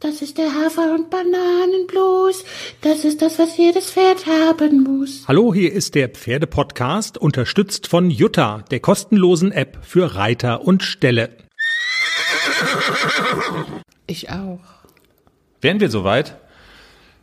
Das 0.00 0.20
ist 0.20 0.36
der 0.36 0.52
Hafer- 0.52 0.94
und 0.94 1.08
Bananenblues. 1.08 2.44
Das 2.82 3.06
ist 3.06 3.22
das, 3.22 3.38
was 3.38 3.56
jedes 3.56 3.90
Pferd 3.90 4.26
haben 4.26 4.82
muss. 4.82 5.26
Hallo, 5.26 5.54
hier 5.54 5.72
ist 5.72 5.94
der 5.94 6.10
Pferdepodcast, 6.10 7.16
unterstützt 7.16 7.86
von 7.86 8.10
Jutta, 8.10 8.62
der 8.70 8.80
kostenlosen 8.80 9.52
App 9.52 9.78
für 9.80 10.14
Reiter 10.14 10.60
und 10.60 10.82
Ställe. 10.82 11.30
Ich 14.06 14.28
auch. 14.28 14.60
Wären 15.62 15.80
wir 15.80 15.88
soweit? 15.88 16.36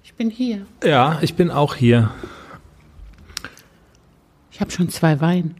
Ich 0.04 0.16
bin 0.16 0.32
hier. 0.32 0.66
Ja, 0.84 1.20
ich 1.21 1.36
bin 1.36 1.52
auch 1.52 1.76
hier. 1.76 2.10
Ich 4.52 4.62
habe 4.62 4.71
schon 4.71 4.90
zwei 4.90 5.21
Wein. 5.21 5.55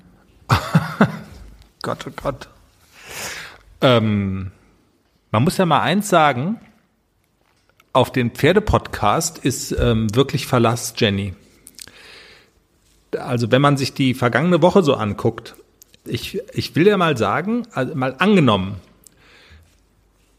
Gott, 1.84 2.06
oh 2.08 2.12
Gott. 2.16 2.50
Ähm, 3.82 4.52
man 5.32 5.44
muss 5.44 5.58
ja 5.58 5.68
mal 5.68 5.82
eins 5.82 6.10
sagen, 6.10 6.60
auf 7.94 8.12
den 8.12 8.32
Pferdepodcast 8.32 9.38
ist 9.38 9.72
ähm, 9.72 10.14
wirklich 10.16 10.48
Verlass, 10.48 10.94
Jenny. 10.98 11.34
Also 13.18 13.52
wenn 13.52 13.62
man 13.62 13.78
sich 13.78 13.94
die 13.94 14.16
vergangene 14.16 14.62
Woche 14.62 14.84
so 14.84 14.96
anguckt, 14.96 15.56
ich, 16.06 16.42
ich 16.54 16.76
will 16.76 16.88
ja 16.88 16.98
mal 16.98 17.16
sagen, 17.16 17.68
also 17.72 17.96
mal 17.96 18.16
angenommen, 18.18 18.76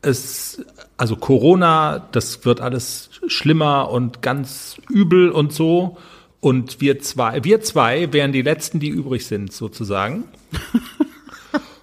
es, 0.02 0.62
also 0.96 1.16
Corona, 1.16 2.06
das 2.12 2.45
wird 2.45 2.60
alles 2.60 3.10
schlimmer 3.26 3.90
und 3.90 4.20
ganz 4.20 4.76
übel 4.90 5.30
und 5.30 5.52
so. 5.52 5.96
Und 6.40 6.82
wir 6.82 7.00
zwei, 7.00 7.42
wir 7.42 7.62
zwei 7.62 8.12
wären 8.12 8.32
die 8.32 8.42
letzten, 8.42 8.78
die 8.80 8.88
übrig 8.88 9.26
sind, 9.26 9.52
sozusagen. 9.52 10.24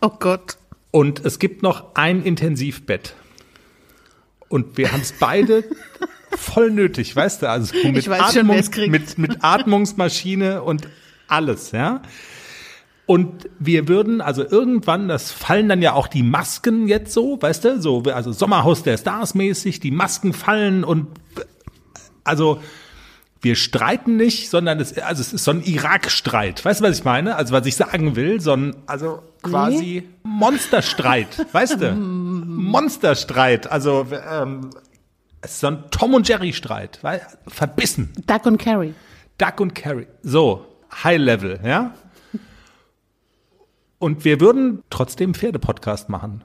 Oh 0.04 0.10
Gott. 0.18 0.58
Und 0.90 1.24
es 1.24 1.38
gibt 1.38 1.62
noch 1.62 1.94
ein 1.94 2.24
Intensivbett. 2.24 3.14
Und 4.52 4.78
wir 4.78 4.92
haben 4.92 5.02
es 5.02 5.14
beide 5.14 5.64
voll 6.38 6.72
nötig, 6.72 7.16
weißt 7.16 7.44
du? 7.44 7.50
Also 7.50 7.74
mit, 7.88 8.08
weiß 8.08 8.34
schon, 8.34 8.48
wer's 8.50 8.72
kriegt. 8.72 8.92
mit, 8.92 9.18
mit 9.18 9.38
Atmungsmaschine 9.44 10.62
und 10.62 10.88
alles, 11.28 11.72
ja. 11.72 12.02
Und 13.06 13.50
wir 13.60 13.88
würden, 13.88 14.22
also 14.22 14.44
irgendwann, 14.48 15.08
das 15.08 15.32
fallen 15.32 15.68
dann 15.68 15.82
ja 15.82 15.94
auch 15.94 16.08
die 16.08 16.24
Masken 16.24 16.88
jetzt 16.88 17.14
so, 17.14 17.42
weißt 17.42 17.66
du, 17.66 17.82
so, 17.82 18.04
also 18.04 18.32
Sommerhaus 18.32 18.84
der 18.84 18.98
Stars 18.98 19.36
mäßig, 19.36 19.80
die 19.80 19.92
Masken 19.92 20.34
fallen 20.34 20.84
und 20.84 21.08
also 22.24 22.62
wir 23.42 23.56
streiten 23.56 24.18
nicht, 24.18 24.50
sondern 24.50 24.80
es, 24.80 24.98
also 24.98 25.22
es 25.22 25.34
ist 25.34 25.44
so 25.44 25.52
ein 25.52 25.64
Irak-Streit. 25.64 26.64
Weißt 26.64 26.80
du, 26.80 26.86
was 26.86 27.00
ich 27.00 27.04
meine? 27.04 27.36
Also 27.36 27.54
was 27.54 27.66
ich 27.66 27.76
sagen 27.76 28.16
will, 28.16 28.40
so 28.40 28.54
ein, 28.54 28.76
also 28.86 29.24
quasi 29.42 30.08
Monsterstreit, 30.24 31.48
weißt 31.52 31.82
du? 31.82 31.92
Monsterstreit. 32.62 33.72
Also 33.72 34.08
ähm, 34.12 34.70
es 35.42 35.52
ist 35.54 35.60
so 35.62 35.68
ein 35.68 35.84
Tom 35.92 36.14
und 36.14 36.28
Jerry-Streit, 36.28 37.00
weil 37.02 37.22
verbissen. 37.48 38.12
Duck 38.28 38.46
und 38.46 38.58
Carrie. 38.58 38.94
Duck 39.38 39.60
und 39.60 39.74
Carrie. 39.76 40.08
So, 40.22 40.66
High 41.04 41.18
Level, 41.20 41.60
ja? 41.66 41.94
Und 44.00 44.26
wir 44.26 44.40
würden 44.40 44.82
trotzdem 44.90 45.34
Pferdepodcast 45.34 46.10
machen. 46.10 46.44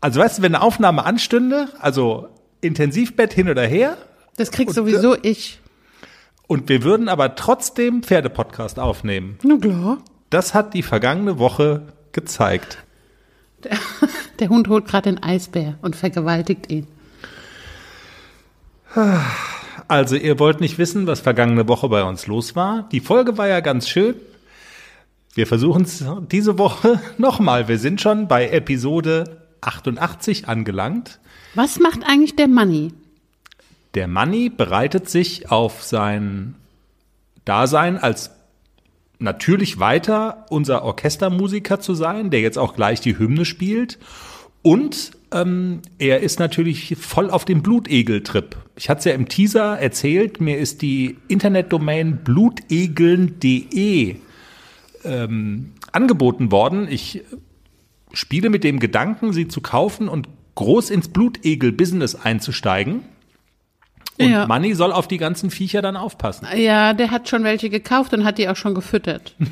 Also 0.00 0.20
weißt 0.20 0.38
du, 0.38 0.42
wenn 0.42 0.54
eine 0.54 0.62
Aufnahme 0.64 1.04
anstünde, 1.04 1.68
also 1.80 2.28
Intensivbett 2.60 3.32
hin 3.32 3.48
oder 3.48 3.66
her, 3.66 3.96
Das 4.36 4.50
krieg 4.50 4.68
Und, 4.68 4.74
sowieso 4.74 5.16
ich. 5.22 5.60
und 6.46 6.68
wir 6.68 6.82
würden 6.84 7.08
aber 7.08 7.34
trotzdem 7.34 8.02
Pferdepodcast 8.02 8.78
aufnehmen. 8.78 9.38
Na 9.42 9.56
klar. 9.58 9.98
Das 10.30 10.54
hat 10.54 10.74
die 10.74 10.82
vergangene 10.82 11.38
Woche 11.38 11.88
gezeigt. 12.12 12.78
Der 14.38 14.48
Hund 14.48 14.68
holt 14.68 14.86
gerade 14.86 15.10
den 15.10 15.22
Eisbär 15.22 15.78
und 15.82 15.96
vergewaltigt 15.96 16.70
ihn. 16.70 16.86
Also 19.88 20.16
ihr 20.16 20.38
wollt 20.38 20.60
nicht 20.60 20.78
wissen, 20.78 21.06
was 21.06 21.20
vergangene 21.20 21.68
Woche 21.68 21.88
bei 21.88 22.02
uns 22.02 22.26
los 22.26 22.56
war. 22.56 22.88
Die 22.90 23.00
Folge 23.00 23.38
war 23.38 23.48
ja 23.48 23.60
ganz 23.60 23.88
schön. 23.88 24.14
Wir 25.34 25.46
versuchen 25.46 25.82
es 25.82 26.04
diese 26.30 26.58
Woche 26.58 27.00
nochmal. 27.18 27.68
Wir 27.68 27.78
sind 27.78 28.00
schon 28.00 28.26
bei 28.26 28.48
Episode 28.48 29.42
88 29.60 30.48
angelangt. 30.48 31.20
Was 31.54 31.78
macht 31.78 32.00
eigentlich 32.04 32.36
der 32.36 32.48
Money? 32.48 32.92
Der 33.94 34.08
Manni 34.08 34.48
bereitet 34.48 35.08
sich 35.08 35.50
auf 35.50 35.82
sein 35.82 36.54
Dasein 37.44 37.98
als 37.98 38.30
natürlich 39.20 39.78
weiter 39.78 40.46
unser 40.50 40.82
Orchestermusiker 40.82 41.78
zu 41.80 41.94
sein, 41.94 42.30
der 42.30 42.40
jetzt 42.40 42.58
auch 42.58 42.74
gleich 42.74 43.00
die 43.00 43.18
Hymne 43.18 43.44
spielt. 43.44 43.98
Und 44.62 45.12
ähm, 45.32 45.80
er 45.98 46.20
ist 46.20 46.38
natürlich 46.38 46.96
voll 46.98 47.30
auf 47.30 47.44
dem 47.44 47.62
Blutegel-Trip. 47.62 48.56
Ich 48.76 48.88
hatte 48.88 48.98
es 48.98 49.04
ja 49.04 49.12
im 49.12 49.28
Teaser 49.28 49.78
erzählt, 49.78 50.40
mir 50.40 50.58
ist 50.58 50.82
die 50.82 51.18
Internetdomain 51.28 52.18
blutegeln.de 52.24 54.16
ähm, 55.04 55.72
angeboten 55.92 56.50
worden. 56.50 56.88
Ich 56.90 57.22
spiele 58.12 58.50
mit 58.50 58.64
dem 58.64 58.80
Gedanken, 58.80 59.32
sie 59.32 59.48
zu 59.48 59.60
kaufen 59.60 60.08
und 60.08 60.28
groß 60.56 60.90
ins 60.90 61.08
Blutegel-Business 61.08 62.16
einzusteigen. 62.16 63.02
Und 64.20 64.30
Ja. 64.30 64.46
Manni 64.46 64.74
soll 64.74 64.92
auf 64.92 65.08
die 65.08 65.16
ganzen 65.18 65.50
Viecher 65.50 65.82
dann 65.82 65.96
aufpassen. 65.96 66.46
Ja, 66.56 66.92
der 66.92 67.10
hat 67.10 67.28
schon 67.28 67.42
welche 67.44 67.70
gekauft 67.70 68.12
und 68.14 68.24
hat 68.24 68.38
die 68.38 68.48
auch 68.48 68.56
schon 68.56 68.74
gefüttert. 68.74 69.34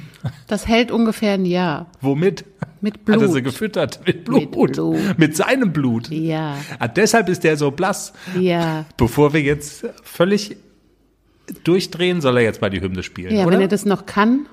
Das 0.49 0.67
hält 0.67 0.91
ungefähr 0.91 1.35
ein 1.35 1.45
Jahr. 1.45 1.87
Womit? 2.01 2.45
Mit 2.81 2.95
Hat 2.95 3.01
er 3.09 3.19
Blut. 3.19 3.33
sie 3.33 3.43
gefüttert? 3.43 4.01
Mit 4.07 4.25
Blut. 4.25 4.41
Mit 4.41 4.51
Blut. 4.51 4.99
Mit 5.19 5.37
seinem 5.37 5.73
Blut. 5.73 6.09
Ja, 6.11 6.57
Ah, 6.79 6.89
deshalb 6.89 7.29
ist 7.29 7.45
der 7.45 7.57
so 7.57 7.71
blass. 7.71 8.13
ja. 8.39 8.85
Bevor 8.97 9.33
wir 9.33 9.41
jetzt 9.43 9.87
völlig 10.03 10.57
durchdrehen, 11.65 12.21
soll 12.21 12.37
er 12.39 12.43
jetzt 12.43 12.61
mal 12.61 12.69
die 12.71 12.81
Hymne 12.81 13.03
spielen, 13.03 13.35
Ja, 13.35 13.43
oder? 13.45 13.53
wenn 13.55 13.61
er 13.63 13.69
das 13.69 13.85
noch 13.85 14.07
kann. 14.07 14.47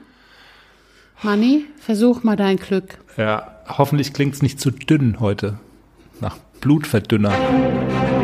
Manni, 1.23 1.65
versuch 1.79 2.23
mal 2.23 2.35
dein 2.35 2.57
Glück. 2.57 2.99
ja, 3.17 3.59
hoffentlich 3.67 4.13
klingt's 4.13 4.41
nicht 4.41 4.59
zu 4.59 4.69
dünn 4.71 5.19
heute. 5.19 5.59
Nach 6.21 6.37
Blutverdünner. 6.61 8.14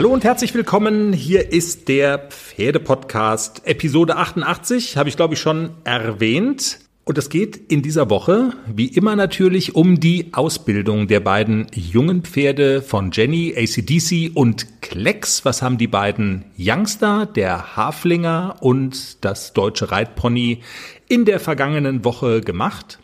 Hallo 0.00 0.14
und 0.14 0.24
herzlich 0.24 0.54
willkommen. 0.54 1.12
Hier 1.12 1.52
ist 1.52 1.88
der 1.88 2.30
Pferdepodcast, 2.30 3.66
Episode 3.66 4.16
88, 4.16 4.96
habe 4.96 5.10
ich 5.10 5.16
glaube 5.16 5.34
ich 5.34 5.40
schon 5.40 5.72
erwähnt. 5.84 6.78
Und 7.04 7.18
es 7.18 7.28
geht 7.28 7.70
in 7.70 7.82
dieser 7.82 8.08
Woche, 8.08 8.54
wie 8.66 8.86
immer 8.86 9.14
natürlich, 9.14 9.74
um 9.74 10.00
die 10.00 10.30
Ausbildung 10.32 11.06
der 11.06 11.20
beiden 11.20 11.66
jungen 11.74 12.22
Pferde 12.22 12.80
von 12.80 13.10
Jenny, 13.12 13.54
ACDC 13.54 14.34
und 14.34 14.80
Klecks. 14.80 15.44
Was 15.44 15.60
haben 15.60 15.76
die 15.76 15.86
beiden 15.86 16.46
Youngster, 16.58 17.26
der 17.26 17.76
Haflinger 17.76 18.56
und 18.60 19.22
das 19.22 19.52
deutsche 19.52 19.92
Reitpony 19.92 20.62
in 21.08 21.26
der 21.26 21.40
vergangenen 21.40 22.06
Woche 22.06 22.40
gemacht? 22.40 23.00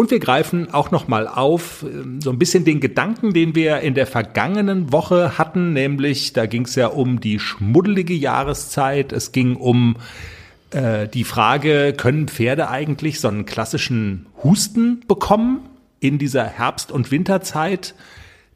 Und 0.00 0.10
wir 0.10 0.18
greifen 0.18 0.72
auch 0.72 0.90
nochmal 0.90 1.28
auf 1.28 1.82
ähm, 1.82 2.22
so 2.22 2.30
ein 2.30 2.38
bisschen 2.38 2.64
den 2.64 2.80
Gedanken, 2.80 3.34
den 3.34 3.54
wir 3.54 3.80
in 3.80 3.92
der 3.92 4.06
vergangenen 4.06 4.92
Woche 4.92 5.36
hatten, 5.36 5.74
nämlich 5.74 6.32
da 6.32 6.46
ging 6.46 6.64
es 6.64 6.74
ja 6.74 6.86
um 6.86 7.20
die 7.20 7.38
schmuddelige 7.38 8.14
Jahreszeit, 8.14 9.12
es 9.12 9.32
ging 9.32 9.56
um 9.56 9.96
äh, 10.70 11.06
die 11.06 11.24
Frage, 11.24 11.92
können 11.94 12.28
Pferde 12.28 12.70
eigentlich 12.70 13.20
so 13.20 13.28
einen 13.28 13.44
klassischen 13.44 14.24
Husten 14.42 15.04
bekommen 15.06 15.68
in 16.00 16.16
dieser 16.16 16.46
Herbst- 16.46 16.92
und 16.92 17.10
Winterzeit? 17.10 17.94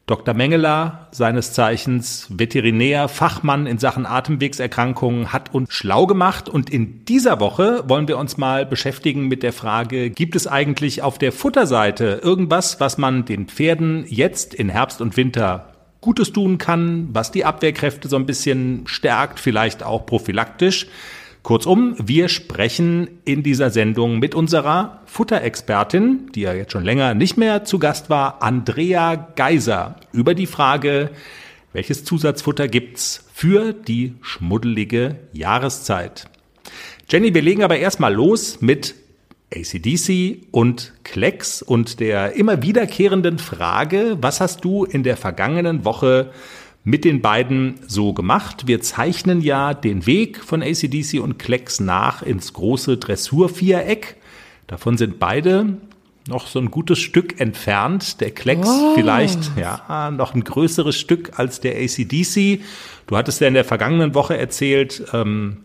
Dr. 0.06 0.34
Mengeler, 0.34 1.08
seines 1.12 1.54
Zeichens 1.54 2.26
Veterinär, 2.28 3.08
Fachmann 3.08 3.66
in 3.66 3.78
Sachen 3.78 4.04
Atemwegserkrankungen, 4.04 5.32
hat 5.32 5.54
uns 5.54 5.72
schlau 5.72 6.06
gemacht. 6.06 6.46
Und 6.50 6.68
in 6.68 7.06
dieser 7.06 7.40
Woche 7.40 7.84
wollen 7.88 8.06
wir 8.06 8.18
uns 8.18 8.36
mal 8.36 8.66
beschäftigen 8.66 9.28
mit 9.28 9.42
der 9.42 9.54
Frage, 9.54 10.10
gibt 10.10 10.36
es 10.36 10.46
eigentlich 10.46 11.00
auf 11.00 11.16
der 11.16 11.32
Futterseite 11.32 12.20
irgendwas, 12.22 12.80
was 12.80 12.98
man 12.98 13.24
den 13.24 13.46
Pferden 13.46 14.04
jetzt 14.06 14.52
in 14.52 14.68
Herbst 14.68 15.00
und 15.00 15.16
Winter 15.16 15.70
Gutes 16.02 16.34
tun 16.34 16.58
kann, 16.58 17.08
was 17.14 17.30
die 17.30 17.46
Abwehrkräfte 17.46 18.08
so 18.08 18.16
ein 18.16 18.26
bisschen 18.26 18.82
stärkt, 18.86 19.40
vielleicht 19.40 19.82
auch 19.82 20.04
prophylaktisch? 20.04 20.86
Kurzum, 21.44 21.94
wir 22.02 22.30
sprechen 22.30 23.20
in 23.26 23.42
dieser 23.42 23.68
Sendung 23.68 24.18
mit 24.18 24.34
unserer 24.34 25.02
Futterexpertin, 25.04 26.30
die 26.34 26.40
ja 26.40 26.54
jetzt 26.54 26.72
schon 26.72 26.84
länger 26.84 27.12
nicht 27.12 27.36
mehr 27.36 27.64
zu 27.64 27.78
Gast 27.78 28.08
war, 28.08 28.42
Andrea 28.42 29.14
Geiser, 29.36 29.96
über 30.10 30.34
die 30.34 30.46
Frage, 30.46 31.10
welches 31.74 32.02
Zusatzfutter 32.02 32.66
gibt's 32.66 33.26
für 33.34 33.74
die 33.74 34.14
schmuddelige 34.22 35.16
Jahreszeit. 35.34 36.30
Jenny, 37.10 37.34
wir 37.34 37.42
legen 37.42 37.62
aber 37.62 37.76
erstmal 37.76 38.14
los 38.14 38.62
mit 38.62 38.94
ACDC 39.54 40.46
und 40.50 40.94
Klecks 41.04 41.60
und 41.60 42.00
der 42.00 42.36
immer 42.36 42.62
wiederkehrenden 42.62 43.38
Frage, 43.38 44.16
was 44.18 44.40
hast 44.40 44.64
du 44.64 44.86
in 44.86 45.02
der 45.02 45.18
vergangenen 45.18 45.84
Woche 45.84 46.30
mit 46.84 47.04
den 47.04 47.22
beiden 47.22 47.80
so 47.86 48.12
gemacht? 48.12 48.66
Wir 48.66 48.80
zeichnen 48.80 49.40
ja 49.40 49.72
den 49.74 50.06
Weg 50.06 50.44
von 50.44 50.62
ACDC 50.62 51.20
und 51.20 51.38
Klecks 51.38 51.80
nach 51.80 52.22
ins 52.22 52.52
große 52.52 52.98
Dressurviereck. 52.98 54.16
Davon 54.66 54.98
sind 54.98 55.18
beide 55.18 55.78
noch 56.28 56.46
so 56.46 56.58
ein 56.58 56.70
gutes 56.70 56.98
Stück 56.98 57.40
entfernt. 57.40 58.20
Der 58.20 58.30
Klecks 58.30 58.68
oh. 58.68 58.94
vielleicht 58.94 59.56
ja 59.56 60.10
noch 60.10 60.34
ein 60.34 60.44
größeres 60.44 60.96
Stück 60.96 61.38
als 61.38 61.60
der 61.60 61.76
ACDC. 61.76 62.60
Du 63.06 63.16
hattest 63.16 63.40
ja 63.40 63.48
in 63.48 63.54
der 63.54 63.64
vergangenen 63.64 64.14
Woche 64.14 64.36
erzählt, 64.36 65.04
ähm, 65.12 65.58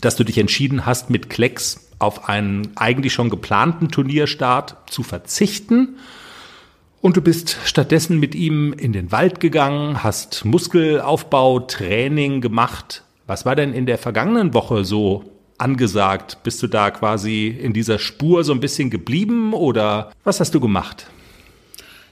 dass 0.00 0.16
du 0.16 0.24
dich 0.24 0.38
entschieden 0.38 0.86
hast, 0.86 1.10
mit 1.10 1.30
Klecks 1.30 1.88
auf 1.98 2.28
einen 2.28 2.68
eigentlich 2.76 3.12
schon 3.12 3.30
geplanten 3.30 3.90
Turnierstart 3.90 4.76
zu 4.90 5.02
verzichten. 5.02 5.96
Und 7.04 7.18
du 7.18 7.20
bist 7.20 7.58
stattdessen 7.66 8.18
mit 8.18 8.34
ihm 8.34 8.72
in 8.72 8.94
den 8.94 9.12
Wald 9.12 9.38
gegangen, 9.38 10.02
hast 10.02 10.46
Muskelaufbau, 10.46 11.60
Training 11.60 12.40
gemacht. 12.40 13.02
Was 13.26 13.44
war 13.44 13.54
denn 13.54 13.74
in 13.74 13.84
der 13.84 13.98
vergangenen 13.98 14.54
Woche 14.54 14.86
so 14.86 15.22
angesagt? 15.58 16.38
Bist 16.44 16.62
du 16.62 16.66
da 16.66 16.90
quasi 16.90 17.48
in 17.48 17.74
dieser 17.74 17.98
Spur 17.98 18.42
so 18.42 18.54
ein 18.54 18.60
bisschen 18.60 18.88
geblieben 18.88 19.52
oder 19.52 20.12
was 20.24 20.40
hast 20.40 20.54
du 20.54 20.60
gemacht? 20.60 21.08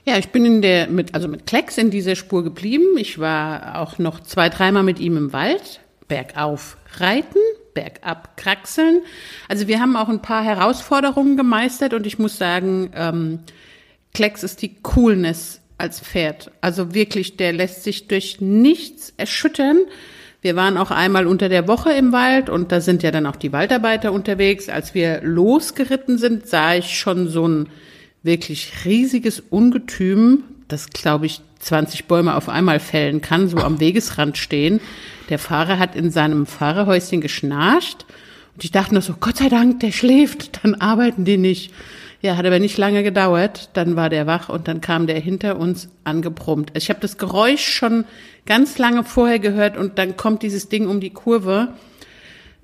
Ja, 0.05 0.19
ich 0.19 0.29
bin 0.29 0.45
in 0.45 0.61
der 0.61 0.89
mit 0.89 1.15
also 1.15 1.27
mit 1.27 1.47
Klecks 1.47 1.79
in 1.79 1.91
dieser 1.91 2.15
Spur 2.15 2.45
geblieben. 2.45 2.99
Ich 2.99 3.19
war 3.19 3.81
auch 3.81 3.99
noch 3.99 4.21
zwei, 4.21 4.51
dreimal 4.51 4.83
mit 4.83 5.01
ihm 5.01 5.17
im 5.17 5.33
Wald, 5.33 5.81
bergauf 6.07 6.77
reiten, 6.99 7.39
bergab 7.73 8.37
kraxeln. 8.37 9.01
Also 9.49 9.69
wir 9.69 9.81
haben 9.81 9.97
auch 9.97 10.11
ein 10.11 10.21
paar 10.21 10.45
Herausforderungen 10.45 11.39
gemeistert 11.39 11.95
und 11.95 12.07
ich 12.07 12.19
muss 12.19 12.37
sagen, 12.37 12.91
ähm, 12.95 13.39
Klecks 14.15 14.43
ist 14.43 14.63
die 14.63 14.75
Coolness 14.83 15.61
als 15.79 16.01
Pferd. 16.01 16.51
Also 16.61 16.95
wirklich, 16.95 17.37
der 17.37 17.53
lässt 17.53 17.83
sich 17.85 18.09
durch 18.09 18.41
nichts 18.41 19.13
erschüttern. 19.17 19.79
Wir 20.43 20.57
waren 20.57 20.77
auch 20.77 20.91
einmal 20.91 21.27
unter 21.27 21.49
der 21.49 21.69
Woche 21.69 21.93
im 21.93 22.13
Wald 22.13 22.51
und 22.51 22.73
da 22.73 22.81
sind 22.81 23.03
ja 23.03 23.11
dann 23.11 23.27
auch 23.27 23.37
die 23.37 23.53
Waldarbeiter 23.53 24.13
unterwegs. 24.13 24.69
Als 24.69 24.95
wir 24.95 25.21
losgeritten 25.23 26.19
sind, 26.19 26.47
sah 26.49 26.75
ich 26.75 26.99
schon 26.99 27.29
so 27.29 27.47
ein 27.47 27.69
wirklich 28.23 28.85
riesiges 28.85 29.41
Ungetüm, 29.51 30.45
das 30.69 30.91
glaube 30.91 31.27
ich 31.27 31.41
20 31.61 32.07
Bäume 32.07 32.35
auf 32.35 32.49
einmal 32.49 32.81
fällen 32.81 33.21
kann, 33.21 33.49
so 33.49 33.59
am 33.59 33.81
Wegesrand 33.81 34.37
stehen. 34.37 34.81
Der 35.29 35.39
Fahrer 35.39 35.79
hat 35.79 35.95
in 35.95 36.11
seinem 36.11 36.47
Fahrerhäuschen 36.47 37.21
geschnarcht 37.21 38.05
und 38.55 38.65
ich 38.65 38.73
dachte 38.73 38.95
nur 38.95 39.03
so, 39.03 39.15
Gott 39.19 39.37
sei 39.37 39.49
Dank, 39.49 39.81
der 39.81 39.93
schläft, 39.93 40.65
dann 40.65 40.75
arbeiten 40.75 41.25
die 41.25 41.39
nicht. 41.39 41.73
Ja, 42.23 42.37
hat 42.37 42.47
aber 42.47 42.61
nicht 42.61 42.79
lange 42.79 43.03
gedauert, 43.03 43.71
dann 43.73 43.97
war 43.97 44.09
der 44.09 44.29
wach 44.29 44.49
und 44.49 44.69
dann 44.69 44.81
kam 44.81 45.09
der 45.09 45.19
hinter 45.19 45.59
uns 45.59 45.89
angebrummt. 46.05 46.71
Ich 46.77 46.89
habe 46.89 47.01
das 47.01 47.19
Geräusch 47.19 47.67
schon 47.67 48.05
ganz 48.47 48.79
lange 48.79 49.03
vorher 49.03 49.41
gehört 49.41 49.77
und 49.77 49.99
dann 49.99 50.17
kommt 50.17 50.45
dieses 50.45 50.69
Ding 50.69 50.87
um 50.87 51.01
die 51.01 51.11
Kurve. 51.11 51.75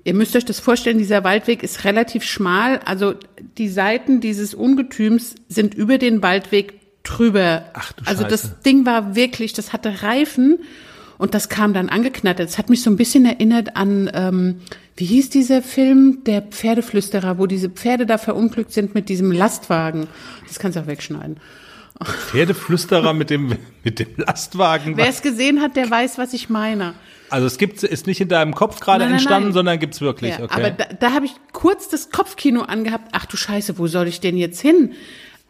Ihr 0.05 0.13
müsst 0.13 0.33
euch 0.37 0.45
das 0.45 0.61
vorstellen, 0.61 0.97
dieser 0.97 1.25
Waldweg 1.25 1.61
ist 1.61 1.83
relativ 1.83 2.23
schmal, 2.23 2.79
also 2.85 3.15
die 3.57 3.67
Seiten 3.67 4.21
dieses 4.21 4.53
Ungetüms 4.53 5.35
sind 5.49 5.73
über 5.73 5.97
den 5.97 6.23
Waldweg 6.23 7.03
drüber. 7.03 7.65
Ach 7.73 7.91
du 7.91 8.05
also 8.05 8.23
das 8.23 8.61
Ding 8.61 8.85
war 8.85 9.15
wirklich, 9.15 9.51
das 9.51 9.73
hatte 9.73 10.03
Reifen 10.03 10.59
und 11.19 11.33
das 11.33 11.49
kam 11.49 11.73
dann 11.73 11.89
angeknattert. 11.89 12.47
Das 12.47 12.57
hat 12.57 12.69
mich 12.69 12.81
so 12.81 12.89
ein 12.89 12.95
bisschen 12.95 13.25
erinnert 13.25 13.75
an, 13.75 14.09
ähm, 14.13 14.61
wie 14.95 15.05
hieß 15.05 15.29
dieser 15.29 15.61
Film, 15.61 16.23
der 16.23 16.41
Pferdeflüsterer, 16.41 17.37
wo 17.37 17.45
diese 17.45 17.69
Pferde 17.69 18.05
da 18.05 18.17
verunglückt 18.17 18.71
sind 18.71 18.95
mit 18.95 19.09
diesem 19.09 19.31
Lastwagen. 19.31 20.07
Das 20.47 20.59
kannst 20.59 20.77
du 20.77 20.81
auch 20.81 20.87
wegschneiden. 20.87 21.37
Pferdeflüsterer 22.01 23.13
mit 23.13 23.29
dem, 23.29 23.57
mit 23.83 23.99
dem 23.99 24.07
Lastwagen. 24.15 24.95
Wer 24.95 25.09
es 25.09 25.21
gesehen 25.21 25.61
hat, 25.61 25.75
der 25.75 25.91
weiß, 25.91 26.17
was 26.17 26.33
ich 26.33 26.49
meine. 26.49 26.93
Also 27.29 27.47
es 27.47 27.57
gibt, 27.57 27.83
ist 27.83 28.07
nicht 28.07 28.21
in 28.21 28.29
deinem 28.29 28.55
Kopf 28.55 28.79
gerade 28.79 29.03
entstanden, 29.03 29.49
nein. 29.49 29.53
sondern 29.53 29.79
gibt's 29.79 29.99
wirklich. 29.99 30.37
Ja, 30.37 30.45
okay. 30.45 30.53
Aber 30.53 30.69
da, 30.71 30.85
da 30.85 31.11
habe 31.11 31.25
ich 31.25 31.33
kurz 31.51 31.89
das 31.89 32.11
Kopfkino 32.11 32.61
angehabt. 32.61 33.09
Ach 33.11 33.25
du 33.25 33.35
Scheiße, 33.35 33.77
wo 33.77 33.87
soll 33.87 34.07
ich 34.07 34.21
denn 34.21 34.37
jetzt 34.37 34.61
hin? 34.61 34.93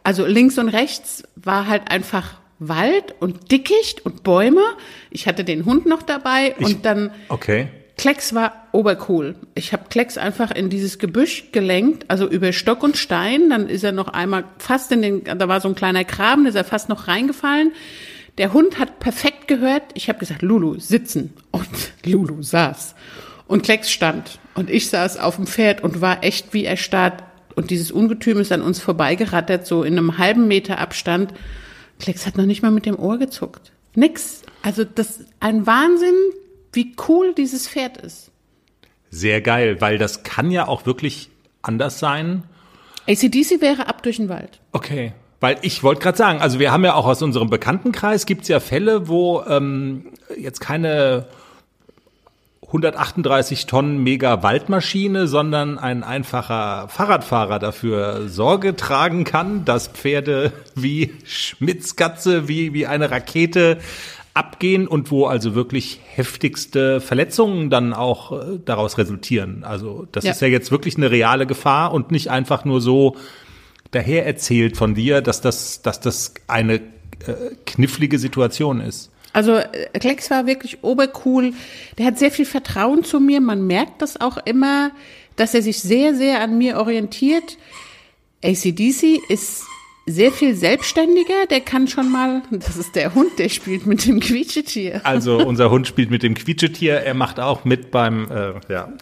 Also 0.02 0.26
links 0.26 0.58
und 0.58 0.68
rechts 0.68 1.22
war 1.36 1.68
halt 1.68 1.92
einfach 1.92 2.39
Wald 2.60 3.14
und 3.18 3.50
Dickicht 3.50 4.04
und 4.06 4.22
Bäume. 4.22 4.62
Ich 5.10 5.26
hatte 5.26 5.42
den 5.44 5.64
Hund 5.64 5.86
noch 5.86 6.02
dabei 6.02 6.54
ich, 6.58 6.66
und 6.66 6.84
dann 6.84 7.10
okay. 7.28 7.68
Klecks 7.96 8.34
war 8.34 8.68
obercool. 8.72 9.34
Ich 9.54 9.72
habe 9.72 9.84
Klecks 9.90 10.16
einfach 10.16 10.50
in 10.52 10.70
dieses 10.70 10.98
Gebüsch 10.98 11.52
gelenkt, 11.52 12.04
also 12.08 12.28
über 12.28 12.52
Stock 12.52 12.82
und 12.82 12.96
Stein. 12.96 13.50
Dann 13.50 13.68
ist 13.68 13.82
er 13.82 13.92
noch 13.92 14.08
einmal 14.08 14.44
fast 14.58 14.92
in 14.92 15.02
den, 15.02 15.24
da 15.24 15.48
war 15.48 15.60
so 15.60 15.68
ein 15.68 15.74
kleiner 15.74 16.04
Graben, 16.04 16.46
ist 16.46 16.54
er 16.54 16.64
fast 16.64 16.88
noch 16.88 17.08
reingefallen. 17.08 17.72
Der 18.38 18.52
Hund 18.52 18.78
hat 18.78 19.00
perfekt 19.00 19.48
gehört. 19.48 19.82
Ich 19.94 20.08
habe 20.08 20.18
gesagt, 20.18 20.42
Lulu, 20.42 20.78
sitzen. 20.78 21.34
Und 21.50 21.68
Lulu 22.06 22.42
saß. 22.42 22.94
Und 23.46 23.64
Klecks 23.64 23.90
stand. 23.90 24.38
Und 24.54 24.70
ich 24.70 24.88
saß 24.88 25.18
auf 25.18 25.36
dem 25.36 25.46
Pferd 25.46 25.82
und 25.82 26.00
war 26.00 26.24
echt 26.24 26.54
wie 26.54 26.64
erstarrt. 26.64 27.22
Und 27.54 27.70
dieses 27.70 27.90
Ungetüm 27.90 28.38
ist 28.38 28.52
an 28.52 28.62
uns 28.62 28.80
vorbeigerattert, 28.80 29.66
so 29.66 29.82
in 29.82 29.98
einem 29.98 30.18
halben 30.18 30.48
Meter 30.48 30.78
Abstand. 30.78 31.34
Klecks 32.00 32.26
hat 32.26 32.36
noch 32.36 32.46
nicht 32.46 32.62
mal 32.62 32.70
mit 32.70 32.86
dem 32.86 32.98
Ohr 32.98 33.18
gezuckt. 33.18 33.72
Nix. 33.94 34.42
Also 34.62 34.84
das 34.84 35.18
ist 35.18 35.28
ein 35.40 35.66
Wahnsinn, 35.66 36.14
wie 36.72 36.94
cool 37.08 37.34
dieses 37.34 37.68
Pferd 37.68 37.96
ist. 37.98 38.30
Sehr 39.10 39.40
geil, 39.40 39.80
weil 39.80 39.98
das 39.98 40.22
kann 40.22 40.50
ja 40.50 40.68
auch 40.68 40.86
wirklich 40.86 41.30
anders 41.62 41.98
sein. 41.98 42.44
ACDC 43.08 43.60
wäre 43.60 43.88
ab 43.88 44.02
durch 44.02 44.16
den 44.16 44.28
Wald. 44.28 44.60
Okay. 44.72 45.12
Weil 45.40 45.56
ich 45.62 45.82
wollte 45.82 46.02
gerade 46.02 46.18
sagen, 46.18 46.40
also 46.40 46.58
wir 46.58 46.70
haben 46.70 46.84
ja 46.84 46.94
auch 46.94 47.06
aus 47.06 47.22
unserem 47.22 47.48
Bekanntenkreis 47.48 48.26
gibt's 48.26 48.48
ja 48.48 48.60
Fälle, 48.60 49.08
wo 49.08 49.42
ähm, 49.42 50.12
jetzt 50.38 50.60
keine 50.60 51.26
138 52.70 53.66
Tonnen 53.66 53.98
mega 53.98 54.44
Waldmaschine, 54.44 55.26
sondern 55.26 55.76
ein 55.76 56.04
einfacher 56.04 56.86
Fahrradfahrer 56.86 57.58
dafür 57.58 58.28
Sorge 58.28 58.76
tragen 58.76 59.24
kann, 59.24 59.64
dass 59.64 59.88
Pferde 59.88 60.52
wie 60.76 61.12
Schmitzkatze, 61.24 62.46
wie, 62.46 62.72
wie 62.72 62.86
eine 62.86 63.10
Rakete 63.10 63.78
abgehen 64.34 64.86
und 64.86 65.10
wo 65.10 65.26
also 65.26 65.56
wirklich 65.56 65.98
heftigste 66.14 67.00
Verletzungen 67.00 67.70
dann 67.70 67.92
auch 67.92 68.30
äh, 68.30 68.60
daraus 68.64 68.98
resultieren. 68.98 69.64
Also 69.64 70.06
das 70.12 70.22
ja. 70.22 70.30
ist 70.30 70.40
ja 70.40 70.46
jetzt 70.46 70.70
wirklich 70.70 70.96
eine 70.96 71.10
reale 71.10 71.46
Gefahr 71.46 71.92
und 71.92 72.12
nicht 72.12 72.30
einfach 72.30 72.64
nur 72.64 72.80
so 72.80 73.16
daher 73.90 74.26
erzählt 74.26 74.76
von 74.76 74.94
dir, 74.94 75.22
dass 75.22 75.40
das, 75.40 75.82
dass 75.82 75.98
das 75.98 76.34
eine 76.46 76.74
äh, 76.74 77.56
knifflige 77.66 78.20
Situation 78.20 78.80
ist. 78.80 79.10
Also 79.32 79.56
äh, 79.56 79.98
Klecks 79.98 80.30
war 80.30 80.46
wirklich 80.46 80.82
obercool. 80.82 81.52
Der 81.98 82.06
hat 82.06 82.18
sehr 82.18 82.30
viel 82.30 82.46
Vertrauen 82.46 83.04
zu 83.04 83.20
mir. 83.20 83.40
Man 83.40 83.66
merkt 83.66 84.02
das 84.02 84.20
auch 84.20 84.38
immer, 84.44 84.90
dass 85.36 85.54
er 85.54 85.62
sich 85.62 85.80
sehr, 85.80 86.14
sehr 86.14 86.40
an 86.40 86.58
mir 86.58 86.78
orientiert. 86.78 87.56
ACDC 88.42 89.20
ist 89.28 89.64
sehr 90.06 90.32
viel 90.32 90.54
selbstständiger. 90.54 91.46
Der 91.50 91.60
kann 91.60 91.88
schon 91.88 92.10
mal, 92.10 92.42
das 92.50 92.76
ist 92.76 92.96
der 92.96 93.14
Hund, 93.14 93.38
der 93.38 93.48
spielt 93.48 93.86
mit 93.86 94.06
dem 94.06 94.20
Quietschetier. 94.20 95.00
Also 95.04 95.38
unser 95.38 95.70
Hund 95.70 95.86
spielt 95.86 96.10
mit 96.10 96.22
dem 96.22 96.34
Quietschetier. 96.34 96.94
Er 96.94 97.14
macht 97.14 97.38
auch 97.38 97.64
mit 97.64 97.90
beim 97.90 98.30
äh, 98.30 98.54
ja, 98.72 98.92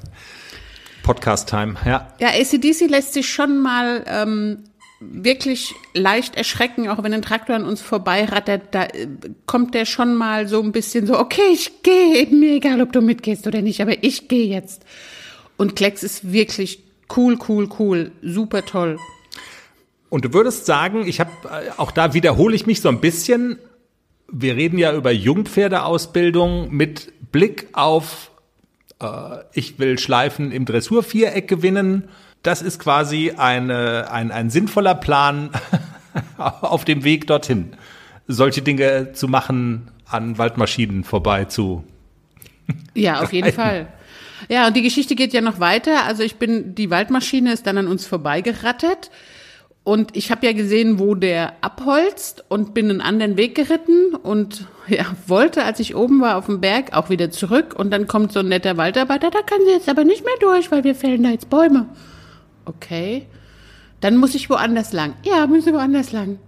Podcast 1.02 1.48
Time. 1.48 1.76
Ja. 1.86 2.12
Ja, 2.20 2.28
ACDC 2.28 2.88
lässt 2.88 3.14
sich 3.14 3.28
schon 3.28 3.58
mal 3.58 4.04
ähm, 4.06 4.64
wirklich 5.00 5.74
leicht 5.94 6.36
erschrecken, 6.36 6.88
auch 6.88 7.02
wenn 7.02 7.14
ein 7.14 7.22
Traktor 7.22 7.54
an 7.54 7.64
uns 7.64 7.80
vorbeirattert, 7.80 8.74
da 8.74 8.84
äh, 8.84 9.06
kommt 9.46 9.74
der 9.74 9.84
schon 9.84 10.16
mal 10.16 10.48
so 10.48 10.60
ein 10.60 10.72
bisschen 10.72 11.06
so, 11.06 11.18
okay, 11.18 11.52
ich 11.52 11.82
gehe, 11.82 12.26
mir 12.26 12.56
egal, 12.56 12.82
ob 12.82 12.92
du 12.92 13.00
mitgehst 13.00 13.46
oder 13.46 13.62
nicht, 13.62 13.80
aber 13.80 14.02
ich 14.02 14.28
gehe 14.28 14.46
jetzt. 14.46 14.84
Und 15.56 15.76
Klecks 15.76 16.02
ist 16.02 16.32
wirklich 16.32 16.82
cool, 17.16 17.38
cool, 17.48 17.68
cool, 17.78 18.12
super 18.22 18.64
toll. 18.64 18.98
Und 20.10 20.24
du 20.24 20.32
würdest 20.32 20.66
sagen, 20.66 21.06
ich 21.06 21.20
habe, 21.20 21.30
äh, 21.44 21.70
auch 21.76 21.90
da 21.90 22.14
wiederhole 22.14 22.56
ich 22.56 22.66
mich 22.66 22.80
so 22.80 22.88
ein 22.88 23.00
bisschen, 23.00 23.58
wir 24.30 24.56
reden 24.56 24.78
ja 24.78 24.94
über 24.94 25.12
Jungpferdeausbildung 25.12 26.72
mit 26.72 27.12
Blick 27.30 27.68
auf, 27.72 28.30
äh, 29.00 29.38
ich 29.52 29.78
will 29.78 29.98
Schleifen 29.98 30.50
im 30.50 30.64
Dressurviereck 30.64 31.46
gewinnen, 31.46 32.08
das 32.48 32.62
ist 32.62 32.78
quasi 32.78 33.32
eine, 33.36 34.10
ein, 34.10 34.32
ein 34.32 34.48
sinnvoller 34.48 34.94
Plan 34.94 35.50
auf 36.38 36.86
dem 36.86 37.04
Weg 37.04 37.26
dorthin, 37.26 37.72
solche 38.26 38.62
Dinge 38.62 39.12
zu 39.12 39.28
machen, 39.28 39.90
an 40.06 40.38
Waldmaschinen 40.38 41.04
vorbei 41.04 41.44
zu. 41.44 41.84
Ja, 42.94 43.22
auf 43.22 43.32
jeden 43.32 43.52
Fall. 43.52 43.88
Ja, 44.50 44.66
und 44.66 44.76
die 44.76 44.82
Geschichte 44.82 45.14
geht 45.14 45.32
ja 45.32 45.40
noch 45.40 45.58
weiter. 45.58 46.04
Also 46.04 46.22
ich 46.22 46.36
bin, 46.36 46.74
die 46.74 46.90
Waldmaschine 46.90 47.52
ist 47.52 47.66
dann 47.66 47.78
an 47.78 47.86
uns 47.86 48.06
vorbeigerattet. 48.06 49.10
Und 49.84 50.14
ich 50.14 50.30
habe 50.30 50.44
ja 50.44 50.52
gesehen, 50.52 50.98
wo 50.98 51.14
der 51.14 51.54
abholzt 51.62 52.44
und 52.48 52.74
bin 52.74 52.90
einen 52.90 53.00
anderen 53.00 53.38
Weg 53.38 53.54
geritten 53.54 54.14
und 54.14 54.66
ja, 54.86 55.06
wollte, 55.26 55.64
als 55.64 55.80
ich 55.80 55.96
oben 55.96 56.20
war 56.20 56.36
auf 56.36 56.44
dem 56.44 56.60
Berg, 56.60 56.92
auch 56.92 57.08
wieder 57.08 57.30
zurück. 57.30 57.74
Und 57.74 57.90
dann 57.90 58.06
kommt 58.06 58.32
so 58.32 58.40
ein 58.40 58.48
netter 58.48 58.76
Waldarbeiter, 58.76 59.30
da 59.30 59.40
kann 59.40 59.60
sie 59.64 59.72
jetzt 59.72 59.88
aber 59.88 60.04
nicht 60.04 60.24
mehr 60.24 60.36
durch, 60.40 60.70
weil 60.70 60.84
wir 60.84 60.94
fällen 60.94 61.22
da 61.22 61.30
jetzt 61.30 61.48
Bäume 61.48 61.86
okay. 62.68 63.26
Dann 64.00 64.16
muss 64.16 64.34
ich 64.34 64.48
woanders 64.48 64.92
lang. 64.92 65.14
Ja, 65.24 65.46
müssen 65.46 65.74
woanders 65.74 66.12
lang. 66.12 66.38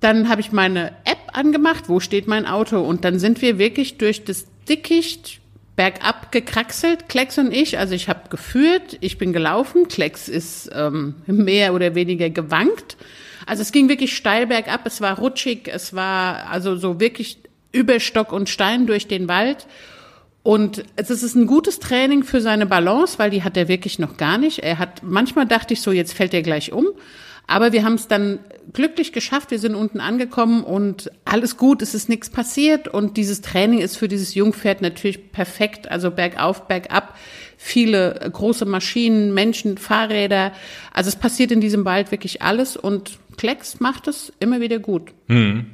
Dann 0.00 0.28
habe 0.28 0.40
ich 0.40 0.52
meine 0.52 0.88
App 1.04 1.18
angemacht, 1.32 1.88
wo 1.88 2.00
steht 2.00 2.26
mein 2.26 2.46
Auto? 2.46 2.80
Und 2.80 3.04
dann 3.04 3.18
sind 3.18 3.40
wir 3.42 3.58
wirklich 3.58 3.98
durch 3.98 4.24
das 4.24 4.46
Dickicht 4.68 5.40
bergab 5.76 6.32
gekraxelt, 6.32 7.08
Klecks 7.08 7.38
und 7.38 7.52
ich. 7.52 7.78
Also 7.78 7.94
ich 7.94 8.08
habe 8.08 8.28
geführt, 8.30 8.96
ich 9.00 9.18
bin 9.18 9.32
gelaufen, 9.32 9.88
Klecks 9.88 10.28
ist 10.28 10.70
ähm, 10.74 11.14
mehr 11.26 11.74
oder 11.74 11.94
weniger 11.94 12.30
gewankt. 12.30 12.96
Also 13.46 13.62
es 13.62 13.72
ging 13.72 13.88
wirklich 13.88 14.16
steil 14.16 14.46
bergab, 14.46 14.86
es 14.86 15.00
war 15.00 15.18
rutschig, 15.18 15.68
es 15.68 15.94
war 15.94 16.50
also 16.50 16.76
so 16.76 16.98
wirklich 16.98 17.38
über 17.72 18.00
Stock 18.00 18.32
und 18.32 18.48
Stein 18.48 18.86
durch 18.86 19.06
den 19.06 19.28
Wald. 19.28 19.66
Und 20.46 20.84
es 20.94 21.10
ist 21.10 21.34
ein 21.34 21.48
gutes 21.48 21.80
Training 21.80 22.22
für 22.22 22.40
seine 22.40 22.66
Balance, 22.66 23.18
weil 23.18 23.30
die 23.30 23.42
hat 23.42 23.56
er 23.56 23.66
wirklich 23.66 23.98
noch 23.98 24.16
gar 24.16 24.38
nicht. 24.38 24.60
Er 24.60 24.78
hat, 24.78 25.02
manchmal 25.02 25.44
dachte 25.44 25.74
ich 25.74 25.80
so, 25.80 25.90
jetzt 25.90 26.12
fällt 26.12 26.32
er 26.34 26.42
gleich 26.42 26.70
um. 26.70 26.86
Aber 27.48 27.72
wir 27.72 27.82
haben 27.82 27.94
es 27.94 28.06
dann 28.06 28.38
glücklich 28.72 29.12
geschafft. 29.12 29.50
Wir 29.50 29.58
sind 29.58 29.74
unten 29.74 29.98
angekommen 29.98 30.62
und 30.62 31.10
alles 31.24 31.56
gut. 31.56 31.82
Es 31.82 31.94
ist 31.94 32.08
nichts 32.08 32.30
passiert. 32.30 32.86
Und 32.86 33.16
dieses 33.16 33.40
Training 33.40 33.80
ist 33.80 33.96
für 33.96 34.06
dieses 34.06 34.36
Jungpferd 34.36 34.82
natürlich 34.82 35.32
perfekt. 35.32 35.90
Also 35.90 36.12
bergauf, 36.12 36.68
bergab. 36.68 37.18
Viele 37.56 38.30
große 38.32 38.66
Maschinen, 38.66 39.34
Menschen, 39.34 39.78
Fahrräder. 39.78 40.52
Also 40.92 41.08
es 41.08 41.16
passiert 41.16 41.50
in 41.50 41.60
diesem 41.60 41.84
Wald 41.84 42.12
wirklich 42.12 42.42
alles. 42.42 42.76
Und 42.76 43.18
Klecks 43.36 43.80
macht 43.80 44.06
es 44.06 44.32
immer 44.38 44.60
wieder 44.60 44.78
gut. 44.78 45.10
Hm. 45.26 45.66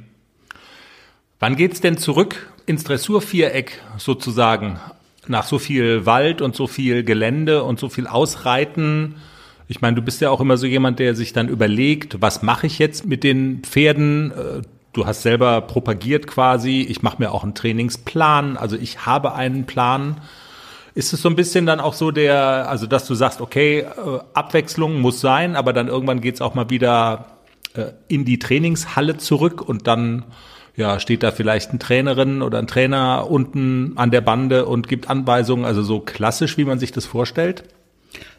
Wann 1.37 1.57
geht's 1.57 1.79
denn 1.79 1.99
zurück 1.99 2.52
ins 2.65 2.83
Dressurviereck 2.83 3.81
sozusagen? 3.97 4.79
Nach 5.27 5.45
so 5.45 5.57
viel 5.57 6.05
Wald 6.05 6.41
und 6.41 6.55
so 6.55 6.67
viel 6.67 7.03
Gelände 7.03 7.63
und 7.63 7.79
so 7.79 7.89
viel 7.89 8.07
Ausreiten? 8.07 9.15
Ich 9.67 9.81
meine, 9.81 9.95
du 9.95 10.01
bist 10.01 10.21
ja 10.21 10.29
auch 10.29 10.41
immer 10.41 10.57
so 10.57 10.67
jemand, 10.67 10.99
der 10.99 11.15
sich 11.15 11.33
dann 11.33 11.47
überlegt, 11.47 12.21
was 12.21 12.43
mache 12.43 12.67
ich 12.67 12.79
jetzt 12.79 13.05
mit 13.05 13.23
den 13.23 13.63
Pferden? 13.63 14.31
Äh, 14.31 14.61
du 14.91 15.05
hast 15.05 15.23
selber 15.23 15.61
propagiert 15.61 16.27
quasi, 16.27 16.81
ich 16.81 17.01
mache 17.01 17.17
mir 17.19 17.31
auch 17.31 17.43
einen 17.43 17.55
Trainingsplan, 17.55 18.57
also 18.57 18.77
ich 18.77 19.05
habe 19.05 19.33
einen 19.33 19.65
Plan. 19.65 20.21
Ist 20.95 21.11
es 21.11 21.23
so 21.23 21.29
ein 21.29 21.35
bisschen 21.35 21.65
dann 21.65 21.79
auch 21.79 21.93
so 21.93 22.11
der, 22.11 22.69
also 22.69 22.85
dass 22.85 23.07
du 23.07 23.15
sagst, 23.15 23.41
okay, 23.41 23.79
äh, 23.79 23.85
Abwechslung 24.33 25.01
muss 25.01 25.19
sein, 25.19 25.55
aber 25.55 25.73
dann 25.73 25.87
irgendwann 25.87 26.21
geht's 26.21 26.41
auch 26.41 26.53
mal 26.53 26.69
wieder 26.69 27.37
äh, 27.73 27.85
in 28.07 28.25
die 28.25 28.37
Trainingshalle 28.37 29.17
zurück 29.17 29.67
und 29.67 29.87
dann 29.87 30.23
ja, 30.75 30.99
steht 30.99 31.23
da 31.23 31.31
vielleicht 31.31 31.69
eine 31.69 31.79
Trainerin 31.79 32.41
oder 32.41 32.59
ein 32.59 32.67
Trainer 32.67 33.29
unten 33.29 33.93
an 33.95 34.11
der 34.11 34.21
Bande 34.21 34.65
und 34.65 34.87
gibt 34.87 35.09
Anweisungen, 35.09 35.65
also 35.65 35.83
so 35.83 35.99
klassisch, 35.99 36.57
wie 36.57 36.65
man 36.65 36.79
sich 36.79 36.91
das 36.91 37.05
vorstellt? 37.05 37.63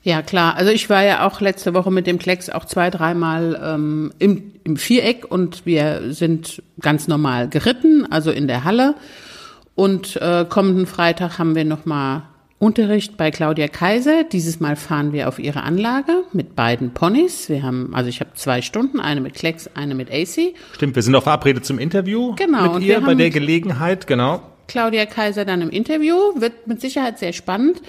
Ja, 0.03 0.23
klar. 0.23 0.57
Also 0.57 0.71
ich 0.71 0.91
war 0.91 1.03
ja 1.03 1.27
auch 1.27 1.41
letzte 1.41 1.75
Woche 1.75 1.91
mit 1.91 2.07
dem 2.07 2.19
Klecks 2.19 2.51
auch 2.51 2.65
zwei, 2.65 2.91
dreimal 2.91 3.61
ähm, 3.63 4.13
im, 4.19 4.53
im 4.65 4.77
Viereck 4.77 5.31
und 5.31 5.65
wir 5.65 6.13
sind 6.13 6.63
ganz 6.81 7.09
normal 7.09 7.49
geritten, 7.49 8.07
also 8.11 8.31
in 8.31 8.47
der 8.47 8.65
Halle. 8.65 8.95
Und 9.75 10.17
äh, 10.17 10.45
kommenden 10.49 10.87
Freitag 10.87 11.39
haben 11.39 11.55
wir 11.55 11.65
nochmal 11.65 12.23
Unterricht 12.59 13.17
bei 13.17 13.31
Claudia 13.31 13.69
Kaiser. 13.69 14.25
Dieses 14.25 14.61
Mal 14.61 14.77
fahren 14.77 15.13
wir 15.13 15.29
auf 15.29 15.39
ihre 15.39 15.63
Anlage 15.63 16.25
mit 16.33 16.57
beiden 16.57 16.95
Ponys. 16.95 17.49
Wir 17.49 17.63
haben, 17.63 17.95
also 17.95 18.09
ich 18.09 18.21
habe 18.21 18.31
zwei 18.35 18.63
Stunden, 18.63 19.01
eine 19.01 19.21
mit 19.21 19.35
Klecks, 19.35 19.69
eine 19.75 19.95
mit 19.95 20.11
AC. 20.11 20.55
Stimmt, 20.73 20.95
wir 20.95 21.03
sind 21.03 21.15
auch 21.15 21.25
verabredet 21.25 21.65
zum 21.65 21.79
Interview 21.79 22.35
genau, 22.37 22.75
mit 22.75 22.85
ihr 22.85 23.01
bei 23.01 23.15
der 23.15 23.31
Gelegenheit, 23.31 24.07
genau. 24.07 24.41
Claudia 24.67 25.05
Kaiser 25.05 25.45
dann 25.45 25.61
im 25.61 25.71
Interview, 25.71 26.17
wird 26.37 26.67
mit 26.67 26.81
Sicherheit 26.81 27.19
sehr 27.19 27.33
spannend. 27.33 27.83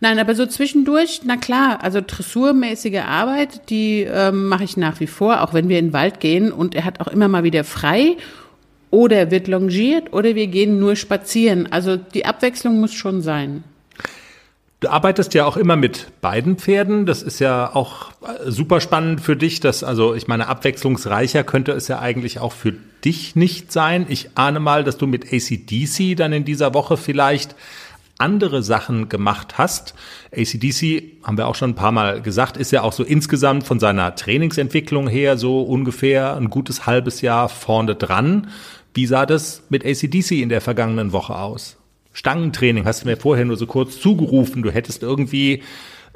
Nein, 0.00 0.18
aber 0.18 0.34
so 0.34 0.46
zwischendurch, 0.46 1.22
na 1.24 1.36
klar, 1.36 1.82
also 1.82 2.00
dressurmäßige 2.04 3.00
Arbeit, 3.06 3.68
die 3.68 4.02
ähm, 4.02 4.46
mache 4.46 4.64
ich 4.64 4.76
nach 4.76 5.00
wie 5.00 5.06
vor, 5.08 5.42
auch 5.42 5.54
wenn 5.54 5.68
wir 5.68 5.78
in 5.78 5.88
den 5.88 5.92
Wald 5.92 6.20
gehen 6.20 6.52
und 6.52 6.74
er 6.74 6.84
hat 6.84 7.00
auch 7.00 7.08
immer 7.08 7.28
mal 7.28 7.42
wieder 7.42 7.64
frei 7.64 8.16
oder 8.90 9.30
wird 9.30 9.48
longiert 9.48 10.12
oder 10.12 10.34
wir 10.34 10.46
gehen 10.46 10.78
nur 10.78 10.94
spazieren. 10.94 11.70
Also 11.70 11.96
die 11.96 12.26
Abwechslung 12.26 12.80
muss 12.80 12.94
schon 12.94 13.22
sein. 13.22 13.64
Du 14.80 14.88
arbeitest 14.88 15.34
ja 15.34 15.44
auch 15.44 15.56
immer 15.56 15.74
mit 15.74 16.20
beiden 16.20 16.56
Pferden. 16.56 17.04
Das 17.04 17.22
ist 17.22 17.40
ja 17.40 17.74
auch 17.74 18.12
äh, 18.22 18.48
super 18.48 18.80
spannend 18.80 19.20
für 19.20 19.34
dich. 19.34 19.58
Dass, 19.58 19.82
also, 19.82 20.14
ich 20.14 20.28
meine, 20.28 20.46
abwechslungsreicher 20.46 21.42
könnte 21.42 21.72
es 21.72 21.88
ja 21.88 21.98
eigentlich 21.98 22.38
auch 22.38 22.52
für 22.52 22.72
dich 23.04 23.34
nicht 23.34 23.72
sein. 23.72 24.06
Ich 24.08 24.30
ahne 24.36 24.60
mal, 24.60 24.84
dass 24.84 24.96
du 24.96 25.08
mit 25.08 25.32
ACDC 25.32 26.16
dann 26.16 26.32
in 26.32 26.44
dieser 26.44 26.74
Woche 26.74 26.96
vielleicht 26.96 27.56
andere 28.18 28.62
Sachen 28.62 29.08
gemacht 29.08 29.58
hast. 29.58 29.94
ACDC, 30.30 31.24
haben 31.24 31.38
wir 31.38 31.48
auch 31.48 31.56
schon 31.56 31.70
ein 31.70 31.76
paar 31.76 31.92
Mal 31.92 32.22
gesagt, 32.22 32.56
ist 32.56 32.70
ja 32.70 32.82
auch 32.82 32.92
so 32.92 33.02
insgesamt 33.02 33.64
von 33.64 33.80
seiner 33.80 34.14
Trainingsentwicklung 34.14 35.08
her 35.08 35.36
so 35.38 35.62
ungefähr 35.62 36.36
ein 36.36 36.50
gutes 36.50 36.86
halbes 36.86 37.20
Jahr 37.20 37.48
vorne 37.48 37.96
dran. 37.96 38.48
Wie 38.94 39.06
sah 39.06 39.26
das 39.26 39.62
mit 39.70 39.84
ACDC 39.84 40.32
in 40.32 40.48
der 40.48 40.60
vergangenen 40.60 41.12
Woche 41.12 41.36
aus? 41.36 41.77
Stangentraining 42.18 42.84
hast 42.84 43.04
du 43.04 43.06
mir 43.06 43.16
vorher 43.16 43.44
nur 43.44 43.56
so 43.56 43.68
kurz 43.68 44.00
zugerufen. 44.00 44.64
Du 44.64 44.72
hättest 44.72 45.04
irgendwie 45.04 45.62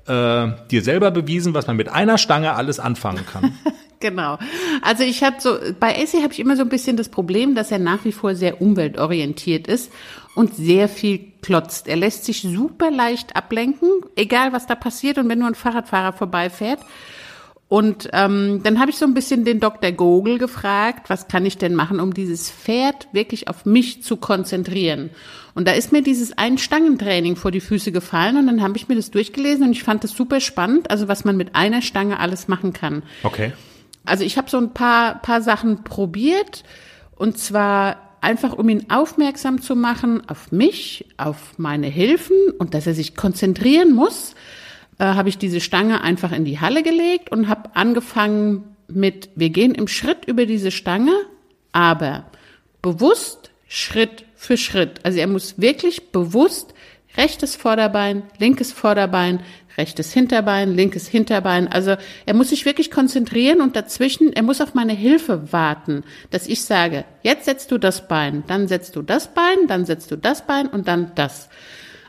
äh, 0.09 0.49
dir 0.69 0.83
selber 0.83 1.13
bewiesen, 1.13 1.55
was 1.55 1.69
man 1.69 1.77
mit 1.77 1.89
einer 1.89 2.19
Stange 2.19 2.55
alles 2.55 2.81
anfangen 2.81 3.25
kann. 3.25 3.57
genau. 4.01 4.37
Also 4.83 5.05
ich 5.05 5.23
habe 5.23 5.37
so 5.39 5.57
bei 5.79 5.95
AC 5.95 6.15
habe 6.25 6.33
ich 6.33 6.41
immer 6.41 6.57
so 6.57 6.63
ein 6.63 6.69
bisschen 6.69 6.97
das 6.97 7.09
Problem, 7.09 7.55
dass 7.55 7.71
er 7.71 7.79
nach 7.79 8.05
wie 8.05 8.11
vor 8.11 8.35
sehr 8.35 8.61
umweltorientiert 8.61 9.69
ist 9.69 9.93
und 10.35 10.57
sehr 10.57 10.89
viel 10.89 11.21
klotzt. 11.41 11.87
Er 11.87 11.95
lässt 11.95 12.25
sich 12.25 12.43
super 12.43 12.91
leicht 12.91 13.37
ablenken, 13.37 13.89
egal 14.17 14.53
was 14.53 14.67
da 14.67 14.75
passiert 14.75 15.19
und 15.19 15.29
wenn 15.29 15.39
nur 15.39 15.47
ein 15.47 15.55
Fahrradfahrer 15.55 16.15
vorbeifährt. 16.15 16.81
Und 17.73 18.11
ähm, 18.13 18.61
dann 18.63 18.79
habe 18.79 18.91
ich 18.91 18.99
so 18.99 19.07
ein 19.07 19.15
bisschen 19.15 19.47
den 19.47 19.59
Dr. 19.59 19.93
Gogel 19.93 20.37
gefragt, 20.37 21.09
was 21.09 21.27
kann 21.27 21.47
ich 21.47 21.57
denn 21.57 21.75
machen, 21.75 22.01
um 22.01 22.13
dieses 22.13 22.51
Pferd 22.51 23.09
wirklich 23.13 23.49
auf 23.49 23.65
mich 23.65 24.03
zu 24.03 24.19
konzentrieren. 24.19 25.09
Und 25.55 25.67
da 25.67 25.73
ist 25.73 25.91
mir 25.91 26.03
dieses 26.03 26.37
Einstangentraining 26.37 27.35
vor 27.35 27.51
die 27.51 27.63
Füße 27.63 27.91
gefallen 27.91 28.37
und 28.37 28.47
dann 28.47 28.61
habe 28.61 28.77
ich 28.77 28.89
mir 28.89 28.95
das 28.95 29.11
durchgelesen 29.11 29.65
und 29.65 29.73
ich 29.73 29.85
fand 29.85 30.05
das 30.05 30.11
super 30.11 30.41
spannend, 30.41 30.91
also 30.91 31.09
was 31.09 31.25
man 31.25 31.39
mit 31.39 31.55
einer 31.55 31.81
Stange 31.81 32.21
alles 32.21 32.47
machen 32.47 32.75
kann. 32.75 33.05
Okay. 33.23 33.55
Also 34.05 34.23
ich 34.23 34.37
habe 34.37 34.51
so 34.51 34.59
ein 34.59 34.75
paar, 34.75 35.23
paar 35.23 35.41
Sachen 35.41 35.83
probiert 35.83 36.65
und 37.17 37.39
zwar 37.39 37.97
einfach 38.21 38.53
um 38.53 38.69
ihn 38.69 38.91
aufmerksam 38.91 39.63
zu 39.63 39.77
machen 39.77 40.29
auf 40.29 40.53
mich, 40.53 41.07
auf 41.17 41.55
meine 41.57 41.87
Hilfen 41.87 42.37
und 42.59 42.75
dass 42.75 42.87
er 42.87 42.93
sich 42.93 43.17
konzentrieren 43.17 43.95
muss 43.95 44.35
äh, 44.99 45.05
habe 45.05 45.29
ich 45.29 45.39
diese 45.39 45.61
Stange 45.61 46.03
einfach 46.03 46.33
in 46.33 46.45
die 46.45 46.61
Halle 46.61 46.83
gelegt 46.83 47.31
und 47.31 47.49
habe 47.49 47.75
angefangen 47.75 48.77
mit, 48.89 49.31
wir 49.35 49.51
gehen 49.51 49.75
im 49.75 49.89
Schritt 49.89 50.27
über 50.27 50.47
diese 50.47 50.71
Stange, 50.71 51.15
aber 51.73 52.27
bewusst 52.83 53.51
Schritt 53.69 54.27
für 54.35 54.57
Schritt. 54.57 55.01
Also 55.03 55.19
er 55.19 55.27
muss 55.27 55.59
wirklich 55.61 56.11
bewusst 56.11 56.75
rechtes 57.17 57.57
Vorderbein, 57.57 58.25
linkes 58.39 58.73
Vorderbein, 58.73 59.41
rechtes 59.77 60.13
Hinterbein, 60.13 60.75
linkes 60.75 61.09
Hinterbein. 61.09 61.69
Also 61.69 61.97
er 62.27 62.35
muss 62.35 62.51
sich 62.51 62.65
wirklich 62.65 62.91
konzentrieren 62.91 63.61
und 63.61 63.77
dazwischen, 63.77 64.33
er 64.33 64.43
muss 64.43 64.61
auf 64.61 64.75
meine 64.75 64.93
Hilfe 64.93 65.53
warten, 65.53 66.05
dass 66.31 66.47
ich 66.47 66.63
sage, 66.65 67.05
jetzt 67.23 67.47
setzt 67.47 67.71
du 67.71 67.79
das 67.79 68.09
Bein, 68.09 68.45
dann 68.47 68.69
setzt 68.69 68.97
du 68.97 69.03
das 69.03 69.33
Bein, 69.33 69.67
dann 69.69 69.85
setzt 69.85 70.11
du 70.11 70.17
das 70.17 70.47
Bein 70.47 70.67
und 70.69 70.89
dann 70.89 71.13
das. 71.15 71.49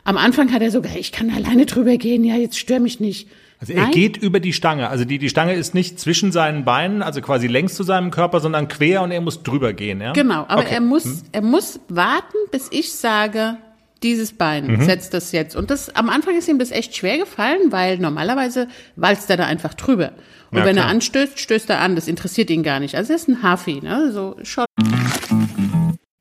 Am 0.04 0.18
Anfang 0.18 0.52
hat 0.52 0.60
er 0.60 0.70
sogar, 0.70 0.96
ich 0.96 1.12
kann 1.12 1.30
alleine 1.30 1.64
drüber 1.64 1.96
gehen, 1.96 2.24
ja, 2.24 2.36
jetzt 2.36 2.58
stör 2.58 2.78
mich 2.78 3.00
nicht. 3.00 3.28
Also 3.58 3.72
er 3.72 3.84
Nein. 3.84 3.92
geht 3.92 4.16
über 4.18 4.38
die 4.38 4.52
Stange. 4.52 4.90
Also 4.90 5.06
die, 5.06 5.18
die 5.18 5.30
Stange 5.30 5.54
ist 5.54 5.74
nicht 5.74 5.98
zwischen 5.98 6.30
seinen 6.30 6.66
Beinen, 6.66 7.00
also 7.00 7.22
quasi 7.22 7.46
längs 7.46 7.74
zu 7.74 7.82
seinem 7.84 8.10
Körper, 8.10 8.40
sondern 8.40 8.68
quer 8.68 9.00
und 9.00 9.10
er 9.10 9.22
muss 9.22 9.42
drüber 9.42 9.72
gehen, 9.72 10.02
ja? 10.02 10.12
Genau, 10.12 10.44
aber 10.46 10.62
okay. 10.62 10.74
er 10.74 10.80
muss, 10.82 11.04
hm. 11.04 11.22
er 11.32 11.42
muss 11.42 11.80
warten, 11.88 12.36
bis 12.50 12.68
ich 12.70 12.92
sage, 12.92 13.56
dieses 14.02 14.34
Bein, 14.34 14.66
mhm. 14.66 14.82
setzt 14.82 15.14
das 15.14 15.32
jetzt. 15.32 15.56
Und 15.56 15.70
das, 15.70 15.96
am 15.96 16.10
Anfang 16.10 16.36
ist 16.36 16.46
ihm 16.46 16.58
das 16.58 16.70
echt 16.70 16.94
schwer 16.94 17.16
gefallen, 17.16 17.72
weil 17.72 17.96
normalerweise 17.96 18.68
walzt 18.96 19.30
er 19.30 19.38
da 19.38 19.46
einfach 19.46 19.72
drüber. 19.72 20.12
Und 20.50 20.58
ja, 20.58 20.66
wenn 20.66 20.76
klar. 20.76 20.88
er 20.88 20.90
anstößt, 20.90 21.38
stößt 21.38 21.70
er 21.70 21.80
an. 21.80 21.94
Das 21.94 22.06
interessiert 22.06 22.50
ihn 22.50 22.62
gar 22.62 22.80
nicht. 22.80 22.96
Also 22.96 23.14
er 23.14 23.16
ist 23.16 23.28
ein 23.28 23.42
Hafi, 23.42 23.80
ne? 23.80 24.12
So, 24.12 24.36
schon. 24.42 24.66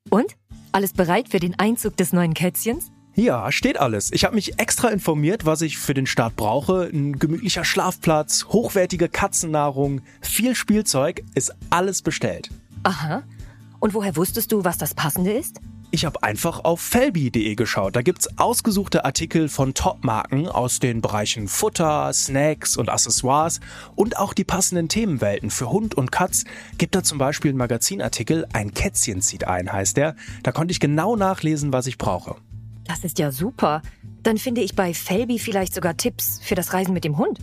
Und? 0.09 0.27
Alles 0.71 0.93
bereit 0.93 1.27
für 1.29 1.39
den 1.39 1.59
Einzug 1.59 1.97
des 1.97 2.13
neuen 2.13 2.33
Kätzchens? 2.33 2.89
Ja, 3.15 3.51
steht 3.51 3.79
alles. 3.79 4.12
Ich 4.12 4.25
habe 4.25 4.34
mich 4.34 4.60
extra 4.60 4.89
informiert, 4.89 5.46
was 5.46 5.62
ich 5.62 5.77
für 5.77 5.93
den 5.93 6.08
Start 6.08 6.36
brauche. 6.36 6.89
Ein 6.91 7.20
gemütlicher 7.20 7.63
Schlafplatz, 7.63 8.46
hochwertige 8.46 9.08
Katzennahrung, 9.08 10.01
viel 10.22 10.55
Spielzeug, 10.55 11.24
ist 11.36 11.53
alles 11.70 12.01
bestellt. 12.01 12.50
Aha. 12.82 13.22
Und 13.79 13.93
woher 13.93 14.15
wusstest 14.15 14.51
du, 14.51 14.63
was 14.63 14.79
das 14.79 14.96
Passende 14.96 15.32
ist? 15.32 15.60
Ich 15.91 16.05
habe 16.05 16.24
einfach 16.24 16.63
auf 16.63 16.82
felbi.de 16.82 17.53
geschaut. 17.53 17.96
Da 17.96 18.01
gibt's 18.01 18.39
ausgesuchte 18.39 19.05
Artikel 19.05 19.48
von 19.48 19.75
Top-Marken 19.75 20.48
aus 20.48 20.79
den 20.79 21.01
Bereichen 21.01 21.48
Futter, 21.48 22.12
Snacks 22.12 22.77
und 22.77 22.89
Accessoires 22.89 23.60
und 23.93 24.17
auch 24.17 24.34
die 24.34 24.43
passenden 24.43 24.89
Themenwelten 24.89 25.51
für 25.51 25.70
Hund 25.70 25.93
und 25.93 26.12
Katz. 26.12 26.46
Gibt 26.79 26.96
da 26.96 27.03
zum 27.03 27.20
Beispiel 27.20 27.50
einen 27.50 27.60
Magazinartikel, 27.60 28.48
ein 28.53 28.74
Kätzchen 28.74 29.22
zieht 29.22 29.46
ein, 29.46 29.72
heißt 29.72 29.98
der. 29.98 30.15
Da 30.41 30.51
konnte 30.51 30.72
ich 30.72 30.79
genau 30.79 31.15
nachlesen, 31.15 31.72
was 31.74 31.86
ich 31.86 32.00
brauche. 32.00 32.38
Das 32.85 33.03
ist 33.03 33.19
ja 33.19 33.31
super. 33.31 33.81
Dann 34.23 34.37
finde 34.37 34.61
ich 34.61 34.75
bei 34.75 34.93
Felby 34.93 35.39
vielleicht 35.39 35.73
sogar 35.73 35.97
Tipps 35.97 36.39
für 36.43 36.55
das 36.55 36.73
Reisen 36.73 36.93
mit 36.93 37.03
dem 37.03 37.17
Hund. 37.17 37.39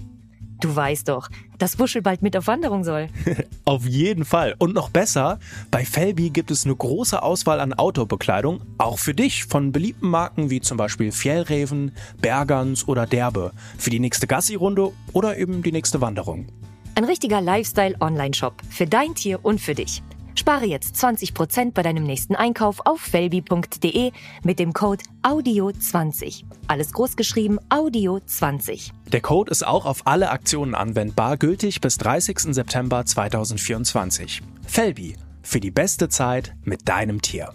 Du 0.61 0.77
weißt 0.77 1.09
doch, 1.09 1.31
dass 1.59 1.79
Wuschel 1.79 2.03
bald 2.03 2.21
mit 2.21 2.37
auf 2.37 2.47
Wanderung 2.47 2.85
soll. 2.85 3.09
Auf 3.65 3.87
jeden 3.87 4.25
Fall. 4.25 4.55
Und 4.59 4.75
noch 4.75 4.91
besser, 4.91 5.39
bei 5.71 5.85
Felby 5.85 6.31
gibt 6.31 6.51
es 6.51 6.67
eine 6.67 6.77
große 6.77 7.23
Auswahl 7.23 7.61
an 7.61 7.73
Outdoor-Bekleidung, 7.73 8.61
auch 8.77 8.99
für 8.99 9.15
dich, 9.15 9.45
von 9.45 9.73
beliebten 9.73 10.09
Marken 10.09 10.51
wie 10.51 10.61
zum 10.61 10.77
Beispiel 10.77 11.13
Fjellreven, 11.13 11.93
Bergans 12.21 12.87
oder 12.89 13.07
Derbe, 13.07 13.53
für 13.79 13.91
die 13.91 14.01
nächste 14.01 14.27
Gassi-Runde 14.27 14.93
oder 15.13 15.39
eben 15.39 15.63
die 15.63 15.73
nächste 15.73 16.01
Wanderung. 16.03 16.47
Ein 16.95 17.05
richtiger 17.05 17.41
Lifestyle-Online-Shop 17.41 18.55
für 18.69 18.87
dein 18.87 19.15
Tier 19.15 19.43
und 19.43 19.61
für 19.61 19.75
dich. 19.75 20.03
Spare 20.41 20.65
jetzt 20.65 20.97
20% 20.97 21.73
bei 21.73 21.83
deinem 21.83 22.03
nächsten 22.03 22.35
Einkauf 22.35 22.81
auf 22.87 23.03
felbi.de 23.03 24.11
mit 24.43 24.59
dem 24.59 24.73
Code 24.73 25.05
AUDIO20. 25.23 26.45
Alles 26.67 26.95
großgeschrieben 26.95 27.61
AUDIO20. 27.69 28.93
Der 29.13 29.21
Code 29.21 29.51
ist 29.51 29.67
auch 29.67 29.85
auf 29.85 30.07
alle 30.07 30.31
Aktionen 30.31 30.75
anwendbar, 30.75 31.37
gültig 31.37 31.83
bis 31.83 31.99
30. 31.99 32.55
September 32.55 33.05
2024. 33.05 34.41
Felbi, 34.67 35.15
für 35.43 35.61
die 35.61 35.71
beste 35.71 36.09
Zeit 36.09 36.55
mit 36.65 36.89
deinem 36.89 37.21
Tier. 37.21 37.53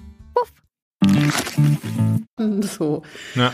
So. 2.62 3.02
Ja. 3.34 3.52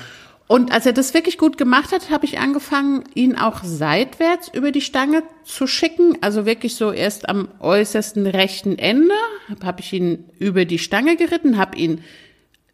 Und 0.52 0.74
als 0.74 0.86
er 0.86 0.92
das 0.92 1.14
wirklich 1.14 1.38
gut 1.38 1.58
gemacht 1.58 1.94
hat, 1.94 2.10
habe 2.10 2.26
ich 2.26 2.38
angefangen, 2.38 3.06
ihn 3.14 3.38
auch 3.38 3.64
seitwärts 3.64 4.50
über 4.50 4.74
die 4.74 4.82
Stange 4.82 5.24
zu 5.46 5.66
schicken. 5.66 6.18
Also 6.20 6.46
wirklich 6.46 6.76
so 6.76 6.92
erst 6.92 7.30
am 7.30 7.48
äußersten 7.62 8.28
rechten 8.28 8.78
Ende 8.78 9.16
habe 9.64 9.80
ich 9.80 9.94
ihn 9.94 10.26
über 10.40 10.66
die 10.66 10.78
Stange 10.78 11.16
geritten, 11.16 11.58
habe 11.58 11.78
ihn 11.78 12.04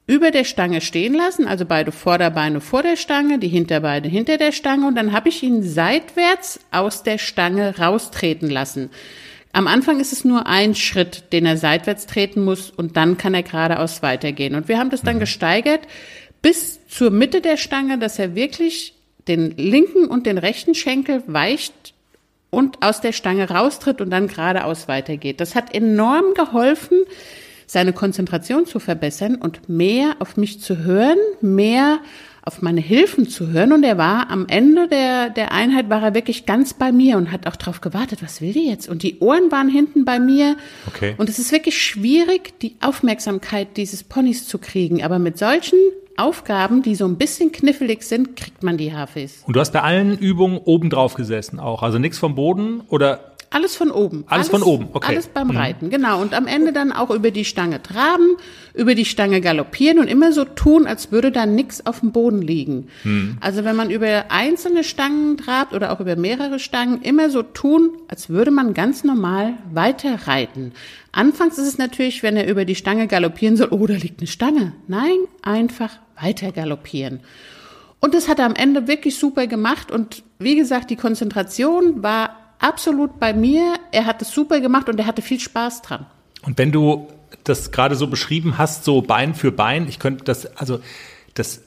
über 0.07 0.31
der 0.31 0.43
Stange 0.43 0.81
stehen 0.81 1.13
lassen, 1.13 1.47
also 1.47 1.65
beide 1.65 1.91
Vorderbeine 1.91 2.61
vor 2.61 2.81
der 2.81 2.95
Stange, 2.95 3.37
die 3.37 3.47
Hinterbeine 3.47 4.07
hinter 4.07 4.37
der 4.37 4.53
Stange 4.53 4.87
und 4.87 4.95
dann 4.95 5.11
habe 5.11 5.29
ich 5.29 5.43
ihn 5.43 5.61
seitwärts 5.61 6.59
aus 6.71 7.03
der 7.03 7.19
Stange 7.19 7.77
raustreten 7.77 8.49
lassen. 8.49 8.89
Am 9.53 9.67
Anfang 9.67 9.99
ist 9.99 10.13
es 10.13 10.25
nur 10.25 10.47
ein 10.47 10.73
Schritt, 10.73 11.31
den 11.31 11.45
er 11.45 11.57
seitwärts 11.57 12.07
treten 12.07 12.43
muss 12.43 12.71
und 12.71 12.97
dann 12.97 13.19
kann 13.19 13.35
er 13.35 13.43
geradeaus 13.43 14.01
weitergehen. 14.01 14.55
Und 14.55 14.67
wir 14.67 14.79
haben 14.79 14.89
das 14.89 15.03
dann 15.03 15.19
gesteigert 15.19 15.81
bis 16.41 16.79
zur 16.87 17.11
Mitte 17.11 17.41
der 17.41 17.57
Stange, 17.57 17.97
dass 17.97 18.19
er 18.19 18.35
wirklich 18.35 18.93
den 19.27 19.51
linken 19.57 20.07
und 20.07 20.25
den 20.25 20.37
rechten 20.37 20.75
Schenkel 20.75 21.23
weicht 21.27 21.93
und 22.49 22.81
aus 22.81 23.01
der 23.01 23.11
Stange 23.11 23.49
raustritt 23.49 24.01
und 24.01 24.09
dann 24.09 24.27
geradeaus 24.27 24.87
weitergeht. 24.87 25.41
Das 25.41 25.55
hat 25.55 25.73
enorm 25.73 26.33
geholfen, 26.33 26.99
seine 27.65 27.91
Konzentration 27.91 28.65
zu 28.65 28.79
verbessern 28.79 29.35
und 29.35 29.67
mehr 29.67 30.15
auf 30.19 30.37
mich 30.37 30.61
zu 30.61 30.77
hören, 30.77 31.17
mehr 31.41 31.99
auf 32.47 32.61
meine 32.61 32.81
Hilfen 32.81 33.27
zu 33.27 33.49
hören. 33.49 33.73
Und 33.73 33.83
er 33.83 33.97
war 33.97 34.29
am 34.29 34.47
Ende 34.47 34.87
der, 34.87 35.29
der 35.29 35.51
Einheit 35.51 35.89
war 35.89 36.01
er 36.01 36.13
wirklich 36.15 36.45
ganz 36.45 36.73
bei 36.73 36.91
mir 36.91 37.17
und 37.17 37.31
hat 37.31 37.45
auch 37.45 37.57
darauf 37.57 37.81
gewartet, 37.81 38.23
was 38.23 38.41
will 38.41 38.53
die 38.53 38.67
jetzt? 38.67 38.87
Und 38.87 39.03
die 39.03 39.19
Ohren 39.19 39.51
waren 39.51 39.69
hinten 39.69 40.05
bei 40.05 40.19
mir. 40.19 40.55
Okay. 40.87 41.13
Und 41.17 41.29
es 41.29 41.39
ist 41.39 41.51
wirklich 41.51 41.79
schwierig, 41.81 42.57
die 42.61 42.77
Aufmerksamkeit 42.81 43.75
dieses 43.77 44.03
Ponys 44.03 44.47
zu 44.47 44.57
kriegen. 44.57 45.03
Aber 45.03 45.19
mit 45.19 45.37
solchen 45.37 45.77
Aufgaben, 46.15 46.81
die 46.81 46.95
so 46.95 47.05
ein 47.05 47.17
bisschen 47.17 47.51
knifflig 47.51 48.01
sind, 48.03 48.35
kriegt 48.35 48.63
man 48.63 48.77
die 48.77 48.93
Hafis. 48.93 49.43
Und 49.45 49.55
du 49.55 49.59
hast 49.59 49.71
bei 49.73 49.81
allen 49.83 50.17
Übungen 50.17 50.57
oben 50.57 50.89
drauf 50.89 51.13
gesessen 51.13 51.59
auch. 51.59 51.83
Also 51.83 51.99
nichts 51.99 52.17
vom 52.17 52.33
Boden 52.33 52.81
oder 52.87 53.33
Alles 53.49 53.75
von 53.77 53.91
oben. 53.91 54.25
Alles 54.27 54.49
von 54.49 54.61
oben, 54.63 54.89
okay. 54.93 55.07
Alles 55.13 55.27
beim 55.27 55.47
Mhm. 55.47 55.57
Reiten, 55.57 55.89
genau. 55.89 56.21
Und 56.21 56.33
am 56.33 56.47
Ende 56.47 56.73
dann 56.73 56.91
auch 56.91 57.11
über 57.11 57.31
die 57.31 57.45
Stange 57.45 57.81
traben, 57.81 58.35
über 58.77 58.95
die 58.95 59.05
Stange 59.05 59.41
galoppieren 59.41 59.99
und 59.99 60.07
immer 60.07 60.31
so 60.31 60.45
tun, 60.45 60.87
als 60.87 61.11
würde 61.11 61.31
da 61.31 61.45
nichts 61.45 61.85
auf 61.85 62.01
dem 62.01 62.11
Boden 62.11 62.41
liegen. 62.41 62.87
Mhm. 63.03 63.37
Also 63.41 63.65
wenn 63.65 63.75
man 63.75 63.89
über 63.89 64.25
einzelne 64.29 64.83
Stangen 64.83 65.37
trabt 65.37 65.73
oder 65.73 65.91
auch 65.91 65.99
über 65.99 66.15
mehrere 66.15 66.59
Stangen, 66.59 67.01
immer 67.01 67.29
so 67.29 67.41
tun, 67.41 67.89
als 68.07 68.29
würde 68.29 68.51
man 68.51 68.73
ganz 68.73 69.03
normal 69.03 69.55
weiter 69.73 70.27
reiten. 70.27 70.73
Anfangs 71.11 71.57
ist 71.57 71.67
es 71.67 71.77
natürlich, 71.77 72.23
wenn 72.23 72.37
er 72.37 72.47
über 72.47 72.65
die 72.65 72.75
Stange 72.75 73.07
galoppieren 73.07 73.57
soll, 73.57 73.69
oh, 73.71 73.87
da 73.87 73.95
liegt 73.95 74.19
eine 74.19 74.27
Stange. 74.27 74.73
Nein, 74.87 75.17
einfach 75.41 75.97
weiter 76.21 76.51
galoppieren. 76.51 77.21
Und 77.99 78.13
das 78.13 78.29
hat 78.29 78.39
er 78.39 78.45
am 78.45 78.55
Ende 78.55 78.87
wirklich 78.87 79.17
super 79.17 79.47
gemacht. 79.47 79.91
Und 79.91 80.23
wie 80.37 80.55
gesagt, 80.55 80.91
die 80.91 80.95
Konzentration 80.95 82.03
war 82.03 82.35
absolut 82.59 83.19
bei 83.19 83.33
mir. 83.33 83.73
Er 83.91 84.05
hat 84.05 84.21
es 84.21 84.31
super 84.31 84.59
gemacht 84.59 84.87
und 84.87 84.99
er 84.99 85.07
hatte 85.07 85.21
viel 85.21 85.39
Spaß 85.39 85.81
dran. 85.81 86.05
Und 86.43 86.57
wenn 86.57 86.71
du 86.71 87.07
das 87.43 87.71
gerade 87.71 87.95
so 87.95 88.07
beschrieben 88.07 88.57
hast, 88.57 88.83
so 88.83 89.01
Bein 89.01 89.35
für 89.35 89.51
Bein, 89.51 89.87
ich 89.87 89.99
könnte 89.99 90.23
das, 90.23 90.45
also 90.57 90.79
das 91.33 91.61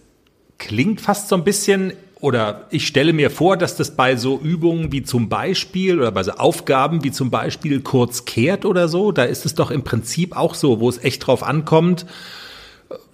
klingt 0.59 1.01
fast 1.01 1.29
so 1.29 1.37
ein 1.37 1.45
bisschen, 1.45 1.93
oder 2.21 2.67
ich 2.71 2.87
stelle 2.87 3.13
mir 3.13 3.31
vor, 3.31 3.57
dass 3.57 3.77
das 3.77 3.97
bei 3.97 4.17
so 4.17 4.39
Übungen 4.39 4.93
wie 4.93 5.03
zum 5.03 5.29
Beispiel 5.29 5.99
oder 5.99 6.13
bei 6.13 6.23
so 6.23 6.33
Aufgaben 6.33 7.03
wie 7.03 7.11
zum 7.11 7.31
Beispiel 7.31 7.81
kurz 7.81 8.27
kehrt 8.27 8.65
oder 8.65 8.89
so, 8.89 9.11
da 9.11 9.25
ist 9.25 9.47
es 9.47 9.55
doch 9.55 9.71
im 9.71 9.85
Prinzip 9.85 10.37
auch 10.37 10.55
so, 10.55 10.81
wo 10.81 10.89
es 10.89 11.03
echt 11.03 11.27
drauf 11.27 11.43
ankommt, 11.43 12.05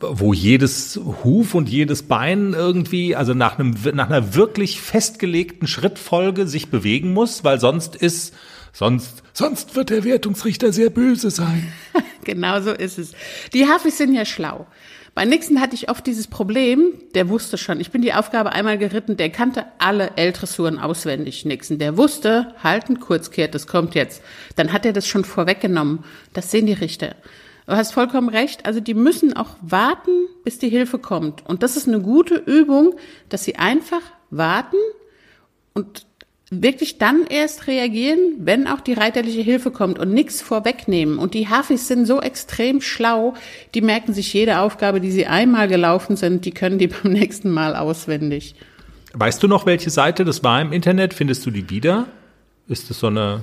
wo 0.00 0.32
jedes 0.32 0.98
Huf 1.22 1.54
und 1.54 1.68
jedes 1.68 2.02
Bein 2.02 2.52
irgendwie, 2.52 3.14
also 3.14 3.34
nach 3.34 3.58
einem, 3.58 3.76
nach 3.94 4.08
einer 4.08 4.34
wirklich 4.34 4.80
festgelegten 4.80 5.68
Schrittfolge 5.68 6.46
sich 6.46 6.70
bewegen 6.70 7.12
muss, 7.12 7.44
weil 7.44 7.60
sonst 7.60 7.94
ist, 7.94 8.34
sonst, 8.76 9.22
sonst 9.32 9.74
wird 9.74 9.90
der 9.90 10.04
Wertungsrichter 10.04 10.72
sehr 10.72 10.90
böse 10.90 11.30
sein. 11.30 11.72
Genau 12.24 12.60
so 12.60 12.72
ist 12.72 12.98
es. 12.98 13.12
Die 13.52 13.68
Hafis 13.68 13.98
sind 13.98 14.12
ja 14.12 14.24
schlau. 14.24 14.66
Bei 15.14 15.24
Nixon 15.24 15.60
hatte 15.60 15.76
ich 15.76 15.88
oft 15.88 16.04
dieses 16.06 16.26
Problem, 16.26 16.92
der 17.14 17.28
wusste 17.28 17.56
schon, 17.56 17.78
ich 17.78 17.92
bin 17.92 18.02
die 18.02 18.12
Aufgabe 18.12 18.50
einmal 18.50 18.78
geritten, 18.78 19.16
der 19.16 19.30
kannte 19.30 19.64
alle 19.78 20.10
L-Dressuren 20.16 20.80
auswendig, 20.80 21.44
Nixon. 21.44 21.78
Der 21.78 21.96
wusste, 21.96 22.52
halten, 22.64 22.98
kurzkehrt, 22.98 23.54
das 23.54 23.68
kommt 23.68 23.94
jetzt. 23.94 24.22
Dann 24.56 24.72
hat 24.72 24.84
er 24.84 24.92
das 24.92 25.06
schon 25.06 25.24
vorweggenommen. 25.24 26.04
Das 26.32 26.50
sehen 26.50 26.66
die 26.66 26.72
Richter. 26.72 27.14
Du 27.66 27.72
hast 27.72 27.92
vollkommen 27.92 28.28
recht. 28.28 28.66
Also 28.66 28.80
die 28.80 28.94
müssen 28.94 29.36
auch 29.36 29.56
warten, 29.60 30.26
bis 30.44 30.58
die 30.58 30.68
Hilfe 30.68 30.98
kommt. 30.98 31.46
Und 31.46 31.62
das 31.62 31.76
ist 31.76 31.88
eine 31.88 32.00
gute 32.00 32.34
Übung, 32.34 32.96
dass 33.28 33.44
sie 33.44 33.56
einfach 33.56 34.02
warten 34.30 34.76
und 35.74 36.05
wirklich 36.50 36.98
dann 36.98 37.26
erst 37.28 37.66
reagieren, 37.66 38.18
wenn 38.38 38.68
auch 38.68 38.80
die 38.80 38.92
reiterliche 38.92 39.40
Hilfe 39.40 39.70
kommt 39.70 39.98
und 39.98 40.12
nichts 40.12 40.40
vorwegnehmen. 40.42 41.18
Und 41.18 41.34
die 41.34 41.48
Hafis 41.48 41.88
sind 41.88 42.06
so 42.06 42.20
extrem 42.20 42.80
schlau, 42.80 43.34
die 43.74 43.80
merken 43.80 44.14
sich 44.14 44.32
jede 44.32 44.60
Aufgabe, 44.60 45.00
die 45.00 45.10
sie 45.10 45.26
einmal 45.26 45.66
gelaufen 45.66 46.16
sind, 46.16 46.44
die 46.44 46.52
können 46.52 46.78
die 46.78 46.86
beim 47.02 47.12
nächsten 47.12 47.50
Mal 47.50 47.74
auswendig. 47.74 48.54
Weißt 49.12 49.42
du 49.42 49.48
noch, 49.48 49.66
welche 49.66 49.90
Seite 49.90 50.24
das 50.24 50.44
war 50.44 50.60
im 50.60 50.72
Internet? 50.72 51.14
Findest 51.14 51.44
du 51.46 51.50
die 51.50 51.68
wieder? 51.70 52.06
Ist 52.68 52.90
das 52.90 53.00
so 53.00 53.06
eine, 53.06 53.42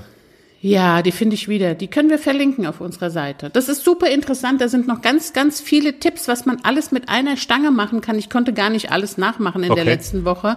Ja, 0.65 1.01
die 1.01 1.11
finde 1.11 1.35
ich 1.35 1.49
wieder. 1.49 1.75
Die 1.75 1.89
können 1.89 2.09
wir 2.09 2.17
verlinken 2.17 2.65
auf 2.65 2.79
unserer 2.79 3.09
Seite. 3.09 3.49
Das 3.49 3.67
ist 3.67 3.83
super 3.83 4.09
interessant. 4.09 4.61
Da 4.61 4.69
sind 4.69 4.87
noch 4.87 5.01
ganz, 5.01 5.33
ganz 5.33 5.59
viele 5.59 5.99
Tipps, 5.99 6.29
was 6.29 6.45
man 6.45 6.59
alles 6.63 6.93
mit 6.93 7.09
einer 7.09 7.35
Stange 7.35 7.69
machen 7.69 7.99
kann. 7.99 8.17
Ich 8.17 8.29
konnte 8.29 8.53
gar 8.53 8.69
nicht 8.69 8.89
alles 8.89 9.17
nachmachen 9.17 9.63
in 9.63 9.75
der 9.75 9.83
Okay. 9.83 9.91
letzten 9.91 10.23
Woche. 10.23 10.55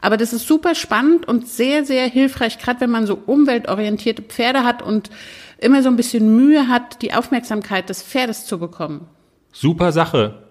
Aber 0.00 0.16
das 0.16 0.32
ist 0.32 0.48
super 0.48 0.74
spannend 0.74 1.28
und 1.28 1.46
sehr, 1.48 1.84
sehr 1.84 2.06
hilfreich, 2.06 2.58
gerade 2.60 2.80
wenn 2.80 2.88
man 2.88 3.06
so 3.06 3.20
umweltorientierte 3.26 4.22
Pferde 4.22 4.64
hat 4.64 4.80
und 4.80 5.10
immer 5.58 5.82
so 5.82 5.90
ein 5.90 5.96
bisschen 5.96 6.34
Mühe 6.34 6.68
hat, 6.68 7.02
die 7.02 7.12
Aufmerksamkeit 7.12 7.90
des 7.90 8.02
Pferdes 8.02 8.46
zu 8.46 8.58
bekommen. 8.58 9.06
Super 9.52 9.92
Sache. 9.92 10.44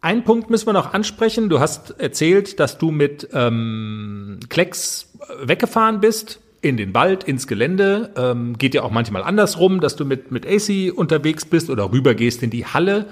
Einen 0.00 0.24
Punkt 0.24 0.50
müssen 0.50 0.66
wir 0.66 0.72
noch 0.72 0.92
ansprechen. 0.92 1.48
Du 1.48 1.60
hast 1.60 2.00
erzählt, 2.00 2.58
dass 2.58 2.78
du 2.78 2.90
mit 2.90 3.28
ähm, 3.32 4.40
Klecks 4.48 5.12
weggefahren 5.40 6.00
bist 6.00 6.40
in 6.68 6.76
den 6.76 6.94
Wald, 6.94 7.24
ins 7.24 7.46
Gelände. 7.46 8.12
Ähm, 8.16 8.58
geht 8.58 8.74
ja 8.74 8.82
auch 8.82 8.90
manchmal 8.90 9.22
andersrum, 9.22 9.80
dass 9.80 9.96
du 9.96 10.04
mit, 10.04 10.30
mit 10.30 10.46
AC 10.46 10.92
unterwegs 10.94 11.44
bist 11.44 11.70
oder 11.70 11.92
rübergehst 11.92 12.42
in 12.42 12.50
die 12.50 12.66
Halle. 12.66 13.06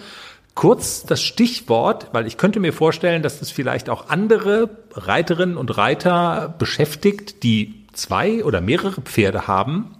Kurz 0.55 1.05
das 1.05 1.21
Stichwort, 1.21 2.09
weil 2.12 2.27
ich 2.27 2.37
könnte 2.37 2.61
mir 2.61 2.73
vorstellen, 2.73 3.23
dass 3.23 3.40
das 3.40 3.51
vielleicht 3.51 3.90
auch 3.90 4.09
andere 4.09 4.71
Reiterinnen 4.93 5.57
und 5.57 5.77
Reiter 5.77 6.55
beschäftigt, 6.59 7.43
die 7.43 7.85
zwei 7.93 8.45
oder 8.45 8.61
mehrere 8.61 9.01
Pferde 9.01 9.49
haben. 9.49 9.97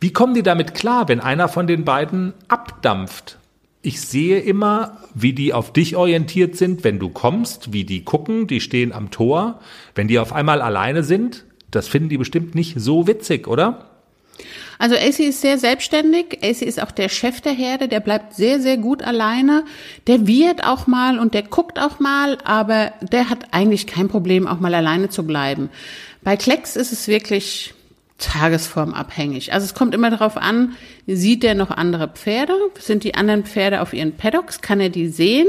Wie 0.00 0.12
kommen 0.12 0.34
die 0.34 0.42
damit 0.42 0.74
klar, 0.74 1.08
wenn 1.08 1.20
einer 1.20 1.48
von 1.48 1.66
den 1.66 1.84
beiden 1.84 2.34
abdampft? 2.48 3.38
Ich 3.80 4.00
sehe 4.00 4.40
immer, 4.40 4.98
wie 5.14 5.32
die 5.32 5.54
auf 5.54 5.72
dich 5.72 5.96
orientiert 5.96 6.56
sind, 6.56 6.82
wenn 6.82 6.98
du 6.98 7.08
kommst, 7.08 7.72
wie 7.72 7.84
die 7.84 8.04
gucken, 8.04 8.48
die 8.48 8.60
stehen 8.60 8.92
am 8.92 9.12
Tor. 9.12 9.60
Wenn 9.94 10.08
die 10.08 10.18
auf 10.18 10.32
einmal 10.32 10.60
alleine 10.60 11.04
sind, 11.04 11.45
das 11.70 11.88
finden 11.88 12.08
die 12.08 12.18
bestimmt 12.18 12.54
nicht 12.54 12.74
so 12.78 13.06
witzig, 13.06 13.48
oder? 13.48 13.90
Also 14.78 14.94
AC 14.94 15.20
ist 15.20 15.40
sehr 15.40 15.58
selbstständig. 15.58 16.38
AC 16.42 16.62
ist 16.62 16.82
auch 16.82 16.90
der 16.90 17.08
Chef 17.08 17.40
der 17.40 17.52
Herde. 17.52 17.88
Der 17.88 18.00
bleibt 18.00 18.34
sehr, 18.34 18.60
sehr 18.60 18.76
gut 18.76 19.02
alleine. 19.02 19.64
Der 20.06 20.26
wird 20.26 20.64
auch 20.64 20.86
mal 20.86 21.18
und 21.18 21.34
der 21.34 21.42
guckt 21.42 21.78
auch 21.78 21.98
mal, 21.98 22.38
aber 22.44 22.92
der 23.00 23.30
hat 23.30 23.52
eigentlich 23.52 23.86
kein 23.86 24.08
Problem, 24.08 24.46
auch 24.46 24.60
mal 24.60 24.74
alleine 24.74 25.08
zu 25.08 25.26
bleiben. 25.26 25.70
Bei 26.22 26.36
Klecks 26.36 26.76
ist 26.76 26.92
es 26.92 27.08
wirklich 27.08 27.74
tagesformabhängig. 28.18 29.52
Also 29.52 29.64
es 29.64 29.74
kommt 29.74 29.94
immer 29.94 30.10
darauf 30.10 30.36
an, 30.36 30.72
sieht 31.06 31.44
er 31.44 31.54
noch 31.54 31.70
andere 31.70 32.08
Pferde? 32.08 32.54
Sind 32.78 33.04
die 33.04 33.14
anderen 33.14 33.44
Pferde 33.44 33.80
auf 33.82 33.92
ihren 33.92 34.16
Paddocks? 34.16 34.60
Kann 34.60 34.80
er 34.80 34.88
die 34.88 35.08
sehen? 35.08 35.48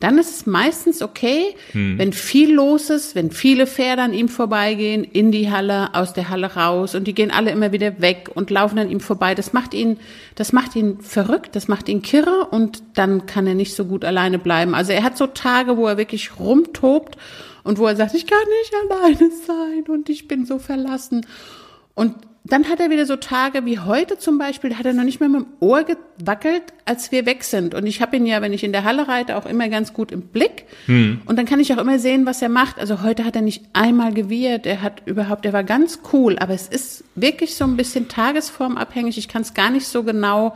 Dann 0.00 0.18
ist 0.18 0.30
es 0.30 0.46
meistens 0.46 1.00
okay, 1.00 1.54
wenn 1.72 2.12
viel 2.12 2.52
los 2.52 2.90
ist, 2.90 3.14
wenn 3.14 3.30
viele 3.30 3.66
Pferde 3.66 4.02
an 4.02 4.12
ihm 4.12 4.28
vorbeigehen, 4.28 5.02
in 5.02 5.32
die 5.32 5.50
Halle, 5.50 5.94
aus 5.94 6.12
der 6.12 6.28
Halle 6.28 6.54
raus 6.54 6.94
und 6.94 7.04
die 7.04 7.14
gehen 7.14 7.30
alle 7.30 7.50
immer 7.50 7.72
wieder 7.72 8.00
weg 8.02 8.30
und 8.34 8.50
laufen 8.50 8.78
an 8.78 8.90
ihm 8.90 9.00
vorbei. 9.00 9.34
Das 9.34 9.52
macht 9.52 9.72
ihn, 9.72 9.98
das 10.34 10.52
macht 10.52 10.76
ihn 10.76 11.00
verrückt, 11.00 11.56
das 11.56 11.68
macht 11.68 11.88
ihn 11.88 12.02
kirre 12.02 12.48
und 12.50 12.82
dann 12.94 13.24
kann 13.24 13.46
er 13.46 13.54
nicht 13.54 13.74
so 13.74 13.86
gut 13.86 14.04
alleine 14.04 14.38
bleiben. 14.38 14.74
Also 14.74 14.92
er 14.92 15.04
hat 15.04 15.16
so 15.16 15.26
Tage, 15.26 15.78
wo 15.78 15.86
er 15.86 15.96
wirklich 15.96 16.38
rumtobt 16.38 17.16
und 17.62 17.78
wo 17.78 17.86
er 17.86 17.96
sagt, 17.96 18.14
ich 18.14 18.26
kann 18.26 18.38
nicht 18.60 18.74
alleine 18.74 19.30
sein 19.46 19.84
und 19.88 20.10
ich 20.10 20.28
bin 20.28 20.44
so 20.44 20.58
verlassen. 20.58 21.26
Und 21.94 22.14
dann 22.46 22.68
hat 22.68 22.78
er 22.78 22.90
wieder 22.90 23.06
so 23.06 23.16
Tage 23.16 23.64
wie 23.64 23.78
heute 23.78 24.18
zum 24.18 24.36
Beispiel, 24.36 24.76
hat 24.76 24.84
er 24.84 24.92
noch 24.92 25.04
nicht 25.04 25.18
mehr 25.18 25.30
mit 25.30 25.40
dem 25.40 25.46
Ohr 25.60 25.82
gewackelt, 25.84 26.62
als 26.84 27.10
wir 27.10 27.24
weg 27.24 27.42
sind. 27.42 27.74
Und 27.74 27.86
ich 27.86 28.02
habe 28.02 28.16
ihn 28.16 28.26
ja, 28.26 28.42
wenn 28.42 28.52
ich 28.52 28.62
in 28.62 28.72
der 28.72 28.84
Halle 28.84 29.08
reite, 29.08 29.36
auch 29.36 29.46
immer 29.46 29.70
ganz 29.70 29.94
gut 29.94 30.12
im 30.12 30.20
Blick. 30.20 30.66
Und 31.24 31.38
dann 31.38 31.46
kann 31.46 31.58
ich 31.58 31.72
auch 31.72 31.78
immer 31.78 31.98
sehen, 31.98 32.26
was 32.26 32.42
er 32.42 32.50
macht. 32.50 32.78
Also 32.78 33.02
heute 33.02 33.24
hat 33.24 33.34
er 33.34 33.40
nicht 33.40 33.64
einmal 33.72 34.12
gewirrt, 34.12 34.66
er 34.66 34.82
hat 34.82 35.00
überhaupt, 35.06 35.46
er 35.46 35.54
war 35.54 35.64
ganz 35.64 36.00
cool. 36.12 36.38
Aber 36.38 36.52
es 36.52 36.68
ist 36.68 37.04
wirklich 37.14 37.54
so 37.54 37.64
ein 37.64 37.78
bisschen 37.78 38.08
tagesformabhängig. 38.08 39.16
Ich 39.16 39.28
kann 39.28 39.40
es 39.40 39.54
gar 39.54 39.70
nicht 39.70 39.86
so 39.86 40.02
genau 40.02 40.54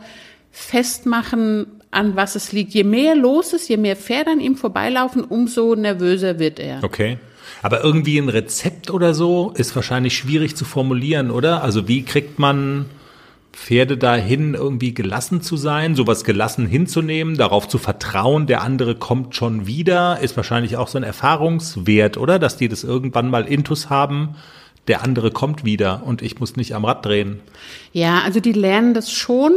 festmachen, 0.51 1.65
an 1.89 2.15
was 2.15 2.35
es 2.35 2.51
liegt. 2.51 2.75
Je 2.75 2.83
mehr 2.83 3.15
los 3.15 3.53
ist, 3.53 3.67
je 3.67 3.77
mehr 3.77 3.95
Pferde 3.95 4.29
an 4.29 4.39
ihm 4.41 4.55
vorbeilaufen, 4.55 5.23
umso 5.23 5.73
nervöser 5.73 6.37
wird 6.37 6.59
er. 6.59 6.83
Okay. 6.83 7.17
Aber 7.61 7.83
irgendwie 7.83 8.17
ein 8.17 8.29
Rezept 8.29 8.89
oder 8.89 9.13
so 9.13 9.51
ist 9.55 9.75
wahrscheinlich 9.75 10.17
schwierig 10.17 10.55
zu 10.55 10.65
formulieren, 10.65 11.31
oder? 11.31 11.63
Also 11.63 11.87
wie 11.87 12.03
kriegt 12.03 12.39
man 12.39 12.85
Pferde 13.51 13.97
dahin, 13.97 14.53
irgendwie 14.53 14.93
gelassen 14.93 15.41
zu 15.41 15.57
sein, 15.57 15.95
sowas 15.95 16.23
gelassen 16.23 16.65
hinzunehmen, 16.65 17.35
darauf 17.35 17.67
zu 17.67 17.77
vertrauen, 17.77 18.47
der 18.47 18.61
andere 18.61 18.95
kommt 18.95 19.35
schon 19.35 19.67
wieder, 19.67 20.19
ist 20.19 20.37
wahrscheinlich 20.37 20.77
auch 20.77 20.87
so 20.87 20.97
ein 20.97 21.03
Erfahrungswert, 21.03 22.17
oder? 22.17 22.39
Dass 22.39 22.57
die 22.57 22.69
das 22.69 22.83
irgendwann 22.83 23.29
mal 23.29 23.45
intus 23.45 23.89
haben, 23.89 24.35
der 24.87 25.03
andere 25.03 25.31
kommt 25.31 25.65
wieder 25.65 26.03
und 26.05 26.21
ich 26.21 26.39
muss 26.39 26.55
nicht 26.55 26.73
am 26.73 26.85
Rad 26.85 27.05
drehen. 27.05 27.41
Ja, 27.91 28.21
also 28.21 28.39
die 28.39 28.53
lernen 28.53 28.93
das 28.93 29.11
schon. 29.11 29.51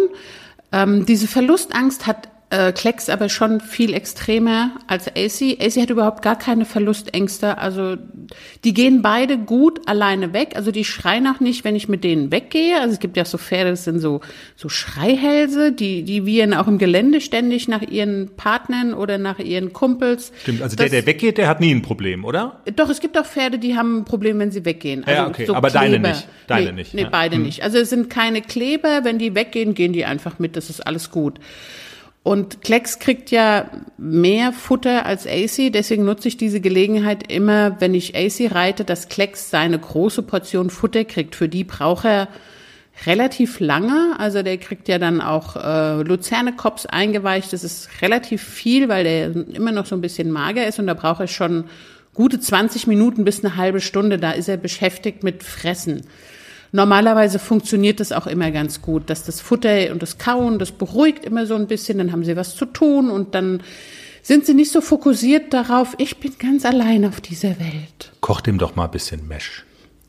Ähm, 0.73 1.07
diese 1.07 1.29
Verlustangst 1.29 2.07
hat 2.07 2.29
äh, 2.53 2.71
Klecks 2.73 3.09
aber 3.09 3.29
schon 3.31 3.61
viel 3.61 3.95
extremer 3.95 4.73
als 4.87 5.09
AC. 5.09 5.57
AC 5.59 5.77
hat 5.81 5.89
überhaupt 5.91 6.21
gar 6.23 6.37
keine 6.39 6.65
Verlustängste. 6.67 7.57
Also 7.59 7.97
die 8.65 8.75
gehen 8.75 9.01
beide 9.01 9.39
gut 9.39 9.81
alleine 9.89 10.33
weg. 10.35 10.51
Also 10.55 10.71
die 10.71 10.85
schreien 10.85 11.27
auch 11.27 11.41
nicht, 11.41 11.65
wenn 11.65 11.75
ich 11.75 11.89
mit 11.89 12.05
denen 12.05 12.31
weggehe. 12.31 12.79
Also 12.81 12.93
es 12.93 13.01
gibt 13.01 13.17
ja 13.17 13.25
so 13.25 13.39
Pferde, 13.39 13.71
das 13.71 13.85
sind 13.85 14.01
so, 14.01 14.21
so 14.55 14.69
Schreihälse, 14.69 15.73
die, 15.73 16.03
die 16.03 16.27
wiehern 16.27 16.53
auch 16.55 16.69
im 16.69 16.77
Gelände 16.79 17.21
ständig 17.23 17.69
nach 17.69 17.83
ihren 17.83 18.37
Partnern 18.37 18.93
oder 18.95 19.17
nach 19.19 19.39
ihren 19.39 19.73
Kumpels. 19.73 20.31
Stimmt, 20.43 20.61
also 20.63 20.77
Das- 20.77 20.91
der, 20.91 21.01
der 21.01 21.07
weggeht, 21.07 21.39
der 21.39 21.49
hat 21.49 21.61
nie 21.61 21.75
ein 21.75 21.83
Problem, 21.83 22.25
oder? 22.25 22.61
Doch, 22.77 22.91
es 22.91 23.01
gibt 23.01 23.17
auch 23.19 23.25
Pferde, 23.27 23.59
die 23.59 23.77
haben 23.77 24.01
ein 24.01 24.05
Problem, 24.05 24.39
wenn 24.39 24.51
sie 24.51 24.65
weggehen. 24.67 25.05
Also 25.05 25.23
Ja, 25.23 25.27
okay, 25.27 25.49
aber 25.49 25.71
deine 25.71 25.99
nicht. 25.99 26.29
Deine 26.47 26.67
nee, 26.67 26.73
nicht, 26.73 26.93
Nee, 26.95 27.03
ja. 27.03 27.09
beide 27.11 27.37
Hm. 27.37 27.43
nicht. 27.45 27.63
Also 27.63 27.79
es 27.79 27.89
sind 27.91 28.11
keine 28.11 28.43
Kleber. 28.43 29.01
Wenn 29.05 29.19
die 29.19 29.35
weggehen, 29.35 29.75
gehen 29.75 29.93
die 29.95 30.05
einfach 30.05 30.39
mit. 30.39 30.57
Das 30.57 30.69
ist 30.69 30.87
alles 30.87 31.11
gut. 31.11 31.39
Und 32.23 32.61
Klecks 32.61 33.01
kriegt 33.01 33.33
ja 33.33 33.69
mehr 33.99 34.53
Futter 34.53 35.07
als 35.07 35.27
AC, 35.27 35.73
deswegen 35.73 36.05
nutze 36.05 36.29
ich 36.29 36.37
diese 36.37 36.61
Gelegenheit 36.61 37.33
immer, 37.33 37.81
wenn 37.81 37.95
ich 37.95 38.15
AC 38.15 38.55
reite, 38.55 38.85
dass 38.85 39.09
Klecks 39.09 39.51
seine 39.51 39.79
große 39.79 40.23
Portion 40.23 40.71
Futter 40.71 41.05
kriegt. 41.05 41.35
Für 41.35 41.49
die 41.49 41.65
braucht 41.65 42.05
er 42.05 42.29
relativ 43.07 43.59
lange. 43.59 44.15
Also 44.19 44.43
der 44.43 44.59
kriegt 44.59 44.87
ja 44.87 44.99
dann 44.99 45.21
auch 45.21 45.57
äh, 45.57 46.03
Luzernekops 46.03 46.87
eingeweicht. 46.87 47.53
Das 47.53 47.65
ist 47.65 47.89
relativ 48.03 48.43
viel, 48.43 48.89
weil 48.89 49.03
der 49.03 49.55
immer 49.55 49.73
noch 49.73 49.87
so 49.87 49.97
ein 49.97 50.01
bisschen 50.01 50.31
mager 50.31 50.67
ist 50.67 50.79
und 50.79 50.87
da 50.87 50.95
braucht 50.95 51.21
er 51.21 51.29
schon 51.29 51.65
gute 52.15 52.39
20 52.39 52.87
Minuten 52.87 53.25
bis 53.25 53.45
eine 53.45 53.57
halbe 53.57 53.81
Stunde. 53.81 54.19
Da 54.19 54.33
ist 54.33 54.49
er 54.49 54.59
beschäftigt 54.59 55.25
mit 55.25 55.43
Fressen. 55.43 56.03
Normalerweise 56.73 57.39
funktioniert 57.39 58.01
das 58.01 58.13
auch 58.13 58.27
immer 58.27 58.51
ganz 58.51 58.81
gut, 58.81 59.11
dass 59.11 59.25
das 59.25 59.41
Futter 59.43 59.93
und 59.93 60.01
das 60.03 60.17
Kauen, 60.17 60.59
das 60.59 60.73
beruhigt 60.73 61.25
immer 61.25 61.45
so 61.47 61.55
ein 61.55 61.67
bisschen, 61.67 61.99
dann 61.99 62.13
haben 62.13 62.25
sie 62.25 62.35
was 62.37 62.57
zu 62.57 62.65
tun 62.65 63.11
und 63.11 63.35
dann 63.35 63.63
sind 64.23 64.47
sie 64.47 64.55
nicht 64.55 64.73
so 64.73 64.81
fokussiert 64.81 65.53
darauf, 65.53 65.95
ich 65.99 66.19
bin 66.19 66.33
ganz 66.39 66.65
allein 66.65 67.05
auf 67.05 67.21
dieser 67.21 67.59
Welt. 67.61 68.13
Koch 68.21 68.41
dem 68.41 68.57
doch 68.57 68.75
mal 68.75 68.85
ein 68.87 68.91
bisschen 68.91 69.29
Mesh. 69.29 69.65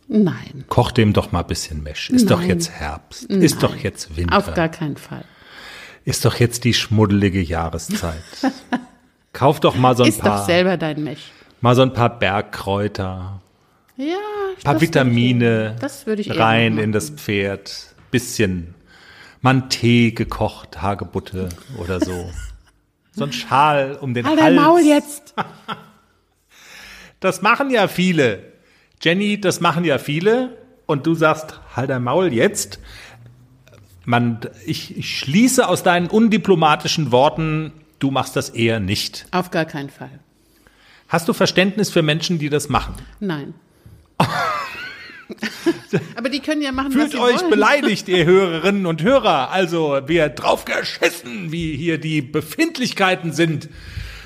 Nein, 0.07 0.63
Koch 0.67 0.91
dem 0.91 1.11
doch 1.13 1.31
mal 1.31 1.41
ein 1.41 1.47
bisschen 1.47 1.83
Mesh. 1.83 2.09
Ist 2.11 2.29
doch 2.29 2.39
Nein. 2.39 2.49
jetzt 2.49 2.69
Herbst. 2.71 3.23
Ist 3.25 3.63
doch 3.63 3.75
jetzt 3.75 4.15
Winter. 4.15 4.37
auf 4.37 4.53
gar 4.53 4.69
keinen 4.69 4.97
Fall. 4.97 5.25
Ist 6.05 6.23
doch 6.25 6.35
jetzt 6.35 6.63
die 6.65 6.73
schmuddelige 6.73 7.41
Jahreszeit. 7.41 8.21
Kauf 9.33 9.59
doch 9.59 9.75
mal 9.75 9.95
so 9.97 10.03
ein 10.03 10.09
Ist 10.09 10.19
doch 10.19 10.25
paar, 10.25 10.45
selber 10.45 10.77
dein 10.77 11.03
Mech. 11.03 11.31
mal 11.61 11.75
so 11.75 11.81
ein 11.81 11.93
paar 11.93 12.19
Bergkräuter, 12.19 13.41
Ja, 13.95 14.15
ein 14.57 14.63
paar 14.63 14.81
Vitamine 14.81 15.75
rein 16.29 16.77
in 16.77 16.91
das 16.91 17.09
Pferd. 17.11 17.95
Bisschen 18.11 18.73
einen 19.43 19.69
Tee 19.69 20.11
gekocht, 20.11 20.81
Hagebutte 20.81 21.49
oder 21.77 21.99
so. 21.99 22.29
So 23.15 23.25
ein 23.25 23.31
Schal 23.31 23.99
um 24.01 24.15
den 24.15 24.25
Halt 24.25 24.41
Hals. 24.41 24.55
dein 24.55 24.63
Maul 24.63 24.81
jetzt. 24.81 25.35
Das 27.19 27.41
machen 27.41 27.69
ja 27.69 27.87
viele. 27.87 28.51
Jenny, 29.01 29.39
das 29.39 29.61
machen 29.61 29.85
ja 29.85 29.97
viele. 29.97 30.57
Und 30.87 31.05
du 31.07 31.13
sagst, 31.15 31.61
halt 31.73 31.89
dein 31.89 32.03
Maul 32.03 32.33
jetzt. 32.33 32.79
Man, 34.03 34.39
ich, 34.65 34.97
ich 34.97 35.19
schließe 35.19 35.65
aus 35.65 35.83
deinen 35.83 36.07
undiplomatischen 36.07 37.13
Worten, 37.13 37.71
du 37.99 38.11
machst 38.11 38.35
das 38.35 38.49
eher 38.49 38.81
nicht. 38.81 39.25
Auf 39.31 39.51
gar 39.51 39.63
keinen 39.63 39.89
Fall. 39.89 40.19
Hast 41.07 41.29
du 41.29 41.33
Verständnis 41.33 41.89
für 41.89 42.01
Menschen, 42.01 42.39
die 42.39 42.49
das 42.49 42.67
machen? 42.67 42.95
Nein. 43.21 43.53
Aber 46.15 46.29
die 46.29 46.39
können 46.39 46.61
ja 46.61 46.71
machen, 46.71 46.89
was 46.93 46.93
Fühlt 46.95 47.11
sie 47.13 47.17
euch 47.19 47.39
wollen. 47.41 47.49
beleidigt, 47.49 48.07
ihr 48.07 48.25
Hörerinnen 48.25 48.85
und 48.85 49.01
Hörer. 49.03 49.49
Also, 49.51 49.99
wir 50.05 50.29
drauf 50.29 50.65
geschissen, 50.65 51.51
wie 51.51 51.75
hier 51.75 51.97
die 51.97 52.21
Befindlichkeiten 52.21 53.31
sind. 53.31 53.69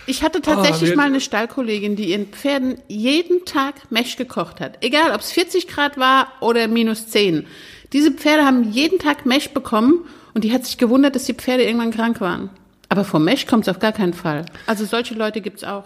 Ich 0.05 0.23
hatte 0.23 0.41
tatsächlich 0.41 0.91
wir- 0.91 0.97
mal 0.97 1.07
eine 1.07 1.19
Stallkollegin, 1.21 1.95
die 1.95 2.12
ihren 2.12 2.27
Pferden 2.27 2.77
jeden 2.88 3.45
Tag 3.45 3.91
Mesh 3.91 4.15
gekocht 4.15 4.60
hat. 4.62 4.77
Egal, 4.83 5.12
ob 5.13 5.19
es 5.21 5.31
40 5.31 5.67
Grad 5.67 5.97
war 5.97 6.31
oder 6.39 6.67
minus 6.67 7.07
10. 7.10 7.45
Diese 7.93 8.12
Pferde 8.12 8.45
haben 8.45 8.71
jeden 8.71 8.99
Tag 8.99 9.25
Mesh 9.25 9.49
bekommen 9.49 10.05
und 10.33 10.43
die 10.43 10.53
hat 10.53 10.65
sich 10.65 10.77
gewundert, 10.77 11.15
dass 11.15 11.25
die 11.25 11.33
Pferde 11.33 11.63
irgendwann 11.63 11.91
krank 11.91 12.21
waren. 12.21 12.49
Aber 12.89 13.03
vom 13.03 13.25
Mesh 13.25 13.47
kommt 13.47 13.63
es 13.67 13.69
auf 13.69 13.79
gar 13.79 13.91
keinen 13.91 14.13
Fall. 14.13 14.45
Also 14.65 14.86
solche 14.86 15.13
Leute 15.13 15.41
gibt's 15.41 15.63
auch. 15.65 15.86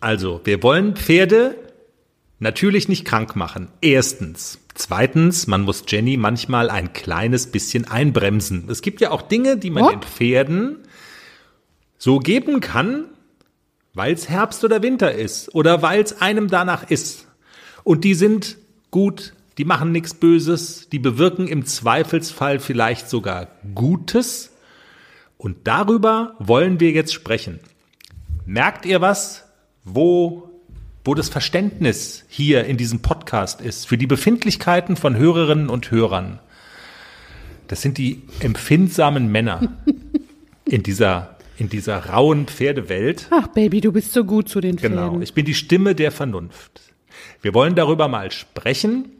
Also, 0.00 0.40
wir 0.44 0.62
wollen 0.62 0.96
Pferde 0.96 1.54
natürlich 2.44 2.88
nicht 2.88 3.04
krank 3.04 3.34
machen. 3.34 3.68
Erstens. 3.80 4.60
Zweitens, 4.74 5.48
man 5.48 5.62
muss 5.62 5.84
Jenny 5.88 6.16
manchmal 6.16 6.70
ein 6.70 6.92
kleines 6.92 7.48
bisschen 7.48 7.88
einbremsen. 7.88 8.68
Es 8.68 8.82
gibt 8.82 9.00
ja 9.00 9.10
auch 9.10 9.22
Dinge, 9.22 9.56
die 9.56 9.70
man 9.70 9.84
What? 9.84 9.92
den 9.92 10.02
Pferden 10.02 10.78
so 11.98 12.18
geben 12.20 12.60
kann, 12.60 13.06
weil 13.94 14.12
es 14.14 14.28
Herbst 14.28 14.62
oder 14.64 14.82
Winter 14.82 15.12
ist 15.12 15.54
oder 15.54 15.82
weil 15.82 16.02
es 16.02 16.20
einem 16.20 16.48
danach 16.48 16.88
ist. 16.90 17.26
Und 17.82 18.04
die 18.04 18.14
sind 18.14 18.58
gut, 18.90 19.34
die 19.58 19.64
machen 19.64 19.92
nichts 19.92 20.14
Böses, 20.14 20.88
die 20.90 20.98
bewirken 20.98 21.48
im 21.48 21.64
Zweifelsfall 21.64 22.58
vielleicht 22.58 23.08
sogar 23.08 23.48
Gutes. 23.74 24.52
Und 25.38 25.66
darüber 25.66 26.34
wollen 26.38 26.80
wir 26.80 26.90
jetzt 26.90 27.14
sprechen. 27.14 27.60
Merkt 28.46 28.86
ihr 28.86 29.00
was, 29.00 29.44
wo, 29.84 30.50
wo 31.04 31.14
das 31.14 31.28
Verständnis 31.28 32.24
hier 32.28 32.64
in 32.64 32.78
diesem 32.78 33.00
Podcast 33.00 33.60
ist 33.60 33.86
für 33.86 33.98
die 33.98 34.06
Befindlichkeiten 34.06 34.96
von 34.96 35.16
Hörerinnen 35.16 35.68
und 35.68 35.90
Hörern? 35.90 36.38
Das 37.68 37.82
sind 37.82 37.98
die 37.98 38.22
empfindsamen 38.40 39.30
Männer 39.30 39.76
in 40.64 40.82
dieser, 40.82 41.36
in 41.58 41.68
dieser 41.68 42.06
rauen 42.06 42.46
Pferdewelt. 42.46 43.28
Ach, 43.30 43.48
Baby, 43.48 43.82
du 43.82 43.92
bist 43.92 44.12
so 44.12 44.24
gut 44.24 44.48
zu 44.48 44.60
den 44.60 44.78
Pferden. 44.78 44.98
Genau, 44.98 45.20
ich 45.20 45.34
bin 45.34 45.44
die 45.44 45.54
Stimme 45.54 45.94
der 45.94 46.10
Vernunft. 46.10 46.80
Wir 47.42 47.52
wollen 47.52 47.74
darüber 47.74 48.08
mal 48.08 48.30
sprechen. 48.30 49.10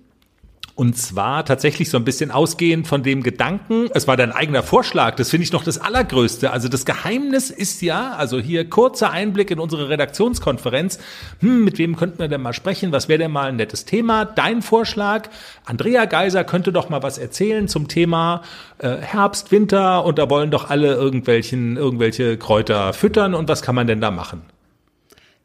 Und 0.76 0.98
zwar 0.98 1.44
tatsächlich 1.44 1.88
so 1.88 1.96
ein 1.96 2.04
bisschen 2.04 2.32
ausgehend 2.32 2.88
von 2.88 3.04
dem 3.04 3.22
Gedanken, 3.22 3.88
es 3.94 4.08
war 4.08 4.16
dein 4.16 4.32
eigener 4.32 4.64
Vorschlag, 4.64 5.14
das 5.14 5.30
finde 5.30 5.44
ich 5.44 5.52
noch 5.52 5.62
das 5.62 5.78
Allergrößte. 5.78 6.50
Also 6.50 6.68
das 6.68 6.84
Geheimnis 6.84 7.50
ist 7.50 7.80
ja, 7.80 8.14
also 8.14 8.40
hier 8.40 8.68
kurzer 8.68 9.12
Einblick 9.12 9.52
in 9.52 9.60
unsere 9.60 9.88
Redaktionskonferenz. 9.88 10.98
Hm, 11.38 11.64
mit 11.64 11.78
wem 11.78 11.94
könnten 11.94 12.18
wir 12.18 12.26
denn 12.26 12.42
mal 12.42 12.52
sprechen? 12.52 12.90
Was 12.90 13.08
wäre 13.08 13.20
denn 13.20 13.30
mal 13.30 13.50
ein 13.50 13.56
nettes 13.56 13.84
Thema? 13.84 14.24
Dein 14.24 14.62
Vorschlag, 14.62 15.28
Andrea 15.64 16.06
Geiser 16.06 16.42
könnte 16.42 16.72
doch 16.72 16.88
mal 16.88 17.04
was 17.04 17.18
erzählen 17.18 17.68
zum 17.68 17.86
Thema 17.86 18.42
äh, 18.78 18.96
Herbst, 18.96 19.52
Winter 19.52 20.04
und 20.04 20.18
da 20.18 20.28
wollen 20.28 20.50
doch 20.50 20.70
alle 20.70 20.94
irgendwelchen, 20.94 21.76
irgendwelche 21.76 22.36
Kräuter 22.36 22.92
füttern 22.92 23.34
und 23.34 23.48
was 23.48 23.62
kann 23.62 23.76
man 23.76 23.86
denn 23.86 24.00
da 24.00 24.10
machen? 24.10 24.42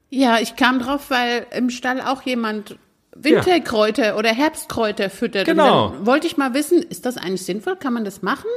Ja, 0.09 0.39
ich 0.39 0.55
kam 0.55 0.79
drauf, 0.79 1.11
weil 1.11 1.45
im 1.55 1.69
Stall 1.69 2.01
auch 2.01 2.23
jemand 2.23 2.79
Winterkräuter 3.23 4.17
oder 4.17 4.29
Herbstkräuter 4.29 5.10
füttert. 5.10 5.45
Genau. 5.45 5.93
Wollte 6.01 6.27
ich 6.27 6.38
mal 6.38 6.53
wissen, 6.53 6.82
ist 6.84 7.05
das 7.05 7.17
eigentlich 7.17 7.43
sinnvoll? 7.43 7.75
Kann 7.75 7.93
man 7.93 8.05
das 8.05 8.21
machen? 8.21 8.49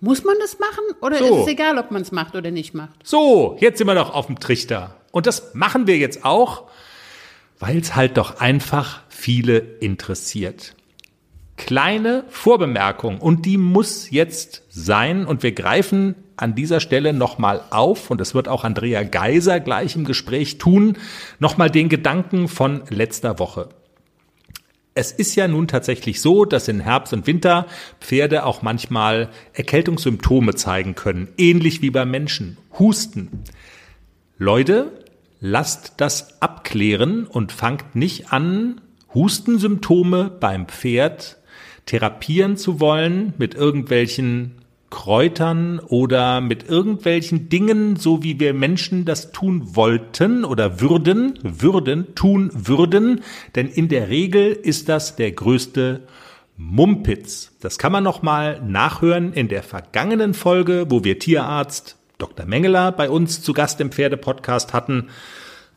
Muss 0.00 0.24
man 0.24 0.36
das 0.40 0.58
machen? 0.58 0.84
Oder 1.02 1.18
So. 1.18 1.24
ist 1.24 1.42
es 1.42 1.48
egal, 1.48 1.78
ob 1.78 1.90
man 1.90 2.02
es 2.02 2.10
macht 2.12 2.34
oder 2.34 2.50
nicht 2.50 2.74
macht? 2.74 2.94
So, 3.04 3.56
jetzt 3.60 3.78
sind 3.78 3.86
wir 3.86 3.94
doch 3.94 4.14
auf 4.14 4.26
dem 4.26 4.40
Trichter. 4.40 4.96
Und 5.12 5.26
das 5.26 5.54
machen 5.54 5.86
wir 5.86 5.98
jetzt 5.98 6.24
auch, 6.24 6.64
weil 7.58 7.78
es 7.78 7.94
halt 7.94 8.16
doch 8.16 8.40
einfach 8.40 9.02
viele 9.08 9.58
interessiert. 9.58 10.74
Kleine 11.56 12.24
Vorbemerkung 12.30 13.18
und 13.20 13.44
die 13.44 13.58
muss 13.58 14.10
jetzt 14.10 14.62
sein 14.70 15.26
und 15.26 15.42
wir 15.42 15.52
greifen 15.52 16.14
an 16.38 16.54
dieser 16.54 16.80
Stelle 16.80 17.12
nochmal 17.12 17.60
auf 17.68 18.10
und 18.10 18.18
das 18.18 18.34
wird 18.34 18.48
auch 18.48 18.64
Andrea 18.64 19.02
Geiser 19.02 19.60
gleich 19.60 19.94
im 19.94 20.06
Gespräch 20.06 20.56
tun, 20.56 20.96
nochmal 21.38 21.70
den 21.70 21.90
Gedanken 21.90 22.48
von 22.48 22.82
letzter 22.88 23.38
Woche. 23.38 23.68
Es 25.00 25.12
ist 25.12 25.34
ja 25.34 25.48
nun 25.48 25.66
tatsächlich 25.66 26.20
so, 26.20 26.44
dass 26.44 26.68
in 26.68 26.80
Herbst 26.80 27.14
und 27.14 27.26
Winter 27.26 27.66
Pferde 28.02 28.44
auch 28.44 28.60
manchmal 28.60 29.30
Erkältungssymptome 29.54 30.56
zeigen 30.56 30.94
können, 30.94 31.28
ähnlich 31.38 31.80
wie 31.80 31.88
bei 31.88 32.04
Menschen. 32.04 32.58
Husten. 32.78 33.30
Leute, 34.36 34.92
lasst 35.40 35.94
das 35.96 36.42
abklären 36.42 37.26
und 37.26 37.50
fangt 37.50 37.96
nicht 37.96 38.30
an, 38.30 38.82
Hustensymptome 39.14 40.36
beim 40.38 40.68
Pferd 40.68 41.38
therapieren 41.86 42.58
zu 42.58 42.78
wollen 42.78 43.32
mit 43.38 43.54
irgendwelchen 43.54 44.59
Kräutern 44.90 45.78
oder 45.78 46.40
mit 46.40 46.68
irgendwelchen 46.68 47.48
Dingen, 47.48 47.96
so 47.96 48.22
wie 48.22 48.40
wir 48.40 48.52
Menschen 48.52 49.04
das 49.04 49.32
tun 49.32 49.76
wollten 49.76 50.44
oder 50.44 50.80
würden, 50.80 51.38
würden, 51.42 52.14
tun 52.14 52.50
würden, 52.52 53.22
denn 53.54 53.68
in 53.68 53.88
der 53.88 54.08
Regel 54.08 54.52
ist 54.52 54.88
das 54.88 55.16
der 55.16 55.32
größte 55.32 56.02
Mumpitz. 56.56 57.52
Das 57.60 57.78
kann 57.78 57.92
man 57.92 58.04
noch 58.04 58.22
mal 58.22 58.60
nachhören 58.60 59.32
in 59.32 59.48
der 59.48 59.62
vergangenen 59.62 60.34
Folge, 60.34 60.86
wo 60.90 61.04
wir 61.04 61.18
Tierarzt 61.18 61.96
Dr. 62.18 62.44
Mengeler 62.44 62.92
bei 62.92 63.08
uns 63.08 63.42
zu 63.42 63.54
Gast 63.54 63.80
im 63.80 63.90
Pferdepodcast 63.90 64.74
hatten. 64.74 65.08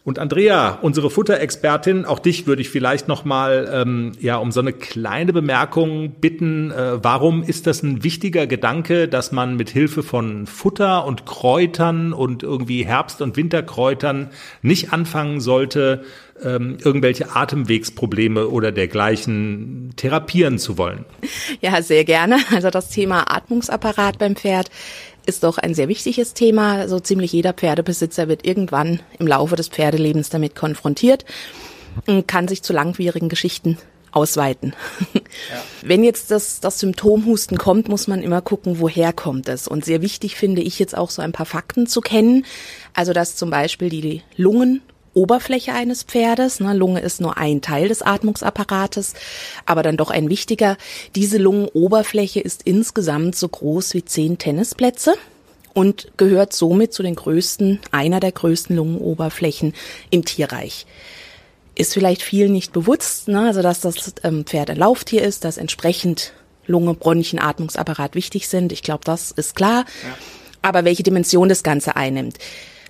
Und 0.06 0.20
Andrea, 0.20 0.80
unsere 0.82 1.10
Futterexpertin, 1.10 2.04
auch 2.04 2.20
dich 2.20 2.46
würde 2.46 2.62
ich 2.62 2.70
vielleicht 2.70 3.08
noch 3.08 3.24
mal 3.24 3.70
ähm, 3.72 4.12
ja 4.20 4.36
um 4.36 4.52
so 4.52 4.60
eine 4.60 4.74
kleine 4.74 5.32
Bemerkung 5.32 6.16
bitten. 6.20 6.72
Äh, 6.72 7.02
warum 7.02 7.42
ist 7.42 7.68
das 7.68 7.84
ein 7.84 8.04
wichtiger 8.04 8.46
Gedanke, 8.46 9.08
dass 9.08 9.32
man 9.32 9.56
mit 9.56 9.70
Hilfe 9.70 10.04
von 10.04 10.46
Futter 10.46 11.06
und 11.06 11.26
Kräutern 11.26 12.12
und 12.12 12.44
irgendwie 12.44 12.86
Herbst- 12.86 13.22
und 13.22 13.38
Winterkräutern 13.38 14.30
nicht 14.62 14.92
anfangen 14.92 15.39
sollte, 15.39 16.04
ähm, 16.44 16.78
irgendwelche 16.84 17.34
Atemwegsprobleme 17.34 18.50
oder 18.50 18.74
dergleichen 18.74 19.94
therapieren 19.96 20.60
zu 20.60 20.78
wollen? 20.78 21.06
Ja, 21.62 21.82
sehr 21.82 22.04
gerne. 22.04 22.39
Also 22.54 22.70
das 22.70 22.89
Thema 22.89 23.34
Atmungsapparat 23.34 24.18
beim 24.18 24.36
Pferd 24.36 24.70
ist 25.25 25.43
doch 25.43 25.57
ein 25.57 25.73
sehr 25.73 25.88
wichtiges 25.88 26.33
Thema. 26.33 26.88
So 26.88 26.99
ziemlich 26.99 27.31
jeder 27.31 27.53
Pferdebesitzer 27.53 28.27
wird 28.27 28.45
irgendwann 28.45 28.99
im 29.19 29.27
Laufe 29.27 29.55
des 29.55 29.69
Pferdelebens 29.69 30.29
damit 30.29 30.55
konfrontiert 30.55 31.25
und 32.07 32.27
kann 32.27 32.47
sich 32.47 32.63
zu 32.63 32.73
langwierigen 32.73 33.29
Geschichten 33.29 33.77
ausweiten. 34.12 34.73
Ja. 35.13 35.19
Wenn 35.81 36.03
jetzt 36.03 36.31
das, 36.31 36.59
das 36.59 36.79
Symptom 36.79 37.25
Husten 37.25 37.57
kommt, 37.57 37.89
muss 37.89 38.07
man 38.07 38.21
immer 38.21 38.41
gucken, 38.41 38.79
woher 38.79 39.12
kommt 39.12 39.49
es. 39.49 39.67
Und 39.67 39.86
sehr 39.86 40.01
wichtig 40.01 40.36
finde 40.36 40.62
ich 40.62 40.79
jetzt 40.79 40.95
auch 40.95 41.09
so 41.09 41.21
ein 41.21 41.31
paar 41.31 41.45
Fakten 41.45 41.88
zu 41.88 42.01
kennen. 42.01 42.45
Also, 42.93 43.13
dass 43.13 43.36
zum 43.36 43.49
Beispiel 43.49 43.89
die 43.89 44.21
Lungen 44.38 44.81
Oberfläche 45.13 45.73
eines 45.73 46.04
Pferdes. 46.04 46.60
Ne, 46.60 46.73
Lunge 46.73 47.02
ist 47.02 47.21
nur 47.21 47.38
ein 47.38 47.62
Teil 47.62 47.88
des 47.88 48.02
Atmungsapparates, 48.02 49.13
aber 49.65 49.84
dann 49.84 49.97
doch 49.97 50.10
ein 50.10 50.30
wichtiger. 50.30 50.78
Diese 51.15 51.38
Lungenoberfläche 51.38 52.39
ist 52.39 52.63
insgesamt 52.63 53.36
so 53.36 53.47
groß 53.47 53.93
wie 53.93 54.06
zehn 54.06 54.38
Tennisplätze 54.38 55.15
und 55.73 56.12
gehört 56.17 56.54
somit 56.54 56.93
zu 56.93 57.04
den 57.04 57.15
größten, 57.15 57.80
einer 57.91 58.19
der 58.19 58.32
größten 58.32 58.76
Lungenoberflächen 58.76 59.73
im 60.10 60.26
Tierreich. 60.26 60.86
Ist 61.76 61.93
vielleicht 61.93 62.21
viel 62.21 62.49
nicht 62.49 62.71
bewusst, 62.71 63.28
ne? 63.28 63.47
also 63.47 63.62
dass 63.63 63.82
das 63.82 64.13
ähm, 64.23 64.45
Pferd 64.45 64.69
ein 64.69 64.78
Lauftier 64.78 65.23
ist, 65.23 65.43
dass 65.43 65.58
entsprechend 65.58 66.34
Lunge, 66.65 66.93
Bronchien, 66.93 67.41
Atmungsapparat 67.41 68.15
wichtig 68.15 68.47
sind. 68.47 68.71
Ich 68.71 68.84
glaube, 68.84 69.02
das 69.04 69.32
ist 69.32 69.56
klar. 69.56 69.86
Ja. 70.04 70.17
Aber 70.62 70.86
welche 70.86 71.04
Dimension 71.04 71.49
das 71.49 71.63
Ganze 71.63 71.95
einnimmt 71.95 72.38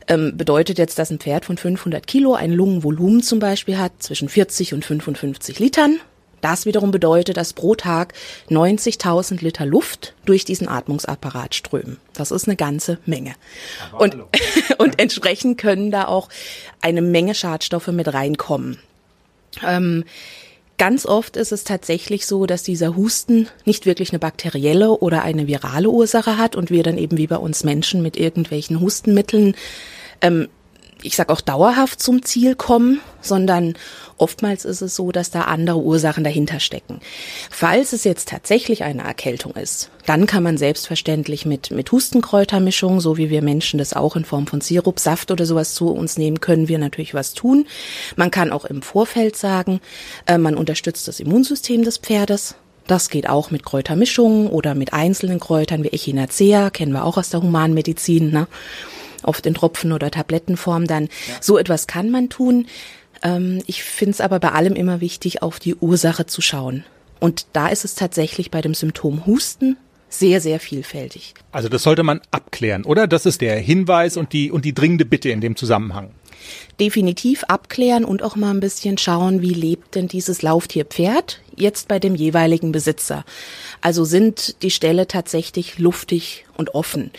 ähm, 0.07 0.37
bedeutet 0.37 0.77
jetzt, 0.77 0.99
dass 0.99 1.09
ein 1.11 1.19
Pferd 1.19 1.45
von 1.45 1.57
500 1.57 2.05
Kilo 2.05 2.33
ein 2.33 2.51
Lungenvolumen 2.51 3.21
zum 3.21 3.39
Beispiel 3.39 3.77
hat 3.77 3.91
zwischen 3.99 4.29
40 4.29 4.73
und 4.73 4.85
55 4.85 5.59
Litern. 5.59 5.99
Das 6.43 6.65
wiederum 6.65 6.91
bedeutet, 6.91 7.37
dass 7.37 7.53
pro 7.53 7.73
Tag 7.73 8.13
90.000 8.49 9.41
Liter 9.41 9.65
Luft 9.65 10.13
durch 10.25 10.43
diesen 10.43 10.67
Atmungsapparat 10.67 11.55
strömen. 11.55 11.97
Das 12.13 12.31
ist 12.31 12.49
eine 12.49 12.57
ganze 12.57 12.99
Menge. 13.05 13.33
Und, 13.97 14.17
und 14.77 14.99
entsprechend 14.99 15.57
können 15.57 15.89
da 15.89 16.05
auch 16.05 16.27
eine 16.81 17.01
Menge 17.01 17.33
Schadstoffe 17.33 17.87
mit 17.87 18.13
reinkommen. 18.13 18.77
Ähm, 19.65 20.03
Ganz 20.83 21.05
oft 21.05 21.37
ist 21.37 21.53
es 21.53 21.63
tatsächlich 21.63 22.25
so, 22.25 22.45
dass 22.45 22.61
dieser 22.61 22.97
Husten 22.97 23.47
nicht 23.63 23.85
wirklich 23.85 24.11
eine 24.11 24.19
bakterielle 24.19 24.89
oder 24.89 25.21
eine 25.21 25.47
virale 25.47 25.89
Ursache 25.89 26.37
hat 26.37 26.57
und 26.57 26.71
wir 26.71 26.83
dann 26.83 26.97
eben 26.97 27.17
wie 27.17 27.27
bei 27.27 27.37
uns 27.37 27.63
Menschen 27.63 28.01
mit 28.01 28.17
irgendwelchen 28.17 28.81
Hustenmitteln 28.81 29.55
ähm, 30.19 30.49
ich 31.03 31.15
sag 31.15 31.29
auch 31.29 31.41
dauerhaft 31.41 32.01
zum 32.01 32.23
Ziel 32.23 32.55
kommen, 32.55 33.01
sondern 33.21 33.75
oftmals 34.17 34.65
ist 34.65 34.81
es 34.81 34.95
so, 34.95 35.11
dass 35.11 35.31
da 35.31 35.41
andere 35.41 35.77
Ursachen 35.77 36.23
dahinter 36.23 36.59
stecken. 36.59 36.99
Falls 37.49 37.93
es 37.93 38.03
jetzt 38.03 38.29
tatsächlich 38.29 38.83
eine 38.83 39.03
Erkältung 39.03 39.53
ist, 39.53 39.89
dann 40.05 40.25
kann 40.25 40.43
man 40.43 40.57
selbstverständlich 40.57 41.45
mit, 41.45 41.71
mit 41.71 41.91
Hustenkräutermischung, 41.91 42.99
so 42.99 43.17
wie 43.17 43.29
wir 43.29 43.41
Menschen 43.41 43.77
das 43.77 43.93
auch 43.93 44.15
in 44.15 44.25
Form 44.25 44.47
von 44.47 44.61
Sirup, 44.61 44.99
Saft 44.99 45.31
oder 45.31 45.45
sowas 45.45 45.73
zu 45.73 45.89
uns 45.89 46.17
nehmen, 46.17 46.39
können 46.39 46.67
wir 46.67 46.79
natürlich 46.79 47.13
was 47.13 47.33
tun. 47.33 47.65
Man 48.15 48.31
kann 48.31 48.51
auch 48.51 48.65
im 48.65 48.81
Vorfeld 48.81 49.35
sagen, 49.35 49.79
äh, 50.25 50.37
man 50.37 50.55
unterstützt 50.55 51.07
das 51.07 51.19
Immunsystem 51.19 51.83
des 51.83 51.97
Pferdes. 51.97 52.55
Das 52.87 53.09
geht 53.09 53.29
auch 53.29 53.49
mit 53.49 53.63
Kräutermischungen 53.63 54.47
oder 54.47 54.75
mit 54.75 54.93
einzelnen 54.93 55.39
Kräutern 55.39 55.83
wie 55.83 55.89
Echinacea, 55.89 56.69
kennen 56.69 56.91
wir 56.91 57.05
auch 57.05 57.17
aus 57.17 57.29
der 57.29 57.41
Humanmedizin. 57.41 58.31
Ne? 58.31 58.47
Oft 59.25 59.45
in 59.45 59.53
Tropfen- 59.53 59.91
oder 59.91 60.11
Tablettenform 60.11 60.87
dann. 60.87 61.03
Ja. 61.03 61.09
So 61.41 61.57
etwas 61.57 61.87
kann 61.87 62.11
man 62.11 62.29
tun. 62.29 62.67
Ähm, 63.21 63.61
ich 63.67 63.83
finde 63.83 64.11
es 64.11 64.21
aber 64.21 64.39
bei 64.39 64.51
allem 64.51 64.73
immer 64.73 65.01
wichtig, 65.01 65.41
auf 65.41 65.59
die 65.59 65.75
Ursache 65.75 66.25
zu 66.25 66.41
schauen. 66.41 66.83
Und 67.19 67.47
da 67.53 67.67
ist 67.67 67.85
es 67.85 67.95
tatsächlich 67.95 68.51
bei 68.51 68.61
dem 68.61 68.73
Symptom 68.73 69.25
Husten 69.25 69.77
sehr, 70.09 70.41
sehr 70.41 70.59
vielfältig. 70.59 71.33
Also 71.51 71.69
das 71.69 71.83
sollte 71.83 72.03
man 72.03 72.21
abklären, 72.31 72.83
oder? 72.83 73.07
Das 73.07 73.25
ist 73.25 73.41
der 73.41 73.57
Hinweis 73.57 74.15
und 74.17 74.33
die, 74.33 74.51
und 74.51 74.65
die 74.65 74.73
dringende 74.73 75.05
Bitte 75.05 75.29
in 75.29 75.41
dem 75.41 75.55
Zusammenhang 75.55 76.11
definitiv 76.79 77.43
abklären 77.45 78.05
und 78.05 78.23
auch 78.23 78.35
mal 78.35 78.51
ein 78.51 78.59
bisschen 78.59 78.97
schauen, 78.97 79.41
wie 79.41 79.53
lebt 79.53 79.95
denn 79.95 80.07
dieses 80.07 80.41
Lauftierpferd 80.41 81.41
jetzt 81.55 81.87
bei 81.87 81.99
dem 81.99 82.15
jeweiligen 82.15 82.71
Besitzer. 82.71 83.25
Also 83.81 84.05
sind 84.05 84.61
die 84.63 84.71
Ställe 84.71 85.07
tatsächlich 85.07 85.77
luftig 85.79 86.45
und 86.55 86.73
offen? 86.75 87.11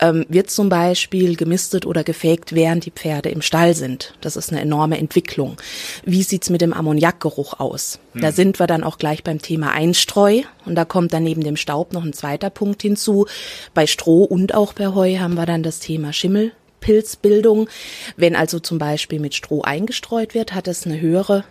Ähm, 0.00 0.26
wird 0.28 0.50
zum 0.50 0.68
Beispiel 0.68 1.36
gemistet 1.36 1.86
oder 1.86 2.04
gefegt, 2.04 2.54
während 2.54 2.86
die 2.86 2.90
Pferde 2.90 3.30
im 3.30 3.42
Stall 3.42 3.74
sind? 3.74 4.14
Das 4.20 4.36
ist 4.36 4.50
eine 4.50 4.60
enorme 4.60 4.98
Entwicklung. 4.98 5.56
Wie 6.04 6.22
sieht's 6.22 6.50
mit 6.50 6.60
dem 6.60 6.72
Ammoniakgeruch 6.72 7.58
aus? 7.58 7.98
Hm. 8.12 8.22
Da 8.22 8.32
sind 8.32 8.58
wir 8.58 8.66
dann 8.66 8.84
auch 8.84 8.98
gleich 8.98 9.24
beim 9.24 9.40
Thema 9.40 9.72
Einstreu 9.72 10.42
und 10.66 10.74
da 10.74 10.84
kommt 10.84 11.12
dann 11.12 11.24
neben 11.24 11.42
dem 11.42 11.56
Staub 11.56 11.92
noch 11.92 12.04
ein 12.04 12.12
zweiter 12.12 12.50
Punkt 12.50 12.82
hinzu. 12.82 13.26
Bei 13.74 13.86
Stroh 13.86 14.24
und 14.24 14.54
auch 14.54 14.72
bei 14.72 14.88
Heu 14.88 15.18
haben 15.18 15.34
wir 15.34 15.46
dann 15.46 15.62
das 15.62 15.80
Thema 15.80 16.12
Schimmel. 16.12 16.52
Pilzbildung. 16.80 17.68
Wenn 18.16 18.36
also 18.36 18.58
zum 18.58 18.78
Beispiel 18.78 19.20
mit 19.20 19.34
Stroh 19.34 19.62
eingestreut 19.62 20.34
wird, 20.34 20.54
hat 20.54 20.68
es 20.68 20.86
eine 20.86 21.00
höhere 21.00 21.44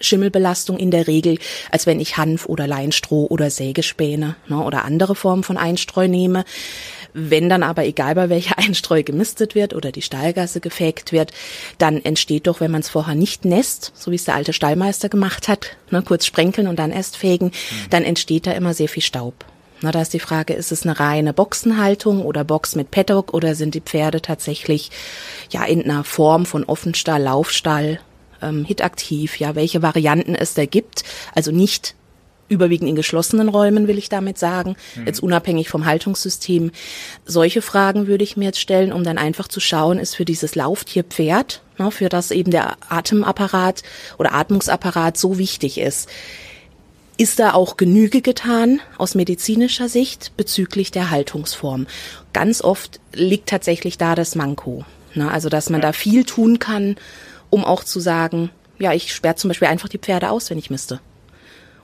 Schimmelbelastung 0.00 0.76
in 0.76 0.90
der 0.90 1.06
Regel, 1.06 1.38
als 1.70 1.86
wenn 1.86 2.00
ich 2.00 2.16
Hanf 2.16 2.46
oder 2.46 2.66
Leinstroh 2.66 3.26
oder 3.26 3.50
Sägespäne 3.50 4.36
ne, 4.48 4.62
oder 4.62 4.84
andere 4.84 5.14
Formen 5.14 5.42
von 5.42 5.56
Einstreu 5.56 6.08
nehme. 6.08 6.44
Wenn 7.12 7.48
dann 7.48 7.62
aber, 7.62 7.84
egal 7.84 8.16
bei 8.16 8.28
welcher 8.28 8.58
Einstreu 8.58 9.02
gemistet 9.02 9.54
wird 9.54 9.74
oder 9.74 9.92
die 9.92 10.02
Stallgasse 10.02 10.60
gefegt 10.60 11.12
wird, 11.12 11.32
dann 11.78 12.04
entsteht 12.04 12.46
doch, 12.46 12.60
wenn 12.60 12.70
man 12.70 12.80
es 12.80 12.88
vorher 12.88 13.14
nicht 13.14 13.44
nässt, 13.44 13.92
so 13.94 14.10
wie 14.10 14.16
es 14.16 14.24
der 14.24 14.34
alte 14.34 14.52
Stallmeister 14.52 15.08
gemacht 15.08 15.48
hat, 15.48 15.76
ne, 15.90 16.02
kurz 16.02 16.26
sprenkeln 16.26 16.66
und 16.66 16.78
dann 16.78 16.90
erst 16.90 17.16
fegen, 17.16 17.46
mhm. 17.46 17.90
dann 17.90 18.04
entsteht 18.04 18.46
da 18.46 18.52
immer 18.52 18.74
sehr 18.74 18.88
viel 18.88 19.02
Staub. 19.02 19.44
Na, 19.84 19.90
da 19.90 20.00
ist 20.00 20.14
die 20.14 20.18
Frage, 20.18 20.54
ist 20.54 20.72
es 20.72 20.84
eine 20.84 20.98
reine 20.98 21.34
Boxenhaltung 21.34 22.24
oder 22.24 22.42
Box 22.42 22.74
mit 22.74 22.90
Paddock 22.90 23.34
oder 23.34 23.54
sind 23.54 23.74
die 23.74 23.82
Pferde 23.82 24.22
tatsächlich 24.22 24.90
ja 25.50 25.62
in 25.62 25.84
einer 25.84 26.04
Form 26.04 26.46
von 26.46 26.64
Offenstall, 26.64 27.22
Laufstall, 27.22 28.00
ähm, 28.40 28.64
hitaktiv, 28.64 29.38
ja, 29.38 29.54
welche 29.54 29.82
Varianten 29.82 30.34
es 30.34 30.54
da 30.54 30.64
gibt. 30.64 31.04
Also 31.34 31.50
nicht 31.50 31.96
überwiegend 32.48 32.88
in 32.88 32.96
geschlossenen 32.96 33.50
Räumen, 33.50 33.86
will 33.86 33.98
ich 33.98 34.08
damit 34.08 34.38
sagen, 34.38 34.76
mhm. 34.94 35.06
jetzt 35.06 35.22
unabhängig 35.22 35.68
vom 35.68 35.84
Haltungssystem. 35.84 36.70
Solche 37.26 37.60
Fragen 37.60 38.06
würde 38.06 38.24
ich 38.24 38.38
mir 38.38 38.46
jetzt 38.46 38.60
stellen, 38.60 38.90
um 38.90 39.04
dann 39.04 39.18
einfach 39.18 39.48
zu 39.48 39.60
schauen, 39.60 39.98
ist 39.98 40.16
für 40.16 40.24
dieses 40.24 40.54
Lauftier 40.54 41.04
Pferd, 41.04 41.60
ne, 41.76 41.90
für 41.90 42.08
das 42.08 42.30
eben 42.30 42.50
der 42.50 42.78
Atemapparat 42.88 43.82
oder 44.16 44.32
Atmungsapparat 44.32 45.18
so 45.18 45.36
wichtig 45.36 45.76
ist, 45.76 46.08
ist 47.16 47.38
da 47.38 47.54
auch 47.54 47.76
Genüge 47.76 48.22
getan 48.22 48.80
aus 48.98 49.14
medizinischer 49.14 49.88
Sicht 49.88 50.32
bezüglich 50.36 50.90
der 50.90 51.10
Haltungsform? 51.10 51.86
Ganz 52.32 52.62
oft 52.62 53.00
liegt 53.12 53.48
tatsächlich 53.48 53.98
da 53.98 54.14
das 54.14 54.34
Manko. 54.34 54.84
Na, 55.14 55.30
also 55.30 55.48
dass 55.48 55.70
man 55.70 55.80
da 55.80 55.92
viel 55.92 56.24
tun 56.24 56.58
kann, 56.58 56.96
um 57.50 57.64
auch 57.64 57.84
zu 57.84 58.00
sagen, 58.00 58.50
ja, 58.78 58.92
ich 58.92 59.14
sperre 59.14 59.36
zum 59.36 59.48
Beispiel 59.48 59.68
einfach 59.68 59.88
die 59.88 59.98
Pferde 59.98 60.30
aus, 60.30 60.50
wenn 60.50 60.58
ich 60.58 60.70
müsste. 60.70 61.00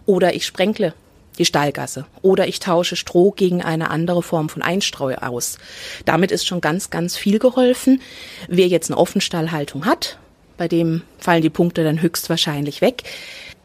Oder 0.04 0.34
ich 0.34 0.44
sprenkle 0.44 0.94
die 1.38 1.44
Stallgasse. 1.44 2.06
Oder 2.22 2.48
ich 2.48 2.58
tausche 2.58 2.96
Stroh 2.96 3.30
gegen 3.30 3.62
eine 3.62 3.90
andere 3.90 4.22
Form 4.22 4.48
von 4.48 4.62
Einstreu 4.62 5.14
aus. 5.14 5.58
Damit 6.04 6.32
ist 6.32 6.46
schon 6.46 6.60
ganz, 6.60 6.90
ganz 6.90 7.16
viel 7.16 7.38
geholfen. 7.38 8.02
Wer 8.48 8.66
jetzt 8.66 8.90
eine 8.90 8.98
Offenstallhaltung 8.98 9.86
hat, 9.86 10.18
bei 10.56 10.66
dem 10.66 11.02
fallen 11.18 11.42
die 11.42 11.50
Punkte 11.50 11.84
dann 11.84 12.02
höchstwahrscheinlich 12.02 12.80
weg. 12.80 13.04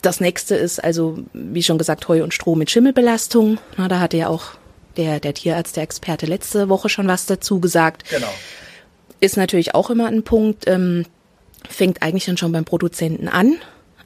Das 0.06 0.20
nächste 0.20 0.54
ist 0.54 0.84
also, 0.84 1.18
wie 1.34 1.64
schon 1.64 1.80
gesagt, 1.80 2.08
Heu 2.08 2.24
und 2.24 2.32
Stroh 2.32 2.54
mit 2.54 2.70
Schimmelbelastung. 2.70 3.58
Na, 3.76 3.88
da 3.88 4.00
hatte 4.00 4.18
ja 4.18 4.28
auch 4.28 4.52
der, 4.98 5.20
der 5.20 5.34
Tierarzt, 5.34 5.78
der 5.78 5.84
Experte 5.84 6.28
letzte 6.28 6.70
Woche 6.70 6.90
schon 6.90 7.08
was 7.08 7.26
dazu 7.26 7.60
gesagt. 7.60 8.08
Genau. 8.12 8.32
Ist 9.20 9.36
natürlich 9.36 9.74
auch 9.74 9.90
immer 9.90 10.06
ein 10.06 10.22
Punkt, 10.22 10.68
ähm, 10.68 11.08
fängt 11.68 12.04
eigentlich 12.04 12.26
dann 12.26 12.38
schon 12.38 12.52
beim 12.52 12.66
Produzenten 12.66 13.28
an. 13.28 13.56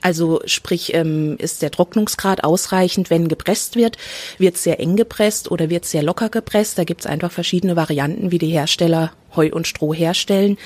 Also 0.02 0.42
sprich, 0.46 0.94
ähm, 0.94 1.36
ist 1.38 1.62
der 1.62 1.72
Trocknungsgrad 1.72 2.44
ausreichend, 2.44 3.10
wenn 3.10 3.28
gepresst 3.28 3.76
wird? 3.76 3.98
Wird 4.38 4.58
sehr 4.58 4.80
eng 4.80 4.96
gepresst 4.96 5.52
oder 5.52 5.70
wird 5.70 5.86
sehr 5.86 6.04
locker 6.04 6.30
gepresst? 6.30 6.78
Da 6.78 6.84
gibt's 6.84 7.06
einfach 7.06 7.32
verschiedene 7.32 7.76
Varianten, 7.76 8.32
wie 8.32 8.38
die 8.38 8.48
Hersteller 8.48 9.12
Heu 9.36 9.50
und 9.52 9.68
Stroh 9.68 9.94
herstellen. 9.94 10.58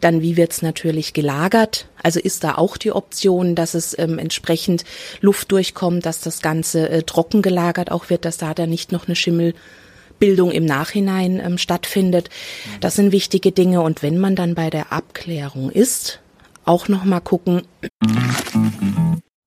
Dann, 0.00 0.20
wie 0.20 0.36
wird's 0.36 0.62
natürlich 0.62 1.12
gelagert? 1.12 1.86
Also 2.02 2.20
ist 2.20 2.44
da 2.44 2.56
auch 2.56 2.76
die 2.76 2.92
Option, 2.92 3.54
dass 3.54 3.74
es 3.74 3.96
ähm, 3.98 4.18
entsprechend 4.18 4.84
Luft 5.20 5.52
durchkommt, 5.52 6.04
dass 6.04 6.20
das 6.20 6.42
Ganze 6.42 6.88
äh, 6.88 7.02
trocken 7.02 7.42
gelagert 7.42 7.90
auch 7.90 8.10
wird, 8.10 8.24
dass 8.24 8.36
da 8.36 8.54
dann 8.54 8.70
nicht 8.70 8.92
noch 8.92 9.06
eine 9.06 9.16
Schimmelbildung 9.16 10.50
im 10.50 10.64
Nachhinein 10.64 11.40
ähm, 11.40 11.58
stattfindet. 11.58 12.28
Das 12.80 12.96
sind 12.96 13.12
wichtige 13.12 13.52
Dinge. 13.52 13.80
Und 13.80 14.02
wenn 14.02 14.18
man 14.18 14.36
dann 14.36 14.54
bei 14.54 14.68
der 14.70 14.92
Abklärung 14.92 15.70
ist, 15.70 16.18
auch 16.64 16.88
noch 16.88 17.04
mal 17.04 17.20
gucken. 17.20 17.62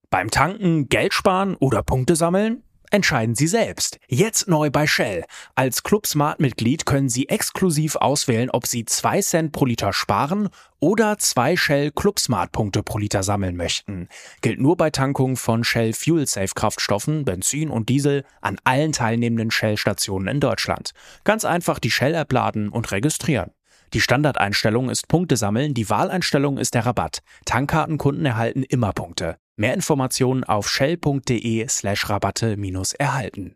Beim 0.09 0.31
Tanken 0.31 0.87
Geld 0.89 1.13
sparen 1.13 1.55
oder 1.55 1.83
Punkte 1.83 2.15
sammeln? 2.15 2.63
Entscheiden 2.91 3.35
Sie 3.35 3.47
selbst. 3.47 3.99
Jetzt 4.07 4.47
neu 4.47 4.69
bei 4.69 4.87
Shell. 4.87 5.25
Als 5.55 5.83
Club 5.83 6.07
Smart 6.07 6.39
Mitglied 6.39 6.85
können 6.85 7.09
Sie 7.09 7.27
exklusiv 7.27 7.95
auswählen, 7.95 8.49
ob 8.49 8.67
Sie 8.67 8.85
2 8.85 9.21
Cent 9.21 9.51
pro 9.51 9.65
Liter 9.65 9.91
sparen 9.91 10.49
oder 10.79 11.17
2 11.17 11.57
Shell 11.57 11.91
Club 11.91 12.19
Smart 12.19 12.51
Punkte 12.51 12.83
pro 12.83 12.99
Liter 12.99 13.23
sammeln 13.23 13.55
möchten. 13.55 14.07
Gilt 14.41 14.61
nur 14.61 14.77
bei 14.77 14.91
Tankungen 14.91 15.35
von 15.35 15.63
Shell 15.63 15.93
Fuel 15.93 16.27
Safe 16.27 16.53
Kraftstoffen, 16.55 17.25
Benzin 17.25 17.69
und 17.69 17.89
Diesel 17.89 18.23
an 18.39 18.57
allen 18.63 18.91
teilnehmenden 18.91 19.51
Shell 19.51 19.77
Stationen 19.77 20.27
in 20.27 20.39
Deutschland. 20.39 20.91
Ganz 21.23 21.43
einfach 21.43 21.79
die 21.79 21.91
Shell 21.91 22.13
App 22.13 22.31
laden 22.31 22.69
und 22.69 22.91
registrieren. 22.91 23.51
Die 23.93 24.01
Standardeinstellung 24.01 24.89
ist 24.89 25.07
Punkte 25.07 25.37
sammeln, 25.37 25.73
die 25.73 25.89
Wahleinstellung 25.89 26.57
ist 26.57 26.73
der 26.73 26.85
Rabatt. 26.85 27.19
Tankkartenkunden 27.45 28.25
erhalten 28.25 28.63
immer 28.63 28.91
Punkte. 28.93 29.37
Mehr 29.57 29.73
Informationen 29.73 30.43
auf 30.43 30.69
shell.de 30.69 31.67
slash 31.69 32.09
Rabatte 32.09 32.57
minus 32.57 32.93
erhalten. 32.93 33.55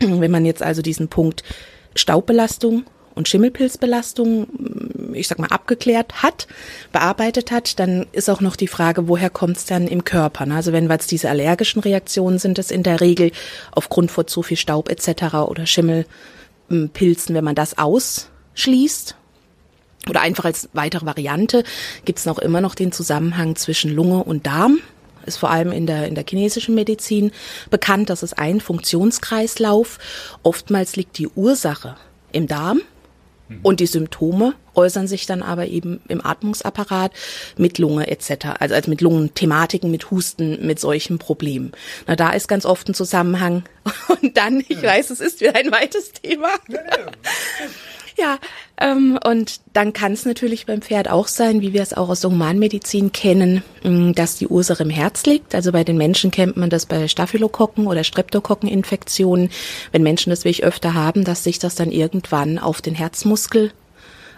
Wenn 0.00 0.30
man 0.30 0.44
jetzt 0.44 0.62
also 0.62 0.82
diesen 0.82 1.08
Punkt 1.08 1.42
Staubbelastung 1.94 2.84
und 3.14 3.28
Schimmelpilzbelastung, 3.28 4.46
ich 5.14 5.28
sag 5.28 5.38
mal, 5.38 5.48
abgeklärt 5.48 6.22
hat, 6.22 6.46
bearbeitet 6.92 7.50
hat, 7.50 7.78
dann 7.78 8.06
ist 8.12 8.28
auch 8.28 8.40
noch 8.40 8.56
die 8.56 8.66
Frage, 8.66 9.08
woher 9.08 9.30
kommt 9.30 9.56
es 9.56 9.64
dann 9.64 9.88
im 9.88 10.04
Körper? 10.04 10.44
ne? 10.44 10.56
Also 10.56 10.72
wenn 10.72 10.90
jetzt 10.90 11.10
diese 11.10 11.30
allergischen 11.30 11.80
Reaktionen 11.80 12.38
sind, 12.38 12.58
es 12.58 12.70
in 12.70 12.82
der 12.82 13.00
Regel 13.00 13.32
aufgrund 13.72 14.10
von 14.10 14.26
zu 14.26 14.42
viel 14.42 14.58
Staub 14.58 14.90
etc. 14.90 15.34
oder 15.46 15.66
Schimmelpilzen, 15.66 17.34
wenn 17.34 17.44
man 17.44 17.54
das 17.54 17.78
ausschließt, 18.56 19.16
oder 20.08 20.20
einfach 20.20 20.44
als 20.44 20.68
weitere 20.72 21.04
Variante 21.04 21.64
gibt 22.04 22.20
es 22.20 22.26
noch 22.26 22.38
immer 22.38 22.60
noch 22.60 22.74
den 22.74 22.92
Zusammenhang 22.92 23.56
zwischen 23.56 23.92
Lunge 23.92 24.22
und 24.22 24.46
Darm. 24.46 24.78
Ist 25.24 25.38
vor 25.38 25.50
allem 25.50 25.72
in 25.72 25.86
der, 25.86 26.06
in 26.06 26.14
der 26.14 26.24
chinesischen 26.28 26.76
Medizin 26.76 27.32
bekannt, 27.70 28.10
das 28.10 28.22
ist 28.22 28.38
ein 28.38 28.60
Funktionskreislauf. 28.60 29.98
Oftmals 30.44 30.94
liegt 30.94 31.18
die 31.18 31.26
Ursache 31.26 31.96
im 32.30 32.46
Darm 32.46 32.80
und 33.62 33.80
die 33.80 33.86
Symptome 33.86 34.54
äußern 34.74 35.08
sich 35.08 35.26
dann 35.26 35.42
aber 35.42 35.66
eben 35.66 36.00
im 36.08 36.24
Atmungsapparat 36.24 37.12
mit 37.56 37.78
Lunge 37.78 38.08
etc., 38.08 38.46
also, 38.60 38.74
also 38.74 38.90
mit 38.90 39.00
Lungenthematiken, 39.00 39.90
mit 39.90 40.10
Husten, 40.10 40.64
mit 40.66 40.78
solchen 40.78 41.18
Problemen. 41.18 41.72
Na, 42.06 42.14
da 42.14 42.30
ist 42.30 42.46
ganz 42.48 42.66
oft 42.66 42.88
ein 42.88 42.94
Zusammenhang. 42.94 43.64
Und 44.20 44.36
dann, 44.36 44.64
ich 44.68 44.82
weiß, 44.82 45.10
es 45.10 45.20
ist 45.20 45.40
wieder 45.40 45.54
ein 45.54 45.70
weites 45.70 46.12
Thema. 46.12 46.50
Ja, 46.68 46.80
ähm, 48.80 49.18
und 49.24 49.60
dann 49.74 49.92
kann 49.92 50.12
es 50.12 50.24
natürlich 50.24 50.66
beim 50.66 50.80
Pferd 50.80 51.10
auch 51.10 51.28
sein, 51.28 51.60
wie 51.60 51.72
wir 51.72 51.82
es 51.82 51.92
auch 51.92 52.08
aus 52.08 52.22
der 52.22 52.30
Humanmedizin 52.30 53.12
kennen, 53.12 53.62
mh, 53.84 54.12
dass 54.12 54.36
die 54.36 54.48
Ursache 54.48 54.82
im 54.82 54.90
Herz 54.90 55.26
liegt. 55.26 55.54
Also 55.54 55.72
bei 55.72 55.84
den 55.84 55.98
Menschen 55.98 56.30
kennt 56.30 56.56
man 56.56 56.70
das 56.70 56.86
bei 56.86 57.08
Staphylokokken 57.08 57.86
oder 57.86 58.04
Streptokokkeninfektionen. 58.04 59.50
Wenn 59.92 60.02
Menschen 60.02 60.30
das 60.30 60.44
wirklich 60.44 60.64
öfter 60.64 60.94
haben, 60.94 61.24
dass 61.24 61.44
sich 61.44 61.58
das 61.58 61.74
dann 61.74 61.90
irgendwann 61.90 62.58
auf 62.58 62.80
den 62.80 62.94
Herzmuskel 62.94 63.72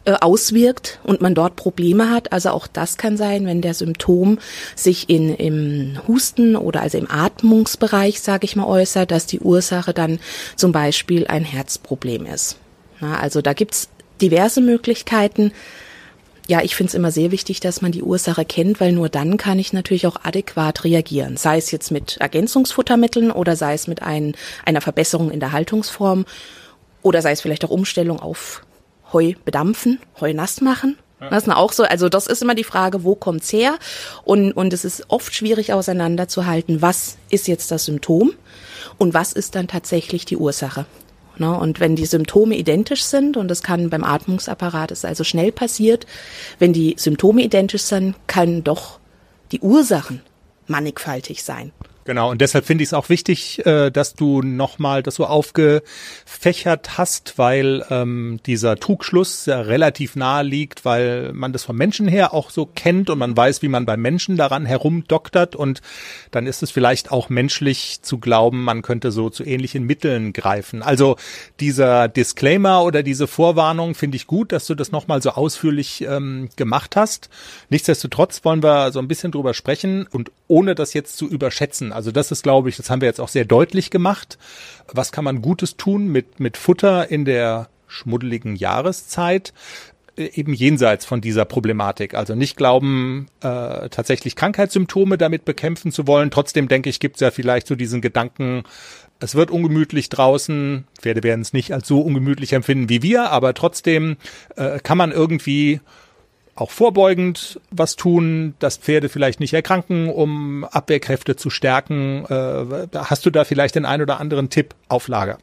äh, 0.05 0.12
auswirkt 0.12 1.01
und 1.05 1.21
man 1.21 1.35
dort 1.35 1.55
Probleme 1.57 2.11
hat. 2.11 2.33
Also 2.33 2.51
auch 2.51 2.67
das 2.67 2.97
kann 2.97 3.17
sein, 3.17 3.47
wenn 3.47 3.61
der 3.61 3.75
Symptom 3.75 4.38
sich 4.75 5.09
in, 5.11 5.35
im 5.35 5.99
Husten 6.09 6.57
oder 6.57 6.81
also 6.81 6.99
im 6.99 7.11
Atmungsbereich, 7.11 8.21
sage 8.21 8.45
ich 8.45 8.57
mal, 8.57 8.67
äußert, 8.67 9.11
dass 9.11 9.27
die 9.27 9.41
Ursache 9.41 9.93
dann 9.93 10.19
zum 10.57 10.73
Beispiel 10.73 11.27
ein 11.27 11.45
Herzproblem 11.45 12.27
ist. 12.27 12.57
Na, 13.01 13.19
also 13.19 13.43
da 13.43 13.53
gibt's 13.53 13.89
diverse 14.21 14.61
Möglichkeiten. 14.61 15.53
Ja, 16.47 16.63
ich 16.63 16.75
finde 16.75 16.89
es 16.89 16.95
immer 16.95 17.11
sehr 17.11 17.31
wichtig, 17.31 17.61
dass 17.61 17.83
man 17.83 17.93
die 17.93 18.03
Ursache 18.03 18.45
kennt, 18.45 18.81
weil 18.81 18.93
nur 18.93 19.11
dann 19.11 19.37
kann 19.37 19.59
ich 19.59 19.75
natürlich 19.75 20.07
auch 20.07 20.17
adäquat 20.23 20.85
reagieren. 20.85 21.37
Sei 21.37 21.59
es 21.59 21.71
jetzt 21.71 21.91
mit 21.91 22.17
Ergänzungsfuttermitteln 22.17 23.31
oder 23.31 23.55
sei 23.55 23.75
es 23.75 23.87
mit 23.87 24.03
ein, 24.03 24.35
einer 24.65 24.81
Verbesserung 24.81 25.31
in 25.31 25.41
der 25.41 25.53
Haltungsform 25.53 26.25
oder 27.03 27.21
sei 27.21 27.33
es 27.33 27.43
vielleicht 27.43 27.65
auch 27.67 27.71
Umstellung 27.71 28.19
auf 28.19 28.63
Heu 29.13 29.35
bedampfen, 29.45 30.01
Heu 30.21 30.33
nass 30.33 30.63
machen. 30.63 30.97
Das 31.31 31.47
ist 31.47 31.53
auch 31.53 31.73
so, 31.73 31.83
also 31.83 32.09
das 32.09 32.29
ist 32.29 32.43
immer 32.43 32.55
die 32.55 32.65
Frage, 32.65 33.03
wo 33.03 33.17
kommt's 33.17 33.53
her? 33.53 33.79
Und, 34.25 34.53
und 34.53 34.73
es 34.73 34.85
ist 34.85 35.07
oft 35.09 35.35
schwierig 35.35 35.73
auseinanderzuhalten, 35.73 36.81
was 36.81 37.19
ist 37.29 37.49
jetzt 37.49 37.73
das 37.73 37.87
Symptom 37.87 38.33
und 38.99 39.15
was 39.15 39.33
ist 39.33 39.57
dann 39.57 39.67
tatsächlich 39.67 40.25
die 40.27 40.37
Ursache. 40.37 40.87
Ne? 41.38 41.57
Und 41.57 41.81
wenn 41.81 41.96
die 41.96 42.07
Symptome 42.07 42.57
identisch 42.57 43.03
sind, 43.03 43.37
und 43.37 43.48
das 43.48 43.62
kann 43.62 43.90
beim 43.90 44.05
Atmungsapparat 44.05 44.90
ist 44.90 45.05
also 45.05 45.24
schnell 45.24 45.53
passiert, 45.53 46.07
wenn 46.59 46.72
die 46.72 46.94
Symptome 46.98 47.42
identisch 47.42 47.83
sind, 47.83 48.14
können 48.27 48.64
doch 48.64 48.98
die 49.53 49.61
Ursachen 49.61 50.20
mannigfaltig 50.66 51.42
sein. 51.42 51.72
Genau, 52.09 52.31
und 52.31 52.40
deshalb 52.40 52.64
finde 52.64 52.83
ich 52.83 52.88
es 52.88 52.94
auch 52.94 53.11
wichtig, 53.11 53.66
äh, 53.66 53.90
dass 53.90 54.14
du 54.14 54.40
nochmal 54.40 55.03
das 55.03 55.16
so 55.16 55.27
aufgefächert 55.27 56.97
hast, 56.97 57.37
weil 57.37 57.85
ähm, 57.90 58.40
dieser 58.47 58.77
Trugschluss 58.77 59.44
ja 59.44 59.61
relativ 59.61 60.16
nahe 60.16 60.42
liegt, 60.42 60.87
weil 60.87 61.35
man 61.35 61.53
das 61.53 61.64
vom 61.64 61.77
Menschen 61.77 62.09
her 62.09 62.33
auch 62.33 62.49
so 62.49 62.64
kennt 62.64 63.11
und 63.11 63.18
man 63.18 63.37
weiß, 63.37 63.61
wie 63.61 63.68
man 63.68 63.85
beim 63.85 64.01
Menschen 64.01 64.38
daran 64.38 64.64
herumdoktert 64.64 65.55
und 65.55 65.83
dann 66.31 66.47
ist 66.47 66.62
es 66.62 66.71
vielleicht 66.71 67.12
auch 67.12 67.29
menschlich 67.29 68.01
zu 68.01 68.16
glauben, 68.16 68.64
man 68.64 68.81
könnte 68.81 69.11
so 69.11 69.29
zu 69.29 69.44
ähnlichen 69.44 69.85
Mitteln 69.85 70.33
greifen. 70.33 70.83
Also 70.83 71.16
dieser 71.61 72.09
Disclaimer 72.09 72.85
oder 72.85 73.03
diese 73.03 73.27
Vorwarnung 73.27 73.94
finde 73.94 74.16
ich 74.16 74.27
gut, 74.27 74.53
dass 74.53 74.66
du 74.66 74.75
das 74.75 74.92
nochmal 74.92 75.21
so 75.21 75.33
ausführlich 75.33 76.01
ähm, 76.09 76.49
gemacht 76.57 76.97
hast. 76.97 77.29
Nichtsdestotrotz 77.68 78.47
wollen 78.47 78.62
wir 78.62 78.92
so 78.92 78.99
ein 78.99 79.09
bisschen 79.09 79.31
drüber 79.31 79.53
sprechen 79.53 80.07
und 80.11 80.31
ohne 80.47 80.75
das 80.75 80.94
jetzt 80.94 81.18
zu 81.18 81.29
überschätzen. 81.29 81.92
Also 81.99 82.13
das 82.13 82.31
ist, 82.31 82.45
glaube 82.45 82.69
ich, 82.69 82.77
das 82.77 82.91
haben 82.91 83.01
wir 83.01 83.09
jetzt 83.09 83.21
auch 83.21 83.27
sehr 83.27 83.45
deutlich 83.45 83.91
gemacht. 83.91 84.39
Was 84.87 85.11
kann 85.11 85.25
man 85.25 85.43
Gutes 85.43 85.77
tun 85.77 86.07
mit, 86.07 86.39
mit 86.39 86.57
Futter 86.57 87.11
in 87.11 87.25
der 87.25 87.71
schmuddeligen 87.89 88.55
Jahreszeit? 88.55 89.53
Äh, 90.17 90.31
eben 90.35 90.55
jenseits 90.55 91.05
von 91.05 91.21
dieser 91.21 91.45
Problematik. 91.45 92.15
Also 92.15 92.37
nicht 92.37 92.57
glauben, 92.57 93.27
äh, 93.41 93.89
tatsächlich 93.89 94.37
Krankheitssymptome 94.37 95.19
damit 95.19 95.45
bekämpfen 95.45 95.90
zu 95.90 96.07
wollen. 96.07 96.31
Trotzdem 96.31 96.69
denke 96.69 96.88
ich, 96.88 97.01
gibt 97.01 97.17
es 97.17 97.21
ja 97.21 97.33
vielleicht 97.33 97.67
so 97.67 97.75
diesen 97.75 98.01
Gedanken, 98.01 98.63
es 99.19 99.35
wird 99.35 99.51
ungemütlich 99.51 100.09
draußen. 100.09 100.85
Pferde 101.01 101.25
werden 101.25 101.40
es 101.40 101.53
nicht 101.53 101.73
als 101.73 101.88
so 101.88 102.01
ungemütlich 102.01 102.53
empfinden 102.53 102.88
wie 102.88 103.03
wir, 103.03 103.33
aber 103.33 103.55
trotzdem 103.55 104.19
äh, 104.55 104.79
kann 104.79 104.99
man 104.99 105.11
irgendwie 105.11 105.81
auch 106.61 106.71
vorbeugend 106.71 107.61
was 107.71 107.96
tun, 107.96 108.54
dass 108.59 108.77
Pferde 108.77 109.09
vielleicht 109.09 109.40
nicht 109.40 109.54
erkranken, 109.54 110.09
um 110.09 110.65
Abwehrkräfte 110.65 111.37
zu 111.37 111.50
stärken. 111.50 112.25
Äh, 112.27 112.88
hast 112.94 113.27
du 113.27 113.31
da 113.31 113.44
vielleicht 113.44 113.75
den 113.75 113.85
ein 113.85 114.02
oder 114.02 114.21
anderen 114.21 114.50
Tipp 114.50 114.75
auf 114.88 115.09
Lager? 115.09 115.38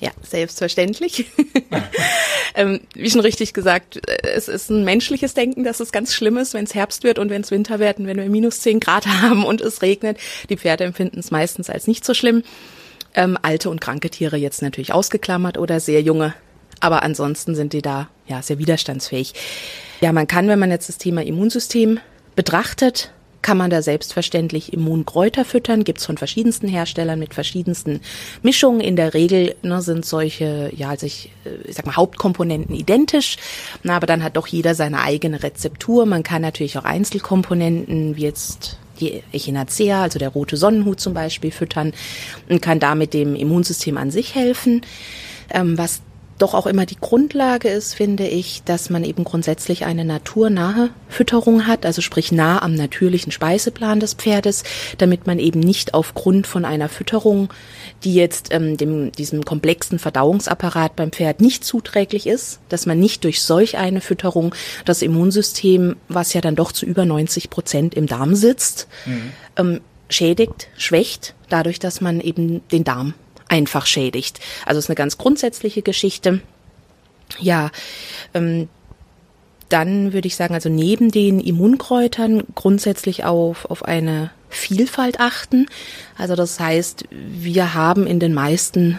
Ja, 0.00 0.10
selbstverständlich. 0.22 1.26
ähm, 2.54 2.80
wie 2.94 3.10
schon 3.10 3.20
richtig 3.20 3.52
gesagt, 3.52 4.00
es 4.22 4.48
ist 4.48 4.70
ein 4.70 4.84
menschliches 4.84 5.34
Denken, 5.34 5.62
dass 5.62 5.80
es 5.80 5.92
ganz 5.92 6.14
schlimm 6.14 6.38
ist, 6.38 6.54
wenn 6.54 6.64
es 6.64 6.74
Herbst 6.74 7.04
wird 7.04 7.18
und 7.18 7.28
wenn 7.28 7.42
es 7.42 7.50
Winter 7.50 7.78
wird 7.78 7.98
und 7.98 8.06
wenn 8.06 8.16
wir 8.16 8.30
minus 8.30 8.60
zehn 8.60 8.80
Grad 8.80 9.06
haben 9.22 9.44
und 9.44 9.60
es 9.60 9.82
regnet. 9.82 10.18
Die 10.48 10.56
Pferde 10.56 10.84
empfinden 10.84 11.18
es 11.18 11.30
meistens 11.30 11.68
als 11.68 11.86
nicht 11.86 12.04
so 12.04 12.14
schlimm. 12.14 12.42
Ähm, 13.12 13.36
alte 13.42 13.70
und 13.70 13.80
kranke 13.80 14.08
Tiere 14.08 14.36
jetzt 14.36 14.62
natürlich 14.62 14.92
ausgeklammert 14.92 15.58
oder 15.58 15.80
sehr 15.80 16.00
junge 16.00 16.34
aber 16.80 17.02
ansonsten 17.02 17.54
sind 17.54 17.72
die 17.72 17.82
da 17.82 18.08
ja 18.26 18.42
sehr 18.42 18.58
widerstandsfähig. 18.58 19.34
Ja, 20.00 20.12
man 20.12 20.26
kann, 20.26 20.48
wenn 20.48 20.58
man 20.58 20.70
jetzt 20.70 20.88
das 20.88 20.98
Thema 20.98 21.22
Immunsystem 21.22 22.00
betrachtet, 22.34 23.12
kann 23.42 23.56
man 23.56 23.70
da 23.70 23.82
selbstverständlich 23.82 24.72
Immunkräuter 24.72 25.44
füttern, 25.44 25.84
gibt's 25.84 26.04
von 26.04 26.18
verschiedensten 26.18 26.68
Herstellern 26.68 27.18
mit 27.18 27.34
verschiedensten 27.34 28.00
Mischungen. 28.42 28.80
In 28.80 28.96
der 28.96 29.14
Regel 29.14 29.54
ne, 29.62 29.80
sind 29.82 30.04
solche, 30.04 30.70
ja, 30.74 30.90
also 30.90 31.06
ich, 31.06 31.30
äh, 31.44 31.68
ich 31.68 31.76
sag 31.76 31.86
mal, 31.86 31.96
Hauptkomponenten 31.96 32.74
identisch, 32.74 33.36
na, 33.82 33.96
aber 33.96 34.06
dann 34.06 34.22
hat 34.22 34.36
doch 34.36 34.46
jeder 34.46 34.74
seine 34.74 35.02
eigene 35.02 35.42
Rezeptur. 35.42 36.06
Man 36.06 36.22
kann 36.22 36.42
natürlich 36.42 36.76
auch 36.78 36.84
Einzelkomponenten, 36.84 38.16
wie 38.16 38.22
jetzt 38.22 38.78
die 39.00 39.22
Echinacea, 39.32 40.02
also 40.02 40.18
der 40.18 40.28
rote 40.28 40.56
Sonnenhut 40.58 41.00
zum 41.00 41.14
Beispiel, 41.14 41.50
füttern 41.50 41.92
und 42.48 42.60
kann 42.60 42.80
damit 42.80 43.14
dem 43.14 43.34
Immunsystem 43.34 43.96
an 43.96 44.10
sich 44.10 44.34
helfen. 44.34 44.82
Ähm, 45.52 45.78
was 45.78 46.02
doch 46.42 46.54
auch 46.54 46.66
immer 46.66 46.86
die 46.86 46.96
Grundlage 46.96 47.68
ist, 47.68 47.94
finde 47.94 48.26
ich, 48.26 48.62
dass 48.64 48.90
man 48.90 49.04
eben 49.04 49.24
grundsätzlich 49.24 49.84
eine 49.84 50.04
naturnahe 50.04 50.90
Fütterung 51.08 51.66
hat, 51.66 51.84
also 51.84 52.00
sprich 52.00 52.32
nah 52.32 52.62
am 52.62 52.74
natürlichen 52.74 53.32
Speiseplan 53.32 54.00
des 54.00 54.14
Pferdes, 54.14 54.64
damit 54.98 55.26
man 55.26 55.38
eben 55.38 55.60
nicht 55.60 55.94
aufgrund 55.94 56.46
von 56.46 56.64
einer 56.64 56.88
Fütterung, 56.88 57.50
die 58.04 58.14
jetzt 58.14 58.52
ähm, 58.52 58.76
dem, 58.76 59.12
diesem 59.12 59.44
komplexen 59.44 59.98
Verdauungsapparat 59.98 60.96
beim 60.96 61.12
Pferd 61.12 61.40
nicht 61.40 61.64
zuträglich 61.64 62.26
ist, 62.26 62.60
dass 62.68 62.86
man 62.86 62.98
nicht 62.98 63.24
durch 63.24 63.42
solch 63.42 63.76
eine 63.76 64.00
Fütterung 64.00 64.54
das 64.84 65.02
Immunsystem, 65.02 65.96
was 66.08 66.32
ja 66.32 66.40
dann 66.40 66.56
doch 66.56 66.72
zu 66.72 66.86
über 66.86 67.04
90 67.04 67.50
Prozent 67.50 67.94
im 67.94 68.06
Darm 68.06 68.34
sitzt, 68.34 68.88
mhm. 69.06 69.32
ähm, 69.56 69.80
schädigt, 70.08 70.68
schwächt, 70.76 71.34
dadurch, 71.48 71.78
dass 71.78 72.00
man 72.00 72.20
eben 72.20 72.66
den 72.68 72.84
Darm 72.84 73.14
einfach 73.50 73.86
schädigt. 73.86 74.40
Also 74.64 74.78
es 74.78 74.86
ist 74.86 74.90
eine 74.90 74.96
ganz 74.96 75.18
grundsätzliche 75.18 75.82
Geschichte. 75.82 76.40
Ja, 77.38 77.70
ähm, 78.32 78.68
dann 79.68 80.12
würde 80.12 80.26
ich 80.26 80.36
sagen, 80.36 80.54
also 80.54 80.68
neben 80.68 81.10
den 81.10 81.40
Immunkräutern 81.40 82.42
grundsätzlich 82.54 83.24
auf, 83.24 83.70
auf 83.70 83.84
eine 83.84 84.30
Vielfalt 84.48 85.20
achten. 85.20 85.66
Also 86.18 86.34
das 86.34 86.58
heißt, 86.58 87.04
wir 87.10 87.74
haben 87.74 88.06
in 88.06 88.18
den 88.18 88.34
meisten 88.34 88.98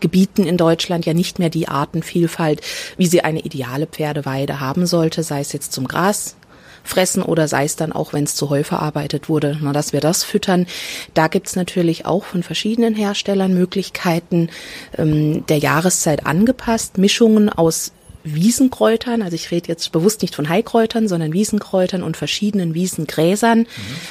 Gebieten 0.00 0.44
in 0.44 0.56
Deutschland 0.56 1.06
ja 1.06 1.14
nicht 1.14 1.38
mehr 1.38 1.50
die 1.50 1.68
Artenvielfalt, 1.68 2.60
wie 2.96 3.06
sie 3.06 3.22
eine 3.22 3.40
ideale 3.40 3.86
Pferdeweide 3.86 4.60
haben 4.60 4.86
sollte, 4.86 5.22
sei 5.22 5.40
es 5.40 5.52
jetzt 5.52 5.72
zum 5.72 5.86
Gras, 5.86 6.36
fressen 6.82 7.22
oder 7.22 7.48
sei 7.48 7.64
es 7.64 7.76
dann 7.76 7.92
auch, 7.92 8.12
wenn 8.12 8.24
es 8.24 8.34
zu 8.34 8.50
Heu 8.50 8.64
verarbeitet 8.64 9.28
wurde, 9.28 9.58
na, 9.60 9.72
dass 9.72 9.92
wir 9.92 10.00
das 10.00 10.24
füttern. 10.24 10.66
Da 11.14 11.28
gibt's 11.28 11.56
natürlich 11.56 12.06
auch 12.06 12.24
von 12.24 12.42
verschiedenen 12.42 12.94
Herstellern 12.94 13.54
Möglichkeiten 13.54 14.50
ähm, 14.96 15.46
der 15.46 15.58
Jahreszeit 15.58 16.26
angepasst, 16.26 16.98
Mischungen 16.98 17.48
aus 17.48 17.92
Wiesenkräutern, 18.24 19.22
also 19.22 19.34
ich 19.34 19.50
rede 19.50 19.68
jetzt 19.68 19.90
bewusst 19.92 20.22
nicht 20.22 20.34
von 20.34 20.48
Heikräutern, 20.48 21.08
sondern 21.08 21.32
Wiesenkräutern 21.32 22.02
und 22.02 22.16
verschiedenen 22.16 22.74
Wiesengräsern 22.74 23.60
mhm. 23.60 23.66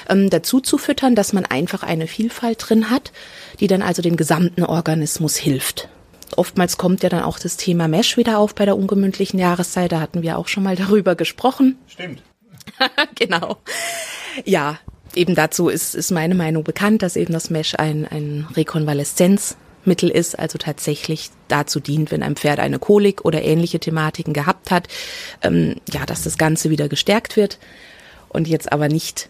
ähm, 0.10 0.30
dazu 0.30 0.60
zu 0.60 0.78
füttern, 0.78 1.16
dass 1.16 1.34
man 1.34 1.46
einfach 1.46 1.84
eine 1.84 2.08
Vielfalt 2.08 2.58
drin 2.68 2.90
hat, 2.90 3.12
die 3.60 3.68
dann 3.68 3.82
also 3.82 4.02
dem 4.02 4.18
gesamten 4.18 4.64
Organismus 4.64 5.38
hilft. 5.38 5.88
Oftmals 6.36 6.78
kommt 6.78 7.04
ja 7.04 7.10
dann 7.10 7.24
auch 7.24 7.40
das 7.40 7.58
Thema 7.58 7.88
Mesh 7.88 8.18
wieder 8.18 8.40
auf 8.40 8.56
bei 8.56 8.66
der 8.66 8.78
ungemündlichen 8.78 9.40
Jahreszeit. 9.40 9.92
Da 9.92 10.00
hatten 10.00 10.22
wir 10.22 10.38
auch 10.38 10.48
schon 10.48 10.64
mal 10.64 10.76
darüber 10.76 11.16
gesprochen. 11.16 11.78
Stimmt. 11.88 12.22
genau. 13.16 13.58
Ja, 14.46 14.80
eben 15.16 15.36
dazu 15.36 15.70
ist, 15.70 15.96
ist 15.96 16.12
meine 16.12 16.36
Meinung 16.36 16.64
bekannt, 16.64 17.02
dass 17.02 17.16
eben 17.16 17.34
das 17.34 17.50
Mesh 17.50 17.76
ein, 17.78 18.08
ein 18.08 18.48
Rekonvaleszenzmittel 18.56 20.10
ist, 20.10 20.38
also 20.38 20.58
tatsächlich 20.58 21.30
dazu 21.48 21.80
dient, 21.80 22.12
wenn 22.12 22.24
ein 22.24 22.36
Pferd 22.36 22.60
eine 22.60 22.80
Kolik 22.80 23.26
oder 23.26 23.44
ähnliche 23.44 23.80
Thematiken 23.80 24.34
gehabt 24.34 24.72
hat, 24.72 24.88
ähm, 25.42 25.76
ja, 25.92 26.06
dass 26.06 26.24
das 26.24 26.38
Ganze 26.38 26.70
wieder 26.70 26.88
gestärkt 26.88 27.36
wird 27.36 27.60
und 28.30 28.48
jetzt 28.48 28.72
aber 28.72 28.88
nicht 28.88 29.30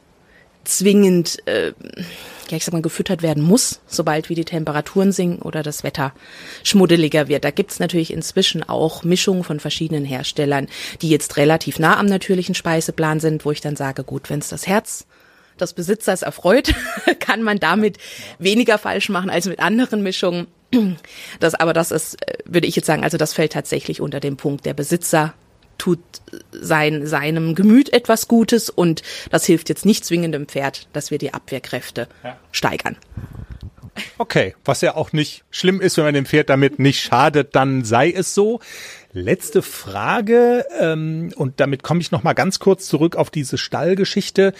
zwingend, 0.63 1.45
äh, 1.47 1.73
ja, 2.51 2.57
ich 2.57 2.65
sag 2.65 2.73
mal, 2.73 2.81
gefüttert 2.81 3.21
werden 3.21 3.43
muss, 3.43 3.79
sobald 3.87 4.29
wie 4.29 4.35
die 4.35 4.45
Temperaturen 4.45 5.11
sinken 5.11 5.41
oder 5.41 5.63
das 5.63 5.83
Wetter 5.83 6.13
schmuddeliger 6.63 7.27
wird. 7.27 7.43
Da 7.43 7.51
gibt's 7.51 7.79
natürlich 7.79 8.13
inzwischen 8.13 8.67
auch 8.67 9.03
Mischungen 9.03 9.43
von 9.43 9.59
verschiedenen 9.59 10.05
Herstellern, 10.05 10.67
die 11.01 11.09
jetzt 11.09 11.37
relativ 11.37 11.79
nah 11.79 11.97
am 11.97 12.05
natürlichen 12.05 12.55
Speiseplan 12.55 13.19
sind, 13.19 13.45
wo 13.45 13.51
ich 13.51 13.61
dann 13.61 13.75
sage, 13.75 14.03
gut, 14.03 14.29
wenn's 14.29 14.49
das 14.49 14.67
Herz 14.67 15.05
des 15.59 15.73
Besitzers 15.73 16.21
erfreut, 16.21 16.73
kann 17.19 17.43
man 17.43 17.59
damit 17.59 17.97
weniger 18.39 18.77
falsch 18.77 19.09
machen 19.09 19.29
als 19.29 19.47
mit 19.47 19.59
anderen 19.59 20.01
Mischungen. 20.01 20.47
Das, 21.39 21.55
aber 21.55 21.73
das 21.73 21.91
ist, 21.91 22.21
äh, 22.25 22.37
würde 22.45 22.67
ich 22.67 22.75
jetzt 22.75 22.85
sagen, 22.85 23.03
also 23.03 23.17
das 23.17 23.33
fällt 23.33 23.53
tatsächlich 23.53 24.01
unter 24.01 24.19
den 24.19 24.37
Punkt 24.37 24.65
der 24.65 24.73
Besitzer 24.73 25.33
tut 25.81 25.99
sein, 26.51 27.07
seinem 27.07 27.55
Gemüt 27.55 27.91
etwas 27.91 28.27
Gutes 28.27 28.69
und 28.69 29.01
das 29.31 29.45
hilft 29.45 29.67
jetzt 29.67 29.83
nicht 29.83 30.05
zwingend 30.05 30.35
dem 30.35 30.45
Pferd, 30.45 30.87
dass 30.93 31.09
wir 31.09 31.17
die 31.17 31.33
Abwehrkräfte 31.33 32.07
ja. 32.23 32.37
steigern. 32.51 32.97
Okay, 34.19 34.53
was 34.63 34.81
ja 34.81 34.95
auch 34.95 35.11
nicht 35.11 35.43
schlimm 35.49 35.81
ist, 35.81 35.97
wenn 35.97 36.03
man 36.03 36.13
dem 36.13 36.27
Pferd 36.27 36.51
damit 36.51 36.77
nicht 36.77 37.01
schadet, 37.01 37.55
dann 37.55 37.83
sei 37.83 38.11
es 38.11 38.35
so. 38.35 38.59
Letzte 39.13 39.61
Frage 39.61 40.65
ähm, 40.79 41.33
und 41.35 41.59
damit 41.59 41.83
komme 41.83 41.99
ich 42.01 42.11
noch 42.11 42.23
mal 42.23 42.33
ganz 42.33 42.59
kurz 42.59 42.87
zurück 42.87 43.15
auf 43.15 43.29
diese 43.29 43.57
Stallgeschichte 43.57 44.53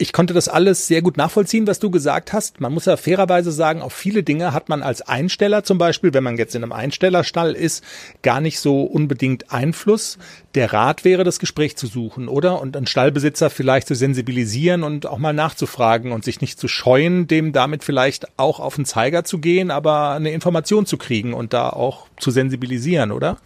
ich 0.00 0.14
konnte 0.14 0.32
das 0.32 0.48
alles 0.48 0.86
sehr 0.86 1.02
gut 1.02 1.18
nachvollziehen, 1.18 1.66
was 1.66 1.78
du 1.78 1.90
gesagt 1.90 2.32
hast. 2.32 2.58
Man 2.58 2.72
muss 2.72 2.86
ja 2.86 2.96
fairerweise 2.96 3.52
sagen, 3.52 3.82
auf 3.82 3.92
viele 3.92 4.22
Dinge 4.22 4.54
hat 4.54 4.70
man 4.70 4.82
als 4.82 5.02
Einsteller 5.02 5.62
zum 5.62 5.76
Beispiel, 5.76 6.14
wenn 6.14 6.24
man 6.24 6.38
jetzt 6.38 6.54
in 6.54 6.62
einem 6.62 6.72
Einstellerstall 6.72 7.52
ist, 7.52 7.84
gar 8.22 8.40
nicht 8.40 8.60
so 8.60 8.82
unbedingt 8.82 9.52
Einfluss. 9.52 10.16
Der 10.54 10.72
Rat 10.72 11.04
wäre, 11.04 11.22
das 11.22 11.38
Gespräch 11.38 11.76
zu 11.76 11.86
suchen, 11.86 12.28
oder? 12.28 12.62
Und 12.62 12.78
einen 12.78 12.86
Stallbesitzer 12.86 13.50
vielleicht 13.50 13.88
zu 13.88 13.94
sensibilisieren 13.94 14.84
und 14.84 15.04
auch 15.04 15.18
mal 15.18 15.34
nachzufragen 15.34 16.12
und 16.12 16.24
sich 16.24 16.40
nicht 16.40 16.58
zu 16.58 16.66
scheuen, 16.66 17.26
dem 17.26 17.52
damit 17.52 17.84
vielleicht 17.84 18.26
auch 18.38 18.58
auf 18.58 18.76
den 18.76 18.86
Zeiger 18.86 19.24
zu 19.24 19.38
gehen, 19.38 19.70
aber 19.70 20.12
eine 20.12 20.32
Information 20.32 20.86
zu 20.86 20.96
kriegen 20.96 21.34
und 21.34 21.52
da 21.52 21.68
auch 21.68 22.06
zu 22.18 22.30
sensibilisieren, 22.30 23.12
oder? 23.12 23.36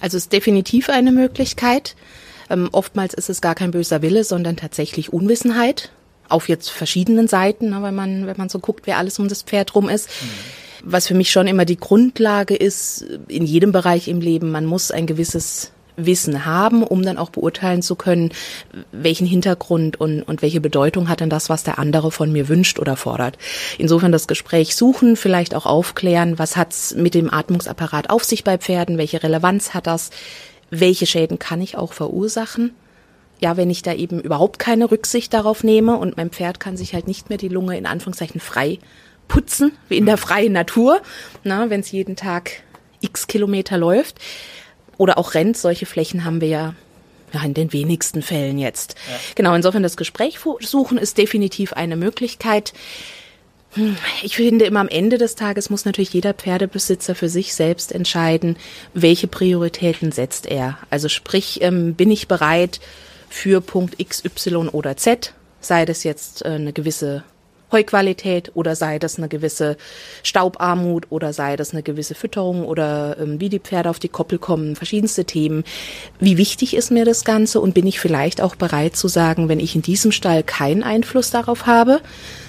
Also 0.00 0.16
ist 0.16 0.32
definitiv 0.32 0.88
eine 0.88 1.12
Möglichkeit. 1.12 1.96
Ähm, 2.50 2.68
oftmals 2.72 3.14
ist 3.14 3.30
es 3.30 3.40
gar 3.40 3.54
kein 3.54 3.70
böser 3.70 4.02
Wille, 4.02 4.24
sondern 4.24 4.56
tatsächlich 4.56 5.12
Unwissenheit 5.12 5.90
auf 6.28 6.48
jetzt 6.48 6.70
verschiedenen 6.70 7.28
Seiten, 7.28 7.70
ne, 7.70 7.82
wenn 7.82 7.94
man 7.94 8.26
wenn 8.26 8.36
man 8.36 8.48
so 8.48 8.58
guckt, 8.58 8.86
wer 8.86 8.98
alles 8.98 9.18
um 9.18 9.28
das 9.28 9.42
Pferd 9.42 9.74
rum 9.74 9.88
ist. 9.88 10.08
Mhm. 10.08 10.88
Was 10.88 11.06
für 11.06 11.14
mich 11.14 11.30
schon 11.30 11.46
immer 11.46 11.64
die 11.64 11.78
Grundlage 11.78 12.54
ist 12.54 13.04
in 13.28 13.44
jedem 13.44 13.72
Bereich 13.72 14.08
im 14.08 14.20
Leben, 14.20 14.50
man 14.50 14.66
muss 14.66 14.90
ein 14.90 15.06
gewisses 15.06 15.72
Wissen 15.96 16.44
haben, 16.44 16.82
um 16.82 17.02
dann 17.02 17.18
auch 17.18 17.30
beurteilen 17.30 17.82
zu 17.82 17.96
können, 17.96 18.30
welchen 18.92 19.26
Hintergrund 19.26 19.98
und, 20.00 20.22
und 20.22 20.42
welche 20.42 20.60
Bedeutung 20.60 21.08
hat 21.08 21.20
denn 21.20 21.30
das, 21.30 21.48
was 21.48 21.64
der 21.64 21.78
andere 21.78 22.10
von 22.10 22.30
mir 22.30 22.48
wünscht 22.48 22.78
oder 22.78 22.96
fordert. 22.96 23.38
Insofern 23.78 24.12
das 24.12 24.26
Gespräch 24.28 24.76
suchen, 24.76 25.16
vielleicht 25.16 25.54
auch 25.54 25.66
aufklären, 25.66 26.38
was 26.38 26.56
hat's 26.56 26.94
mit 26.94 27.14
dem 27.14 27.32
Atmungsapparat 27.32 28.10
auf 28.10 28.24
sich 28.24 28.44
bei 28.44 28.58
Pferden, 28.58 28.98
welche 28.98 29.22
Relevanz 29.22 29.74
hat 29.74 29.86
das, 29.86 30.10
welche 30.70 31.06
Schäden 31.06 31.38
kann 31.38 31.60
ich 31.60 31.76
auch 31.76 31.92
verursachen? 31.92 32.74
Ja, 33.38 33.56
wenn 33.56 33.70
ich 33.70 33.82
da 33.82 33.92
eben 33.92 34.20
überhaupt 34.20 34.58
keine 34.58 34.90
Rücksicht 34.90 35.34
darauf 35.34 35.62
nehme 35.62 35.96
und 35.96 36.16
mein 36.16 36.30
Pferd 36.30 36.58
kann 36.58 36.76
sich 36.76 36.94
halt 36.94 37.06
nicht 37.06 37.28
mehr 37.28 37.38
die 37.38 37.48
Lunge 37.48 37.76
in 37.76 37.86
Anführungszeichen 37.86 38.40
frei 38.40 38.78
putzen, 39.28 39.72
wie 39.88 39.98
in 39.98 40.06
der 40.06 40.16
freien 40.16 40.52
Natur, 40.52 41.00
na, 41.44 41.68
wenn 41.68 41.80
es 41.80 41.92
jeden 41.92 42.16
Tag 42.16 42.62
x 43.00 43.26
Kilometer 43.26 43.76
läuft 43.76 44.18
oder 44.98 45.18
auch 45.18 45.34
rennt, 45.34 45.56
solche 45.56 45.86
Flächen 45.86 46.24
haben 46.24 46.40
wir 46.40 46.48
ja 46.48 46.74
ja, 47.32 47.42
in 47.42 47.54
den 47.54 47.72
wenigsten 47.72 48.22
Fällen 48.22 48.58
jetzt. 48.58 48.94
Ja. 49.10 49.18
Genau, 49.34 49.54
insofern 49.54 49.82
das 49.82 49.96
Gespräch 49.96 50.38
suchen 50.60 50.98
ist 50.98 51.18
definitiv 51.18 51.72
eine 51.72 51.96
Möglichkeit. 51.96 52.72
Ich 54.22 54.36
finde 54.36 54.64
immer 54.64 54.80
am 54.80 54.88
Ende 54.88 55.18
des 55.18 55.34
Tages 55.34 55.68
muss 55.68 55.84
natürlich 55.84 56.12
jeder 56.12 56.32
Pferdebesitzer 56.32 57.14
für 57.14 57.28
sich 57.28 57.54
selbst 57.54 57.92
entscheiden, 57.92 58.56
welche 58.94 59.26
Prioritäten 59.26 60.12
setzt 60.12 60.46
er. 60.46 60.78
Also 60.88 61.08
sprich, 61.08 61.60
ähm, 61.62 61.94
bin 61.94 62.10
ich 62.10 62.26
bereit 62.26 62.80
für 63.28 63.60
Punkt 63.60 64.00
X, 64.00 64.24
Y 64.24 64.68
oder 64.68 64.96
Z, 64.96 65.34
sei 65.60 65.84
das 65.84 66.04
jetzt 66.04 66.44
äh, 66.44 66.50
eine 66.50 66.72
gewisse 66.72 67.22
Heuqualität 67.72 68.52
oder 68.54 68.76
sei 68.76 68.98
das 68.98 69.18
eine 69.18 69.28
gewisse 69.28 69.76
Staubarmut 70.22 71.06
oder 71.10 71.32
sei 71.32 71.56
das 71.56 71.72
eine 71.72 71.82
gewisse 71.82 72.14
Fütterung 72.14 72.64
oder 72.64 73.16
ähm, 73.20 73.40
wie 73.40 73.48
die 73.48 73.58
Pferde 73.58 73.90
auf 73.90 73.98
die 73.98 74.08
Koppel 74.08 74.38
kommen, 74.38 74.76
verschiedenste 74.76 75.24
Themen. 75.24 75.64
Wie 76.20 76.38
wichtig 76.38 76.74
ist 76.74 76.90
mir 76.90 77.04
das 77.04 77.24
Ganze 77.24 77.60
und 77.60 77.74
bin 77.74 77.86
ich 77.86 77.98
vielleicht 77.98 78.40
auch 78.40 78.54
bereit 78.54 78.96
zu 78.96 79.08
sagen, 79.08 79.48
wenn 79.48 79.60
ich 79.60 79.74
in 79.74 79.82
diesem 79.82 80.12
Stall 80.12 80.42
keinen 80.42 80.82
Einfluss 80.82 81.30
darauf 81.30 81.66
habe, 81.66 82.00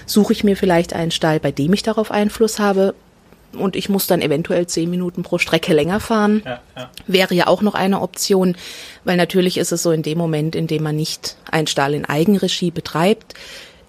suche 0.06 0.32
ich 0.32 0.44
mir 0.44 0.56
vielleicht 0.56 0.92
einen 0.92 1.10
Stall, 1.10 1.40
bei 1.40 1.50
dem 1.50 1.72
ich 1.72 1.82
darauf 1.82 2.10
Einfluss 2.10 2.58
habe, 2.58 2.94
und 3.52 3.76
ich 3.76 3.88
muss 3.88 4.06
dann 4.06 4.20
eventuell 4.20 4.66
zehn 4.66 4.90
Minuten 4.90 5.22
pro 5.22 5.38
Strecke 5.38 5.72
länger 5.72 6.00
fahren. 6.00 6.42
Ja, 6.44 6.60
ja. 6.76 6.90
Wäre 7.06 7.34
ja 7.34 7.46
auch 7.46 7.62
noch 7.62 7.74
eine 7.74 8.02
Option, 8.02 8.56
weil 9.04 9.16
natürlich 9.16 9.56
ist 9.56 9.72
es 9.72 9.82
so 9.82 9.90
in 9.90 10.02
dem 10.02 10.18
Moment, 10.18 10.54
in 10.54 10.66
dem 10.66 10.82
man 10.82 10.96
nicht 10.96 11.36
einen 11.50 11.66
Stall 11.66 11.94
in 11.94 12.04
Eigenregie 12.04 12.70
betreibt, 12.70 13.34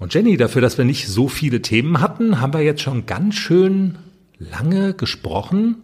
Und 0.00 0.14
Jenny, 0.14 0.38
dafür, 0.38 0.62
dass 0.62 0.78
wir 0.78 0.86
nicht 0.86 1.08
so 1.08 1.28
viele 1.28 1.60
Themen 1.60 2.00
hatten, 2.00 2.40
haben 2.40 2.54
wir 2.54 2.62
jetzt 2.62 2.80
schon 2.80 3.04
ganz 3.04 3.34
schön 3.34 3.98
lange 4.38 4.94
gesprochen. 4.94 5.82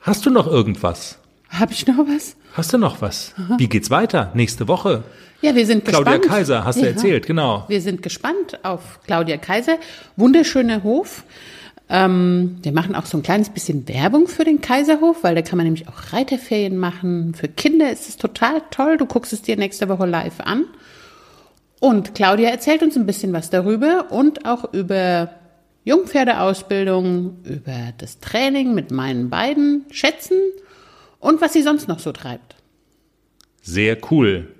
Hast 0.00 0.24
du 0.24 0.30
noch 0.30 0.46
irgendwas? 0.46 1.18
Habe 1.50 1.72
ich 1.72 1.86
noch 1.86 1.98
was? 1.98 2.34
Hast 2.54 2.72
du 2.72 2.78
noch 2.78 3.02
was? 3.02 3.34
Aha. 3.36 3.56
Wie 3.58 3.68
geht's 3.68 3.90
weiter? 3.90 4.32
Nächste 4.34 4.68
Woche? 4.68 5.04
Ja, 5.42 5.54
wir 5.54 5.66
sind 5.66 5.84
Claudia 5.84 5.98
gespannt. 5.98 6.22
Claudia 6.22 6.38
Kaiser, 6.38 6.64
hast 6.64 6.80
du 6.80 6.86
erzählt, 6.86 7.26
genau. 7.26 7.66
Wir 7.68 7.82
sind 7.82 8.02
gespannt 8.02 8.58
auf 8.62 9.00
Claudia 9.06 9.36
Kaiser. 9.36 9.76
Wunderschöner 10.16 10.82
Hof. 10.82 11.24
Ähm, 11.90 12.56
wir 12.62 12.72
machen 12.72 12.94
auch 12.94 13.04
so 13.04 13.18
ein 13.18 13.22
kleines 13.22 13.50
bisschen 13.50 13.86
Werbung 13.86 14.28
für 14.28 14.44
den 14.44 14.62
Kaiserhof, 14.62 15.22
weil 15.24 15.34
da 15.34 15.42
kann 15.42 15.58
man 15.58 15.66
nämlich 15.66 15.88
auch 15.88 16.14
Reiterferien 16.14 16.78
machen. 16.78 17.34
Für 17.34 17.48
Kinder 17.48 17.92
ist 17.92 18.08
es 18.08 18.16
total 18.16 18.62
toll. 18.70 18.96
Du 18.96 19.04
guckst 19.04 19.34
es 19.34 19.42
dir 19.42 19.58
nächste 19.58 19.90
Woche 19.90 20.06
live 20.06 20.40
an. 20.40 20.64
Und 21.82 22.14
Claudia 22.14 22.48
erzählt 22.48 22.84
uns 22.84 22.94
ein 22.94 23.06
bisschen 23.06 23.32
was 23.32 23.50
darüber 23.50 24.12
und 24.12 24.46
auch 24.46 24.72
über 24.72 25.30
Jungpferdeausbildung, 25.82 27.38
über 27.42 27.92
das 27.98 28.20
Training 28.20 28.72
mit 28.72 28.92
meinen 28.92 29.30
beiden 29.30 29.86
Schätzen 29.90 30.38
und 31.18 31.40
was 31.40 31.54
sie 31.54 31.62
sonst 31.62 31.88
noch 31.88 31.98
so 31.98 32.12
treibt. 32.12 32.54
Sehr 33.62 33.98
cool. 34.12 34.54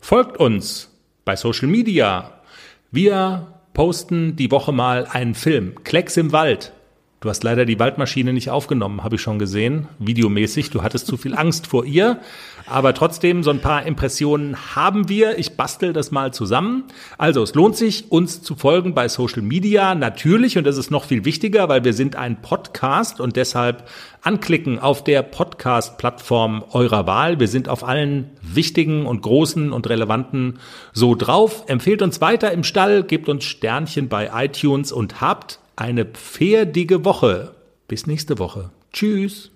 Folgt 0.00 0.36
uns 0.36 0.90
bei 1.24 1.34
Social 1.34 1.66
Media. 1.66 2.42
Wir 2.90 3.54
posten 3.72 4.36
die 4.36 4.50
Woche 4.50 4.72
mal 4.72 5.06
einen 5.06 5.34
Film. 5.34 5.82
Klecks 5.82 6.18
im 6.18 6.30
Wald. 6.30 6.74
Du 7.20 7.28
hast 7.28 7.44
leider 7.44 7.66
die 7.66 7.78
Waldmaschine 7.78 8.32
nicht 8.32 8.48
aufgenommen, 8.48 9.04
habe 9.04 9.16
ich 9.16 9.20
schon 9.20 9.38
gesehen, 9.38 9.88
videomäßig. 9.98 10.70
Du 10.70 10.82
hattest 10.82 11.06
zu 11.06 11.18
viel 11.18 11.34
Angst 11.34 11.66
vor 11.66 11.84
ihr. 11.84 12.18
Aber 12.64 12.94
trotzdem, 12.94 13.42
so 13.42 13.50
ein 13.50 13.60
paar 13.60 13.84
Impressionen 13.84 14.56
haben 14.74 15.10
wir. 15.10 15.38
Ich 15.38 15.54
bastel 15.54 15.92
das 15.92 16.12
mal 16.12 16.32
zusammen. 16.32 16.84
Also, 17.18 17.42
es 17.42 17.54
lohnt 17.54 17.76
sich, 17.76 18.10
uns 18.10 18.40
zu 18.40 18.56
folgen 18.56 18.94
bei 18.94 19.08
Social 19.08 19.42
Media. 19.42 19.94
Natürlich, 19.94 20.56
und 20.56 20.64
das 20.64 20.78
ist 20.78 20.90
noch 20.90 21.04
viel 21.04 21.26
wichtiger, 21.26 21.68
weil 21.68 21.84
wir 21.84 21.92
sind 21.92 22.16
ein 22.16 22.40
Podcast 22.40 23.20
und 23.20 23.36
deshalb 23.36 23.86
anklicken 24.22 24.78
auf 24.78 25.04
der 25.04 25.22
Podcast-Plattform 25.22 26.64
eurer 26.72 27.06
Wahl. 27.06 27.38
Wir 27.38 27.48
sind 27.48 27.68
auf 27.68 27.86
allen 27.86 28.30
wichtigen 28.40 29.04
und 29.04 29.20
großen 29.20 29.72
und 29.72 29.90
relevanten 29.90 30.58
so 30.94 31.14
drauf. 31.14 31.64
Empfehlt 31.66 32.00
uns 32.00 32.22
weiter 32.22 32.50
im 32.50 32.64
Stall, 32.64 33.02
gebt 33.02 33.28
uns 33.28 33.44
Sternchen 33.44 34.08
bei 34.08 34.30
iTunes 34.34 34.90
und 34.90 35.20
habt 35.20 35.59
eine 35.80 36.04
pferdige 36.04 37.04
Woche. 37.04 37.54
Bis 37.88 38.06
nächste 38.06 38.38
Woche. 38.38 38.70
Tschüss. 38.92 39.50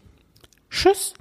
Tschüss. 0.71 1.15